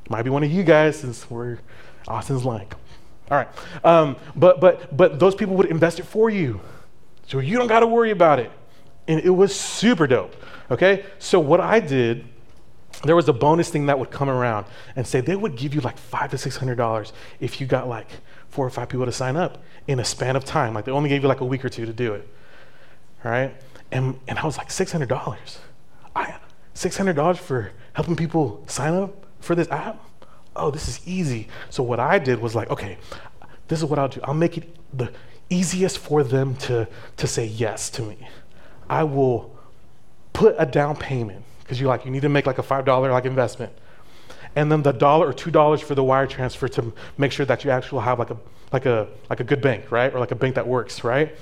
might 0.10 0.24
be 0.24 0.30
one 0.30 0.44
of 0.44 0.52
you 0.52 0.64
guys 0.64 1.00
since 1.00 1.30
we're 1.30 1.60
austin's 2.08 2.44
like. 2.44 2.74
All 3.30 3.38
right 3.38 3.48
um, 3.86 4.18
but 4.36 4.60
but 4.60 4.96
but 4.96 5.20
those 5.20 5.36
people 5.36 5.56
would 5.56 5.68
invest 5.68 6.00
it 6.00 6.04
for 6.04 6.30
you. 6.30 6.60
So 7.28 7.40
you 7.40 7.58
don't 7.58 7.68
got 7.68 7.80
to 7.80 7.88
worry 7.88 8.12
about 8.12 8.40
it. 8.40 8.52
And 9.08 9.20
it 9.22 9.30
was 9.30 9.56
super 9.56 10.08
dope 10.08 10.36
okay? 10.72 11.06
So 11.20 11.40
what 11.40 11.60
i 11.60 11.80
did 11.80 12.26
there 13.04 13.16
was 13.16 13.28
a 13.28 13.34
bonus 13.34 13.70
thing 13.70 13.88
that 13.88 13.98
would 13.98 14.12
come 14.12 14.30
around 14.30 14.66
and 14.96 15.08
say 15.08 15.22
they 15.22 15.36
would 15.36 15.56
give 15.56 15.74
you 15.74 15.82
like 15.82 15.98
five 15.98 16.32
to 16.32 16.38
six 16.38 16.58
hundred 16.58 16.76
dollars 16.76 17.14
if 17.40 17.60
you 17.60 17.68
got 17.68 17.88
like 17.88 18.08
four 18.52 18.66
or 18.68 18.70
five 18.70 18.90
people 18.90 19.06
to 19.06 19.12
sign 19.12 19.36
up 19.38 19.64
in 19.88 20.00
a 20.00 20.06
span 20.06 20.36
of 20.36 20.46
time. 20.46 20.74
Like 20.74 20.86
they 20.86 20.92
only 20.92 21.10
gave 21.10 21.22
you 21.24 21.28
like 21.30 21.42
a 21.42 21.46
week 21.46 21.66
or 21.66 21.70
two 21.70 21.86
to 21.86 21.94
do 21.94 22.14
it. 22.14 22.28
right? 23.24 23.56
And 23.92 24.20
and 24.28 24.40
I 24.40 24.46
was 24.46 24.58
like, 24.58 24.72
six 24.72 24.92
hundred 24.92 25.10
dollars. 25.10 25.60
I 26.16 26.36
six 26.74 26.98
hundred 26.98 27.16
dollars 27.16 27.38
for 27.40 27.72
helping 27.94 28.16
people 28.16 28.64
sign 28.68 28.94
up 28.94 29.26
for 29.40 29.56
this 29.56 29.70
app? 29.70 30.02
Oh, 30.56 30.72
this 30.72 30.88
is 30.88 31.06
easy. 31.08 31.48
So 31.70 31.84
what 31.84 32.00
I 32.00 32.20
did 32.20 32.40
was 32.42 32.56
like, 32.56 32.70
okay, 32.70 32.98
this 33.68 33.80
is 33.80 33.86
what 33.86 34.00
I'll 34.00 34.10
do. 34.10 34.22
I'll 34.24 34.34
make 34.34 34.58
it 34.58 34.76
the 34.94 35.12
easiest 35.50 35.98
for 35.98 36.24
them 36.24 36.56
to 36.56 36.88
to 37.18 37.28
say 37.28 37.46
yes 37.46 37.90
to 37.92 38.02
me. 38.04 38.18
I 38.90 39.04
will 39.04 39.56
put 40.34 40.56
a 40.58 40.66
down 40.66 40.96
payment 40.96 41.44
because 41.62 41.80
you 41.80 41.88
like 41.88 42.06
you 42.06 42.12
need 42.12 42.22
to 42.24 42.30
make 42.30 42.46
like 42.46 42.58
a 42.58 42.64
five 42.64 42.86
dollar 42.86 43.12
like 43.12 43.26
investment 43.26 43.74
and 44.56 44.72
then 44.72 44.82
the 44.84 44.92
dollar 44.92 45.28
or 45.28 45.34
two 45.34 45.52
dollars 45.52 45.82
for 45.82 45.96
the 45.96 46.04
wire 46.04 46.28
transfer 46.28 46.68
to 46.68 46.94
make 47.18 47.32
sure 47.32 47.46
that 47.46 47.64
you 47.64 47.72
actually 47.72 48.04
have 48.04 48.20
like 48.20 48.32
a 48.32 48.38
like 48.72 48.86
a 48.86 49.08
like 49.30 49.40
a 49.40 49.44
good 49.44 49.62
bank, 49.62 49.92
right? 49.92 50.14
Or 50.14 50.20
like 50.20 50.32
a 50.32 50.36
bank 50.36 50.56
that 50.56 50.68
works, 50.68 51.04
right? 51.04 51.36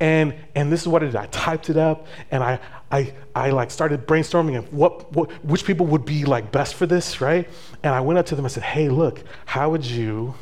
And 0.00 0.34
and 0.54 0.70
this 0.72 0.82
is 0.82 0.88
what 0.88 1.02
I 1.02 1.06
did. 1.06 1.16
I 1.16 1.26
typed 1.26 1.70
it 1.70 1.76
up 1.76 2.06
and 2.30 2.42
I 2.42 2.60
I 2.90 3.12
I 3.34 3.50
like 3.50 3.70
started 3.70 4.06
brainstorming 4.06 4.56
of 4.56 4.72
what, 4.72 5.12
what 5.12 5.30
which 5.44 5.64
people 5.64 5.86
would 5.86 6.04
be 6.04 6.24
like 6.24 6.52
best 6.52 6.74
for 6.74 6.86
this, 6.86 7.20
right? 7.20 7.48
And 7.82 7.94
I 7.94 8.00
went 8.00 8.18
up 8.18 8.26
to 8.26 8.36
them 8.36 8.44
and 8.44 8.52
said, 8.52 8.62
"Hey, 8.62 8.88
look, 8.88 9.22
how 9.46 9.70
would 9.70 9.84
you 9.84 10.34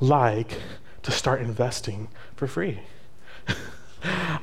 like 0.00 0.60
to 1.02 1.10
start 1.10 1.40
investing 1.40 2.08
for 2.34 2.46
free?" 2.46 2.80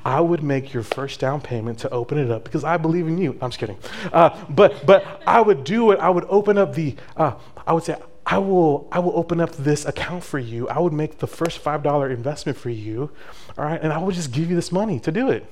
I 0.06 0.20
would 0.20 0.44
make 0.44 0.74
your 0.74 0.84
first 0.84 1.20
down 1.20 1.42
payment 1.42 1.80
to 1.80 1.90
open 1.90 2.18
it 2.18 2.30
up 2.30 2.44
because 2.44 2.64
I 2.64 2.78
believe 2.78 3.08
in 3.08 3.18
you. 3.18 3.38
I'm 3.42 3.50
just 3.50 3.60
kidding. 3.60 3.78
Uh, 4.12 4.30
but 4.50 4.86
but 4.86 5.22
I 5.26 5.42
would 5.42 5.64
do 5.64 5.92
it. 5.92 6.00
I 6.00 6.10
would 6.10 6.26
open 6.30 6.58
up 6.58 6.74
the. 6.74 6.96
Uh, 7.16 7.34
I 7.66 7.74
would 7.74 7.84
say 7.84 7.98
I 8.26 8.38
will 8.38 8.88
I 8.92 9.00
will 9.00 9.18
open 9.18 9.40
up 9.40 9.52
this 9.54 9.86
account 9.86 10.24
for 10.24 10.40
you. 10.40 10.68
I 10.70 10.80
would 10.80 10.94
make 10.94 11.20
the 11.20 11.28
first 11.28 11.60
five 11.60 11.84
dollar 11.84 12.10
investment 12.10 12.58
for 12.58 12.70
you, 12.70 13.12
all 13.58 13.66
right, 13.66 13.82
and 13.82 13.92
I 13.92 13.98
would 13.98 14.16
just 14.16 14.32
give 14.32 14.50
you 14.50 14.56
this 14.56 14.72
money 14.72 15.00
to 15.02 15.12
do 15.12 15.30
it. 15.30 15.46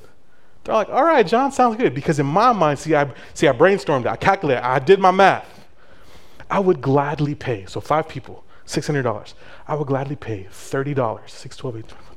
They're 0.63 0.75
like, 0.75 0.89
all 0.89 1.03
right, 1.03 1.25
John, 1.25 1.51
sounds 1.51 1.75
good. 1.77 1.93
Because 1.93 2.19
in 2.19 2.25
my 2.25 2.53
mind, 2.53 2.79
see, 2.79 2.95
I 2.95 3.11
see, 3.33 3.47
I 3.47 3.51
brainstormed, 3.51 4.05
I 4.05 4.15
calculated, 4.15 4.63
I 4.65 4.79
did 4.79 4.99
my 4.99 5.11
math. 5.11 5.65
I 6.49 6.59
would 6.59 6.81
gladly 6.81 7.35
pay. 7.35 7.65
So 7.65 7.81
five 7.81 8.07
people, 8.07 8.43
six 8.65 8.87
hundred 8.87 9.03
dollars. 9.03 9.35
I 9.67 9.75
would 9.75 9.87
gladly 9.87 10.15
pay 10.15 10.47
thirty 10.51 10.93
dollars, 10.93 11.33
six, 11.33 11.57
twelve, 11.57 11.77
eight, 11.77 11.87
12, 11.87 12.10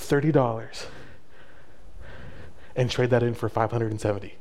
$30 0.00 0.86
and 2.76 2.90
trade 2.90 3.10
that 3.10 3.22
in 3.22 3.34
for 3.34 3.48
570. 3.48 4.34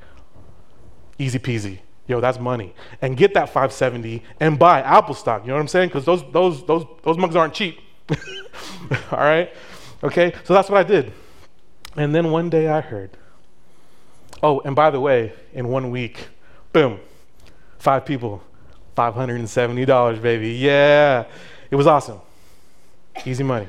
Easy 1.17 1.39
peasy. 1.39 1.79
Yo, 2.07 2.19
that's 2.19 2.39
money. 2.39 2.73
And 3.01 3.15
get 3.15 3.33
that 3.35 3.49
570 3.49 4.23
and 4.39 4.57
buy 4.57 4.81
Apple 4.81 5.13
stock. 5.13 5.43
You 5.43 5.49
know 5.49 5.55
what 5.55 5.61
I'm 5.61 5.67
saying? 5.67 5.89
Because 5.89 6.05
those, 6.05 6.23
those, 6.31 6.65
those, 6.65 6.85
those 7.03 7.17
mugs 7.17 7.35
aren't 7.35 7.53
cheap. 7.53 7.79
All 9.11 9.19
right? 9.19 9.53
Okay? 10.03 10.33
So 10.43 10.53
that's 10.53 10.69
what 10.69 10.79
I 10.79 10.83
did. 10.83 11.13
And 11.95 12.15
then 12.15 12.31
one 12.31 12.49
day 12.49 12.67
I 12.67 12.81
heard, 12.81 13.11
oh, 14.41 14.61
and 14.61 14.75
by 14.75 14.89
the 14.89 14.99
way, 14.99 15.33
in 15.53 15.67
one 15.67 15.91
week, 15.91 16.29
boom, 16.73 16.99
five 17.77 18.05
people, 18.05 18.41
$570, 18.97 20.21
baby. 20.21 20.51
Yeah. 20.53 21.25
It 21.69 21.75
was 21.75 21.87
awesome. 21.87 22.19
Easy 23.25 23.43
money. 23.43 23.67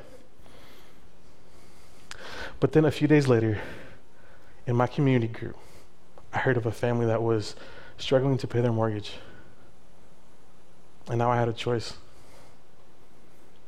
But 2.60 2.72
then 2.72 2.84
a 2.84 2.90
few 2.90 3.08
days 3.08 3.26
later, 3.26 3.58
in 4.66 4.76
my 4.76 4.86
community 4.86 5.32
group, 5.32 5.56
I 6.32 6.38
heard 6.38 6.58
of 6.58 6.66
a 6.66 6.72
family 6.72 7.06
that 7.06 7.22
was 7.22 7.56
struggling 7.96 8.36
to 8.38 8.46
pay 8.46 8.60
their 8.60 8.72
mortgage. 8.72 9.14
And 11.08 11.18
now 11.18 11.30
I 11.30 11.36
had 11.36 11.48
a 11.48 11.52
choice 11.52 11.94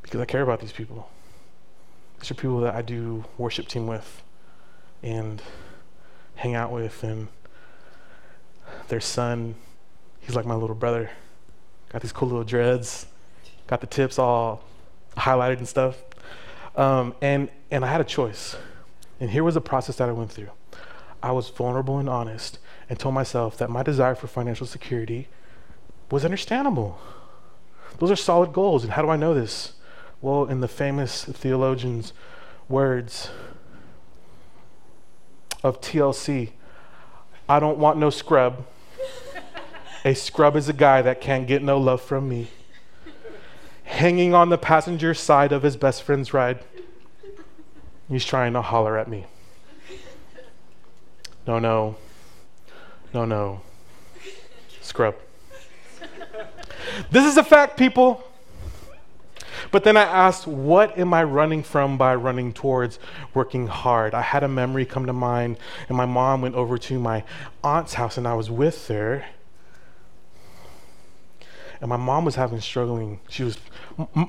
because 0.03 0.21
I 0.21 0.27
care 0.27 0.43
about 0.43 0.61
these 0.61 0.73
people. 0.73 1.09
These 2.21 2.31
are 2.31 2.35
people 2.35 2.61
that 2.61 2.75
I 2.75 2.83
do 2.83 3.25
worship 3.39 3.67
team 3.67 3.87
with 3.87 4.23
and 5.03 5.43
hang 6.37 6.55
out 6.55 6.71
with, 6.71 7.03
and 7.03 7.29
their 8.89 9.01
son, 9.01 9.55
he's 10.21 10.37
like 10.37 10.47
my 10.47 10.55
little 10.55 10.77
brother. 10.77 11.11
Got 11.89 12.03
these 12.03 12.13
cool 12.13 12.29
little 12.29 12.45
dreads, 12.45 13.07
got 13.67 13.81
the 13.81 13.87
tips 13.87 14.19
all 14.19 14.63
highlighted 15.17 15.59
and 15.59 15.69
stuff. 15.69 15.97
Um, 16.77 17.15
and, 17.21 17.49
and 17.71 17.85
I 17.85 17.89
had 17.89 18.01
a 18.01 18.05
choice. 18.05 18.57
And 19.23 19.31
here 19.31 19.45
was 19.45 19.55
the 19.55 19.61
process 19.61 19.95
that 19.99 20.09
I 20.09 20.13
went 20.13 20.33
through. 20.33 20.51
I 21.23 21.31
was 21.31 21.49
vulnerable 21.49 21.97
and 21.97 22.09
honest 22.09 22.59
and 22.91 22.99
told 22.99 23.15
myself 23.15 23.57
that 23.59 23.71
my 23.71 23.85
desire 23.85 24.17
for 24.17 24.27
financial 24.27 24.67
security 24.67 25.29
was 26.11 26.25
understandable. 26.25 26.99
Those 28.01 28.11
are 28.11 28.17
solid 28.17 28.53
goals. 28.53 28.83
And 28.83 28.95
how 28.95 29.03
do 29.03 29.11
I 29.11 29.17
know 29.17 29.33
this? 29.33 29.75
Well, 30.21 30.47
in 30.47 30.61
the 30.61 30.67
famous 30.67 31.23
theologian's 31.25 32.13
words 32.69 33.31
of 35.63 35.81
TLC, 35.81 36.51
I 37.49 37.61
don't 37.61 37.79
want 37.79 37.99
no 37.99 38.11
scrub. 38.11 38.67
a 40.05 40.15
scrub 40.15 40.57
is 40.57 40.69
a 40.69 40.73
guy 40.73 41.01
that 41.01 41.21
can't 41.21 41.47
get 41.47 41.63
no 41.63 41.79
love 41.79 42.03
from 42.03 42.29
me. 42.29 42.49
Hanging 43.85 44.35
on 44.35 44.49
the 44.49 44.59
passenger 44.59 45.15
side 45.15 45.53
of 45.53 45.63
his 45.63 45.77
best 45.77 46.03
friend's 46.03 46.35
ride. 46.35 46.65
He's 48.13 48.27
trying 48.27 48.53
to 48.53 48.61
holler 48.61 48.99
at 48.99 49.09
me. 49.09 49.25
No, 51.47 51.59
no. 51.59 51.97
No, 53.15 53.25
no. 53.25 53.63
Scrub. 54.83 55.15
this 57.11 57.25
is 57.25 57.39
a 57.39 57.43
fact, 57.43 57.79
people. 57.79 58.23
But 59.71 59.85
then 59.85 59.97
I 59.97 60.03
asked, 60.03 60.47
what 60.47 60.99
am 60.99 61.15
I 61.15 61.25
running 61.25 61.63
from 61.63 61.97
by 61.97 62.15
running 62.15 62.53
towards 62.53 62.99
working 63.33 63.67
hard? 63.67 64.13
I 64.13 64.21
had 64.21 64.43
a 64.43 64.49
memory 64.49 64.85
come 64.85 65.07
to 65.07 65.15
mind, 65.15 65.57
and 65.89 65.97
my 65.97 66.05
mom 66.05 66.43
went 66.43 66.55
over 66.55 66.77
to 66.77 66.99
my 66.99 67.25
aunt's 67.65 67.95
house, 67.95 68.19
and 68.19 68.29
I 68.29 68.35
was 68.35 68.51
with 68.51 68.89
her. 68.89 69.25
And 71.83 71.89
my 71.89 71.97
mom 71.97 72.25
was 72.25 72.37
having 72.37 72.61
struggling. 72.61 73.19
She 73.29 73.43
was 73.43 73.59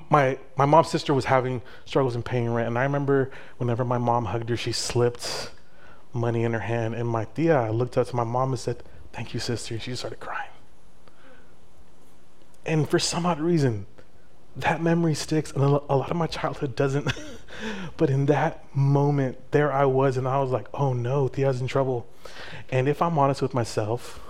my 0.09 0.39
my 0.55 0.65
mom's 0.65 0.89
sister 0.89 1.13
was 1.13 1.25
having 1.25 1.61
struggles 1.85 2.15
in 2.15 2.23
paying 2.23 2.51
rent, 2.51 2.67
and 2.67 2.79
I 2.79 2.83
remember 2.83 3.29
whenever 3.57 3.85
my 3.85 3.99
mom 3.99 4.25
hugged 4.25 4.49
her, 4.49 4.57
she 4.57 4.71
slipped 4.71 5.51
money 6.13 6.43
in 6.43 6.53
her 6.53 6.61
hand. 6.61 6.95
And 6.95 7.07
my 7.07 7.25
tia, 7.25 7.55
I 7.55 7.69
looked 7.69 7.95
up 7.95 8.07
to 8.07 8.15
my 8.15 8.23
mom 8.23 8.49
and 8.49 8.59
said, 8.59 8.81
"Thank 9.11 9.35
you, 9.35 9.39
sister." 9.39 9.75
And 9.75 9.83
she 9.83 9.95
started 9.95 10.19
crying. 10.19 10.49
And 12.65 12.89
for 12.89 12.97
some 12.97 13.23
odd 13.23 13.39
reason, 13.39 13.85
that 14.55 14.81
memory 14.81 15.13
sticks, 15.13 15.51
and 15.51 15.63
a 15.63 15.67
lot 15.67 16.09
of 16.09 16.17
my 16.17 16.25
childhood 16.25 16.75
doesn't. 16.75 17.13
but 17.97 18.09
in 18.09 18.25
that 18.25 18.65
moment, 18.75 19.37
there 19.51 19.71
I 19.71 19.85
was, 19.85 20.17
and 20.17 20.27
I 20.27 20.39
was 20.39 20.49
like, 20.49 20.67
"Oh 20.73 20.93
no, 20.93 21.27
Tia's 21.27 21.61
in 21.61 21.67
trouble." 21.67 22.07
And 22.71 22.87
if 22.87 22.99
I'm 22.99 23.19
honest 23.19 23.43
with 23.43 23.53
myself, 23.53 24.22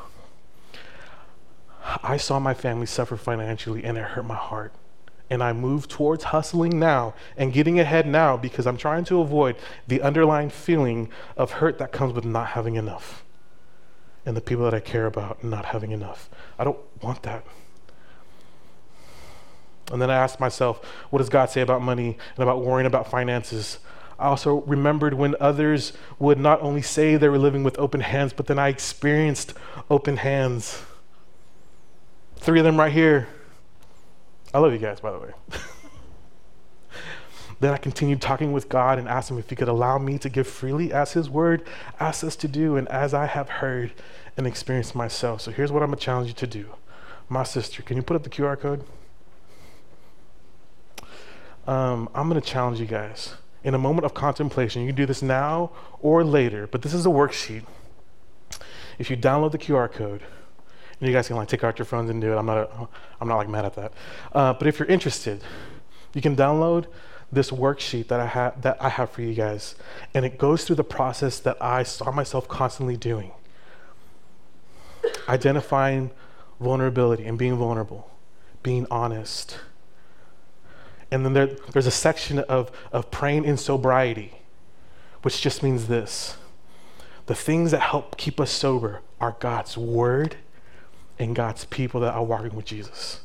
I 2.02 2.18
saw 2.18 2.40
my 2.40 2.54
family 2.54 2.86
suffer 2.86 3.18
financially, 3.18 3.84
and 3.84 3.98
it 3.98 4.04
hurt 4.04 4.26
my 4.26 4.36
heart 4.36 4.74
and 5.30 5.42
I 5.42 5.52
move 5.52 5.88
towards 5.88 6.26
hustling 6.26 6.78
now 6.78 7.16
and 7.38 7.52
getting 7.52 7.80
ahead 7.80 8.06
now 8.06 8.38
because 8.38 8.68
I'm 8.68 8.78
trying 8.78 9.04
to 9.06 9.20
avoid 9.20 9.56
the 9.88 10.02
underlying 10.02 10.52
feeling 10.52 11.10
of 11.36 11.54
hurt 11.54 11.80
that 11.80 11.92
comes 11.92 12.14
with 12.14 12.24
not 12.24 12.50
having 12.50 12.76
enough 12.76 13.24
and 14.26 14.38
the 14.38 14.42
people 14.42 14.64
that 14.66 14.74
I 14.74 14.80
care 14.80 15.06
about 15.06 15.44
not 15.44 15.66
having 15.66 15.92
enough. 15.92 16.30
I 16.60 16.64
don't 16.64 16.78
want 17.02 17.24
that. 17.24 17.44
And 19.92 20.02
then 20.02 20.10
I 20.10 20.16
asked 20.16 20.40
myself, 20.40 20.86
what 21.10 21.20
does 21.20 21.30
God 21.30 21.50
say 21.50 21.62
about 21.62 21.82
money 21.82 22.18
and 22.36 22.44
about 22.44 22.64
worrying 22.64 22.86
about 22.86 23.10
finances? 23.10 23.80
I 24.18 24.28
also 24.28 24.62
remembered 24.62 25.16
when 25.16 25.36
others 25.40 25.94
would 26.20 26.40
not 26.40 26.62
only 26.62 26.82
say 26.82 27.16
they 27.16 27.28
were 27.28 27.40
living 27.40 27.64
with 27.64 27.78
open 27.80 28.02
hands, 28.02 28.34
but 28.34 28.46
then 28.46 28.60
I 28.60 28.70
experienced 28.70 29.54
open 29.90 30.18
hands. 30.18 30.84
Three 32.44 32.60
of 32.60 32.66
them 32.66 32.78
right 32.78 32.92
here. 32.92 33.30
I 34.54 34.60
love 34.60 34.74
you 34.74 34.78
guys, 34.78 35.00
by 35.00 35.14
the 35.14 35.18
way. 35.18 35.32
then 37.62 37.74
I 37.74 37.78
continued 37.78 38.22
talking 38.22 38.52
with 38.52 38.68
God 38.68 39.00
and 39.00 39.08
asked 39.08 39.32
Him 39.32 39.40
if 39.40 39.50
He 39.50 39.56
could 39.56 39.70
allow 39.70 39.98
me 39.98 40.18
to 40.18 40.28
give 40.28 40.46
freely 40.46 40.92
as 40.92 41.14
His 41.14 41.30
word 41.30 41.66
asks 42.02 42.22
us 42.22 42.36
to 42.36 42.50
do, 42.50 42.76
and 42.76 42.86
as 42.90 43.14
I 43.14 43.28
have 43.28 43.48
heard 43.48 43.94
and 44.36 44.46
experienced 44.46 44.94
myself. 44.94 45.40
So 45.40 45.52
here's 45.52 45.72
what 45.72 45.84
I'm 45.84 45.88
going 45.88 46.00
to 46.00 46.04
challenge 46.04 46.28
you 46.28 46.34
to 46.34 46.46
do. 46.48 46.66
My 47.30 47.44
sister, 47.44 47.82
can 47.82 47.96
you 47.96 48.04
put 48.04 48.18
up 48.18 48.24
the 48.24 48.30
QR 48.30 48.60
code? 48.60 48.84
Um, 51.66 52.10
I'm 52.14 52.28
going 52.28 52.42
to 52.42 52.46
challenge 52.46 52.78
you 52.78 52.88
guys. 52.88 53.36
In 53.64 53.74
a 53.74 53.80
moment 53.80 54.04
of 54.04 54.14
contemplation, 54.14 54.82
you 54.82 54.90
can 54.90 54.98
do 54.98 55.06
this 55.06 55.22
now 55.22 55.72
or 56.02 56.26
later, 56.26 56.68
but 56.68 56.82
this 56.82 56.94
is 56.94 57.06
a 57.06 57.10
worksheet. 57.10 57.64
If 59.00 59.10
you 59.10 59.16
download 59.16 59.54
the 59.54 59.58
QR 59.58 59.90
code, 59.90 60.24
you 61.06 61.14
guys 61.14 61.28
can 61.28 61.36
like 61.36 61.48
take 61.48 61.64
out 61.64 61.78
your 61.80 61.86
phones 61.86 62.10
and 62.10 62.22
do 62.22 62.34
it. 62.34 62.38
I'm 62.38 62.46
not, 62.46 62.58
a, 62.58 62.88
I'm 63.20 63.28
not 63.28 63.38
like 63.38 63.50
mad 63.50 63.66
at 63.66 63.76
that. 63.76 63.94
Uh, 64.32 64.54
but 64.54 64.68
if 64.68 64.80
you're 64.80 64.88
interested, 64.88 65.44
you 66.14 66.22
can 66.22 66.36
download 66.36 66.86
this 67.32 67.52
worksheet 67.52 68.08
that 68.08 68.20
I 68.20 68.28
have 68.28 68.62
that 68.62 68.78
I 68.80 68.90
have 68.90 69.10
for 69.10 69.22
you 69.22 69.34
guys, 69.34 69.76
and 70.14 70.26
it 70.26 70.38
goes 70.38 70.66
through 70.66 70.76
the 70.76 70.84
process 70.84 71.40
that 71.40 71.58
I 71.62 71.84
saw 71.84 72.12
myself 72.12 72.48
constantly 72.48 72.96
doing, 72.96 73.32
identifying 75.28 76.12
vulnerability 76.60 77.26
and 77.26 77.38
being 77.38 77.56
vulnerable, 77.56 78.10
being 78.62 78.86
honest. 78.92 79.60
And 81.12 81.26
then 81.26 81.34
there, 81.34 81.48
there's 81.74 81.86
a 81.86 81.92
section 81.92 82.40
of, 82.40 82.72
of 82.92 83.12
praying 83.12 83.46
in 83.46 83.58
sobriety, 83.58 84.42
which 85.22 85.42
just 85.42 85.62
means 85.62 85.88
this 85.88 86.38
the 87.26 87.36
things 87.36 87.72
that 87.72 87.80
help 87.80 88.18
keep 88.18 88.40
us 88.40 88.52
sober 88.52 89.02
are 89.20 89.38
God's 89.40 89.78
word 89.78 90.38
and 91.20 91.36
God's 91.36 91.66
people 91.66 92.02
that 92.02 92.14
are 92.14 92.24
walking 92.24 92.56
with 92.56 92.66
Jesus. 92.66 93.22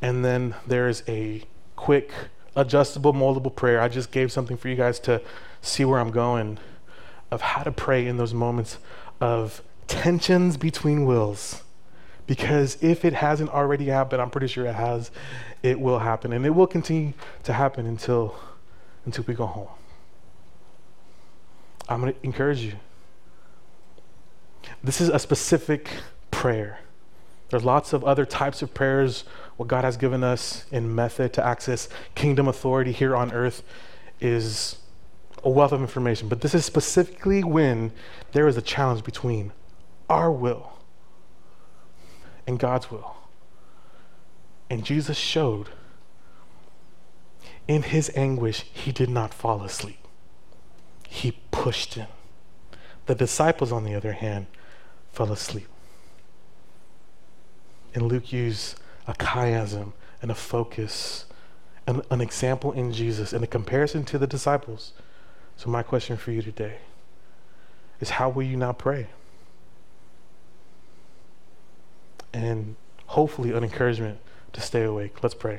And 0.00 0.24
then 0.24 0.54
there's 0.66 1.02
a 1.08 1.42
quick, 1.76 2.12
adjustable, 2.54 3.12
moldable 3.12 3.54
prayer. 3.54 3.80
I 3.80 3.88
just 3.88 4.10
gave 4.10 4.30
something 4.30 4.56
for 4.56 4.68
you 4.68 4.76
guys 4.76 5.00
to 5.00 5.20
see 5.60 5.84
where 5.84 5.98
I'm 5.98 6.10
going 6.10 6.58
of 7.30 7.40
how 7.40 7.62
to 7.62 7.72
pray 7.72 8.06
in 8.06 8.16
those 8.16 8.32
moments 8.32 8.78
of 9.20 9.62
tensions 9.86 10.56
between 10.56 11.04
wills. 11.04 11.62
Because 12.26 12.76
if 12.82 13.04
it 13.04 13.14
hasn't 13.14 13.50
already 13.50 13.86
happened, 13.86 14.20
I'm 14.20 14.30
pretty 14.30 14.48
sure 14.48 14.66
it 14.66 14.74
has, 14.74 15.10
it 15.62 15.80
will 15.80 15.98
happen. 15.98 16.32
And 16.32 16.44
it 16.44 16.50
will 16.50 16.66
continue 16.66 17.14
to 17.44 17.54
happen 17.54 17.86
until, 17.86 18.36
until 19.04 19.24
we 19.26 19.34
go 19.34 19.46
home. 19.46 19.68
I'm 21.88 22.02
going 22.02 22.12
to 22.12 22.18
encourage 22.22 22.60
you. 22.60 22.74
This 24.82 25.00
is 25.00 25.08
a 25.08 25.18
specific 25.18 25.90
prayer. 26.30 26.80
There's 27.50 27.64
lots 27.64 27.92
of 27.92 28.04
other 28.04 28.26
types 28.26 28.62
of 28.62 28.74
prayers. 28.74 29.24
What 29.56 29.68
God 29.68 29.84
has 29.84 29.96
given 29.96 30.22
us 30.22 30.66
in 30.70 30.94
method 30.94 31.32
to 31.34 31.44
access 31.44 31.88
kingdom 32.14 32.46
authority 32.46 32.92
here 32.92 33.16
on 33.16 33.32
earth 33.32 33.62
is 34.20 34.76
a 35.42 35.50
wealth 35.50 35.72
of 35.72 35.80
information. 35.80 36.28
But 36.28 36.42
this 36.42 36.54
is 36.54 36.64
specifically 36.64 37.42
when 37.42 37.92
there 38.32 38.46
is 38.48 38.56
a 38.56 38.62
challenge 38.62 39.04
between 39.04 39.52
our 40.08 40.30
will 40.30 40.72
and 42.46 42.58
God's 42.58 42.90
will. 42.90 43.16
And 44.70 44.84
Jesus 44.84 45.16
showed 45.16 45.70
in 47.66 47.82
his 47.82 48.10
anguish, 48.14 48.64
he 48.72 48.92
did 48.92 49.10
not 49.10 49.32
fall 49.32 49.62
asleep, 49.62 49.98
he 51.08 51.38
pushed 51.50 51.94
him. 51.94 52.08
The 53.06 53.14
disciples, 53.14 53.72
on 53.72 53.84
the 53.84 53.94
other 53.94 54.12
hand, 54.12 54.46
fell 55.18 55.32
asleep. 55.32 55.66
And 57.92 58.06
Luke 58.06 58.32
used 58.32 58.78
a 59.08 59.14
chiasm 59.14 59.92
and 60.22 60.30
a 60.30 60.34
focus, 60.34 61.24
and 61.88 62.02
an 62.08 62.20
example 62.20 62.70
in 62.70 62.92
Jesus, 62.92 63.32
and 63.32 63.42
a 63.42 63.48
comparison 63.48 64.04
to 64.04 64.18
the 64.18 64.28
disciples. 64.28 64.92
So, 65.56 65.70
my 65.70 65.82
question 65.82 66.16
for 66.16 66.30
you 66.30 66.40
today 66.40 66.76
is 68.00 68.10
how 68.10 68.28
will 68.28 68.44
you 68.44 68.56
now 68.56 68.72
pray? 68.72 69.08
And 72.32 72.76
hopefully, 73.06 73.50
an 73.50 73.64
encouragement 73.64 74.18
to 74.52 74.60
stay 74.60 74.84
awake. 74.84 75.20
Let's 75.24 75.34
pray. 75.34 75.58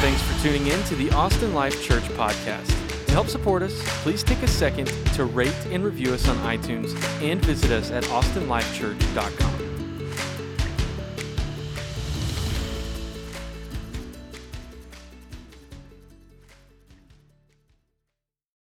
Thanks 0.00 0.22
for 0.22 0.42
tuning 0.42 0.68
in 0.68 0.82
to 0.84 0.94
the 0.94 1.10
Austin 1.10 1.52
Life 1.52 1.82
Church 1.84 2.04
podcast. 2.16 2.81
To 3.12 3.16
help 3.16 3.28
support 3.28 3.62
us, 3.62 3.74
please 4.02 4.22
take 4.22 4.42
a 4.42 4.48
second 4.48 4.86
to 5.16 5.26
rate 5.26 5.54
and 5.66 5.84
review 5.84 6.14
us 6.14 6.26
on 6.28 6.36
iTunes 6.38 6.94
and 7.20 7.44
visit 7.44 7.70
us 7.70 7.90
at 7.90 8.04
austinlifechurch.com. 8.04 9.61